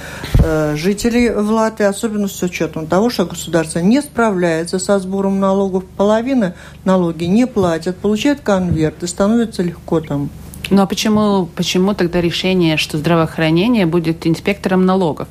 жителей 0.76 1.30
в 1.30 1.50
Латвии, 1.50 1.86
особенно 1.86 2.28
с 2.28 2.42
учетом 2.42 2.86
того, 2.86 3.10
что 3.10 3.26
государство 3.26 3.80
не 3.80 4.00
справляется 4.00 4.78
со 4.78 4.98
сбором 4.98 5.40
налогов. 5.40 5.84
Половина 5.96 6.54
налоги 6.84 7.24
не 7.24 7.46
платят, 7.46 7.96
получают 7.96 8.40
и 9.02 9.06
становится 9.06 9.62
легко 9.62 10.00
там 10.00 10.30
ну 10.68 10.82
а 10.82 10.86
почему, 10.86 11.46
почему 11.54 11.94
тогда 11.94 12.20
решение, 12.20 12.76
что 12.76 12.98
здравоохранение 12.98 13.86
будет 13.86 14.26
инспектором 14.26 14.84
налогов? 14.84 15.28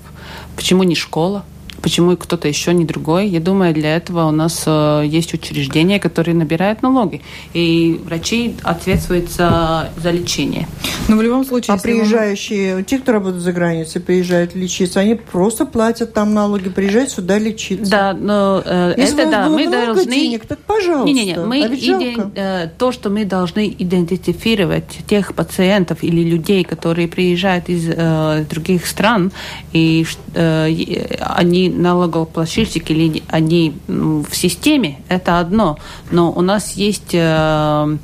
Почему 0.55 0.83
не 0.83 0.95
школа? 0.95 1.43
Почему 1.85 2.17
кто-то 2.17 2.47
еще 2.47 2.73
не 2.73 2.83
другой? 2.83 3.27
Я 3.27 3.39
думаю, 3.39 3.71
для 3.71 3.95
этого 3.95 4.25
у 4.27 4.31
нас 4.31 4.63
э, 4.65 5.03
есть 5.05 5.35
учреждения, 5.35 5.99
которые 5.99 6.33
набирают 6.33 6.81
налоги. 6.81 7.21
И 7.53 8.01
врачи 8.03 8.55
ответствуют 8.63 9.29
за, 9.29 9.91
за 9.95 10.09
лечение. 10.09 10.67
Но 11.07 11.13
ну, 11.13 11.21
в 11.21 11.23
любом 11.23 11.45
случае... 11.45 11.75
А 11.75 11.77
приезжающие, 11.77 12.83
те, 12.83 12.97
кто 12.97 13.11
работают 13.11 13.43
за 13.43 13.51
границей, 13.51 14.01
приезжают 14.01 14.55
лечиться, 14.55 14.99
они 14.99 15.13
просто 15.13 15.67
платят 15.67 16.11
там 16.11 16.33
налоги, 16.33 16.69
приезжают 16.69 17.11
сюда 17.11 17.37
лечиться. 17.37 17.91
Да, 17.91 18.13
но 18.13 18.63
э, 18.65 18.95
Если 18.97 19.21
это 19.21 19.29
да, 19.29 19.49
мы 19.49 19.69
должны... 19.69 20.11
денег, 20.11 20.47
так 20.47 20.57
пожалуйста. 20.61 21.05
Не-не-не, 21.05 21.37
мы 21.37 21.65
а 21.65 21.67
иден... 21.67 22.31
э, 22.33 22.67
то, 22.79 22.91
что 22.93 23.11
мы 23.11 23.25
должны 23.25 23.75
идентифицировать 23.77 25.05
тех 25.05 25.35
пациентов 25.35 25.99
или 26.01 26.23
людей, 26.23 26.63
которые 26.63 27.07
приезжают 27.07 27.69
из 27.69 27.87
э, 27.87 28.43
других 28.49 28.87
стран, 28.87 29.31
и 29.71 30.03
э, 30.33 31.17
они 31.19 31.74
налогоплательщики 31.75 32.91
или 32.91 33.23
они 33.27 33.75
в 33.87 34.33
системе, 34.33 34.99
это 35.09 35.39
одно. 35.39 35.77
Но 36.11 36.31
у 36.31 36.41
нас 36.41 36.73
есть 36.73 37.13
э, 37.13 37.97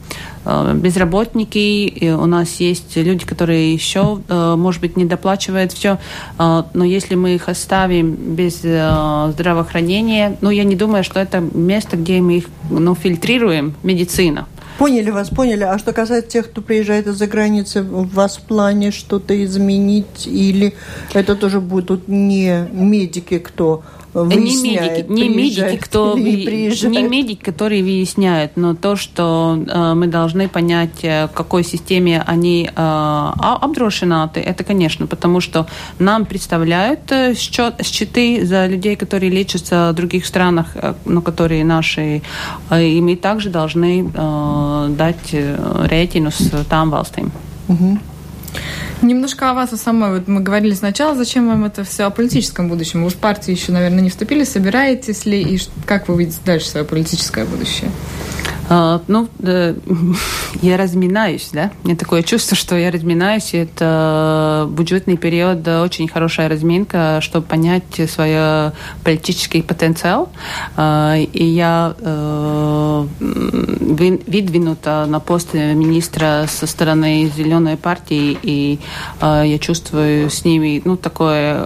э, 0.45 0.73
безработники, 0.75 2.13
у 2.13 2.25
нас 2.25 2.59
есть 2.59 2.95
люди, 2.95 3.25
которые 3.25 3.73
еще, 3.73 4.21
э, 4.27 4.55
может 4.57 4.81
быть, 4.81 4.97
не 4.97 5.05
доплачивают 5.05 5.71
все, 5.71 5.97
но 6.37 6.83
если 6.83 7.15
мы 7.15 7.35
их 7.35 7.49
оставим 7.49 8.13
без 8.13 8.59
здравоохранения, 8.59 10.37
ну, 10.41 10.49
я 10.49 10.63
не 10.63 10.75
думаю, 10.75 11.03
что 11.03 11.19
это 11.19 11.39
место, 11.39 11.97
где 11.97 12.21
мы 12.21 12.37
их 12.37 12.45
ну, 12.69 12.95
фильтрируем, 12.95 13.73
медицина. 13.83 14.47
Поняли 14.81 15.11
вас, 15.11 15.29
поняли. 15.29 15.63
А 15.63 15.77
что 15.77 15.93
касается 15.93 16.31
тех, 16.31 16.49
кто 16.49 16.63
приезжает 16.63 17.05
из-за 17.05 17.27
границы, 17.27 17.83
у 17.83 18.01
вас 18.01 18.37
в 18.37 18.41
плане 18.41 18.89
что-то 18.89 19.45
изменить? 19.45 20.25
Или 20.25 20.73
это 21.13 21.35
тоже 21.35 21.61
будут 21.61 22.07
не 22.07 22.67
медики 22.71 23.37
кто, 23.37 23.83
выясняет, 24.13 25.09
не 25.09 25.29
медики, 25.29 25.29
не 25.29 25.29
медики, 25.29 25.77
кто 25.77 26.17
не, 26.17 27.03
медики, 27.03 27.41
которые 27.43 27.83
выясняют, 27.83 28.53
но 28.55 28.75
то, 28.75 28.95
что 28.95 29.57
э, 29.67 29.93
мы 29.93 30.07
должны 30.07 30.49
понять, 30.49 31.03
в 31.03 31.29
какой 31.33 31.63
системе 31.63 32.23
они 32.25 32.69
э, 32.73 33.31
обдрушенаты, 33.61 34.39
это, 34.39 34.63
конечно, 34.63 35.07
потому 35.07 35.41
что 35.41 35.67
нам 35.99 36.25
представляют 36.25 37.11
э, 37.11 37.33
счет, 37.35 37.85
счеты 37.85 38.45
за 38.45 38.67
людей, 38.67 38.95
которые 38.95 39.29
лечатся 39.29 39.91
в 39.91 39.95
других 39.95 40.25
странах, 40.25 40.67
э, 40.75 40.93
но 41.05 41.21
которые 41.21 41.63
наши, 41.63 42.21
э, 42.69 42.83
и 42.83 43.01
мы 43.01 43.15
также 43.15 43.49
должны 43.49 44.11
э, 44.13 44.87
дать 44.97 45.33
э, 45.33 45.85
рейтинг 45.89 46.33
там 46.69 46.93
valstīm. 46.93 47.31
Угу. 47.67 47.97
Немножко 49.01 49.49
о 49.49 49.53
вас, 49.55 49.73
о 49.73 49.77
самой. 49.77 50.11
Вот 50.11 50.27
мы 50.27 50.41
говорили 50.41 50.73
сначала, 50.73 51.15
зачем 51.15 51.47
вам 51.47 51.65
это 51.65 51.83
все 51.83 52.03
о 52.03 52.11
политическом 52.11 52.69
будущем. 52.69 53.03
Вы 53.03 53.09
в 53.09 53.15
партии 53.15 53.51
еще, 53.51 53.71
наверное, 53.71 54.01
не 54.01 54.09
вступили. 54.09 54.43
Собираетесь 54.43 55.25
ли 55.25 55.41
и 55.41 55.59
как 55.85 56.07
вы 56.07 56.19
видите 56.19 56.37
дальше 56.45 56.67
свое 56.67 56.85
политическое 56.85 57.45
будущее? 57.45 57.89
А, 58.73 59.01
ну, 59.09 59.27
я 60.61 60.77
разминаюсь, 60.77 61.49
да. 61.51 61.71
Мне 61.83 61.97
такое 61.97 62.23
чувство, 62.23 62.55
что 62.55 62.77
я 62.77 62.89
разминаюсь. 62.89 63.53
Это 63.53 64.65
бюджетный 64.71 65.17
период, 65.17 65.67
очень 65.67 66.07
хорошая 66.07 66.47
разминка, 66.47 67.19
чтобы 67.19 67.45
понять 67.45 67.83
свой 68.09 68.71
политический 69.03 69.61
потенциал. 69.61 70.29
А, 70.77 71.17
и 71.17 71.43
я 71.43 71.93
э, 71.99 73.07
выдвинута 73.19 75.05
на 75.05 75.19
пост 75.19 75.53
министра 75.53 76.45
со 76.47 76.65
стороны 76.65 77.29
Зеленой 77.35 77.75
партии, 77.75 78.37
и 78.41 78.79
э, 79.19 79.43
я 79.47 79.59
чувствую 79.59 80.29
с 80.29 80.45
ними, 80.45 80.81
ну, 80.85 80.95
такой 80.95 81.65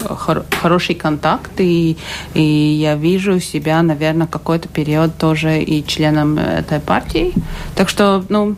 хороший 0.59 0.95
контакт, 0.95 1.51
и, 1.59 1.97
и 2.33 2.41
я 2.41 2.95
вижу 2.95 3.39
себя, 3.39 3.83
наверное, 3.83 4.25
какой-то 4.25 4.67
период 4.69 5.15
тоже 5.19 5.61
и 5.61 5.85
членом 5.85 6.39
этой 6.39 6.79
партии 6.79 6.94
партией. 6.95 7.33
Так 7.75 7.89
что, 7.89 8.23
ну, 8.29 8.55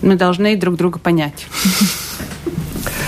мы 0.00 0.14
должны 0.14 0.56
друг 0.56 0.76
друга 0.76 0.98
понять. 0.98 1.46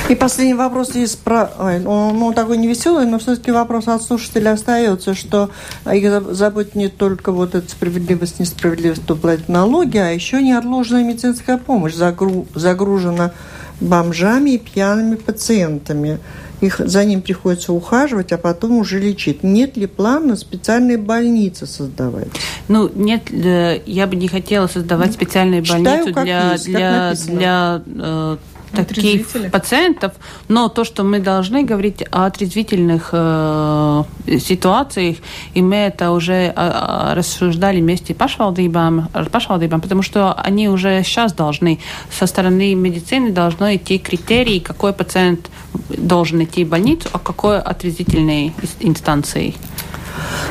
И 0.08 0.14
последний 0.14 0.54
вопрос 0.54 0.94
есть 0.94 1.20
про... 1.20 1.50
Ой, 1.58 1.84
он, 1.84 2.18
ну, 2.18 2.32
такой 2.32 2.58
невеселый, 2.58 3.06
но 3.06 3.18
все-таки 3.18 3.50
вопрос 3.50 3.88
от 3.88 4.02
слушателя 4.02 4.52
остается, 4.52 5.14
что 5.14 5.50
их 5.92 6.34
заботит 6.34 6.76
не 6.76 6.88
только 6.88 7.32
вот 7.32 7.54
эта 7.54 7.68
справедливость, 7.68 8.38
несправедливость, 8.40 9.02
кто 9.02 9.16
платит 9.16 9.48
налоги, 9.48 9.98
а 9.98 10.10
еще 10.10 10.42
неотложная 10.42 11.04
медицинская 11.04 11.58
помощь 11.58 11.94
загру... 11.94 12.46
загружена 12.54 13.32
бомжами 13.80 14.50
и 14.50 14.58
пьяными 14.58 15.16
пациентами 15.16 16.18
их, 16.60 16.78
за 16.78 17.04
ним 17.04 17.22
приходится 17.22 17.72
ухаживать, 17.72 18.32
а 18.32 18.38
потом 18.38 18.78
уже 18.78 18.98
лечить. 19.00 19.42
Нет 19.42 19.76
ли 19.76 19.86
плана 19.86 20.36
специальные 20.36 20.98
больницы 20.98 21.66
создавать? 21.66 22.28
Ну, 22.68 22.90
нет, 22.94 23.30
э, 23.30 23.80
я 23.86 24.06
бы 24.06 24.16
не 24.16 24.28
хотела 24.28 24.66
создавать 24.66 25.12
специальные 25.12 25.62
больницы 25.62 26.12
для, 26.12 26.52
есть, 26.52 26.66
для, 26.66 27.14
для 27.16 27.82
э, 27.86 28.36
таких 28.72 29.26
пациентов, 29.50 30.12
но 30.48 30.68
то, 30.68 30.84
что 30.84 31.04
мы 31.04 31.20
должны 31.20 31.64
говорить 31.64 32.04
о 32.10 32.26
отрезвительных 32.26 33.10
э, 33.12 34.02
ситуациях, 34.40 35.16
и 35.54 35.62
мы 35.62 35.76
это 35.76 36.10
уже 36.10 36.52
э, 36.54 37.12
рассуждали 37.14 37.80
вместе 37.80 38.14
пашвалдībām, 38.14 39.08
пашвалдībām, 39.30 39.80
потому 39.80 40.02
что 40.02 40.32
они 40.32 40.68
уже 40.68 41.02
сейчас 41.04 41.32
должны, 41.32 41.78
со 42.10 42.26
стороны 42.26 42.74
медицины 42.74 43.30
должны 43.30 43.76
идти 43.76 43.98
критерии, 43.98 44.58
какой 44.58 44.92
пациент 44.92 45.50
должен 45.88 46.42
идти 46.42 46.64
в 46.64 46.68
больницу, 46.68 47.08
а 47.12 47.18
какой 47.18 47.60
отрезвительной 47.60 48.52
инстанции. 48.80 49.54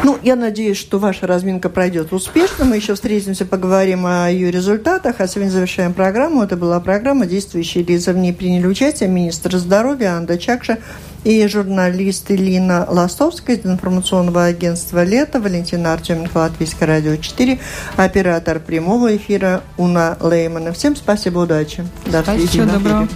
Ну, 0.04 0.18
я 0.22 0.36
надеюсь, 0.36 0.78
что 0.78 1.00
ваша 1.00 1.28
разминка 1.28 1.70
пройдет 1.70 2.14
успешно. 2.14 2.66
Мы 2.66 2.76
еще 2.76 2.94
встретимся, 2.96 3.46
поговорим 3.46 4.06
о 4.06 4.30
ее 4.30 4.52
результатах. 4.52 5.16
А 5.20 5.28
сегодня 5.28 5.50
завершаем 5.52 5.94
программу. 5.94 6.44
Это 6.44 6.56
была 6.56 6.80
программа 6.80 7.26
«Действующие 7.26 7.84
лица». 7.84 8.14
В 8.14 8.18
ней 8.18 8.34
приняли 8.34 8.68
участие 8.68 9.10
министр 9.10 9.58
здоровья 9.58 10.18
Анда 10.18 10.38
Чакша 10.38 10.78
и 11.24 11.48
журналист 11.48 12.30
Лина 12.30 12.86
Ластовская 12.88 13.56
из 13.56 13.66
информационного 13.66 14.46
агентства 14.46 15.04
«Лето», 15.04 15.40
Валентина 15.40 15.94
Артеменко, 15.94 16.38
Латвийское 16.38 16.88
радио 16.88 17.16
4, 17.16 17.60
оператор 17.96 18.60
прямого 18.60 19.16
эфира 19.16 19.64
Уна 19.78 20.18
Леймана. 20.22 20.72
Всем 20.72 20.96
спасибо, 20.96 21.40
удачи. 21.40 21.84
До 22.06 22.22
встречи. 22.22 22.48
Всего 22.48 22.66
доброго. 22.66 23.08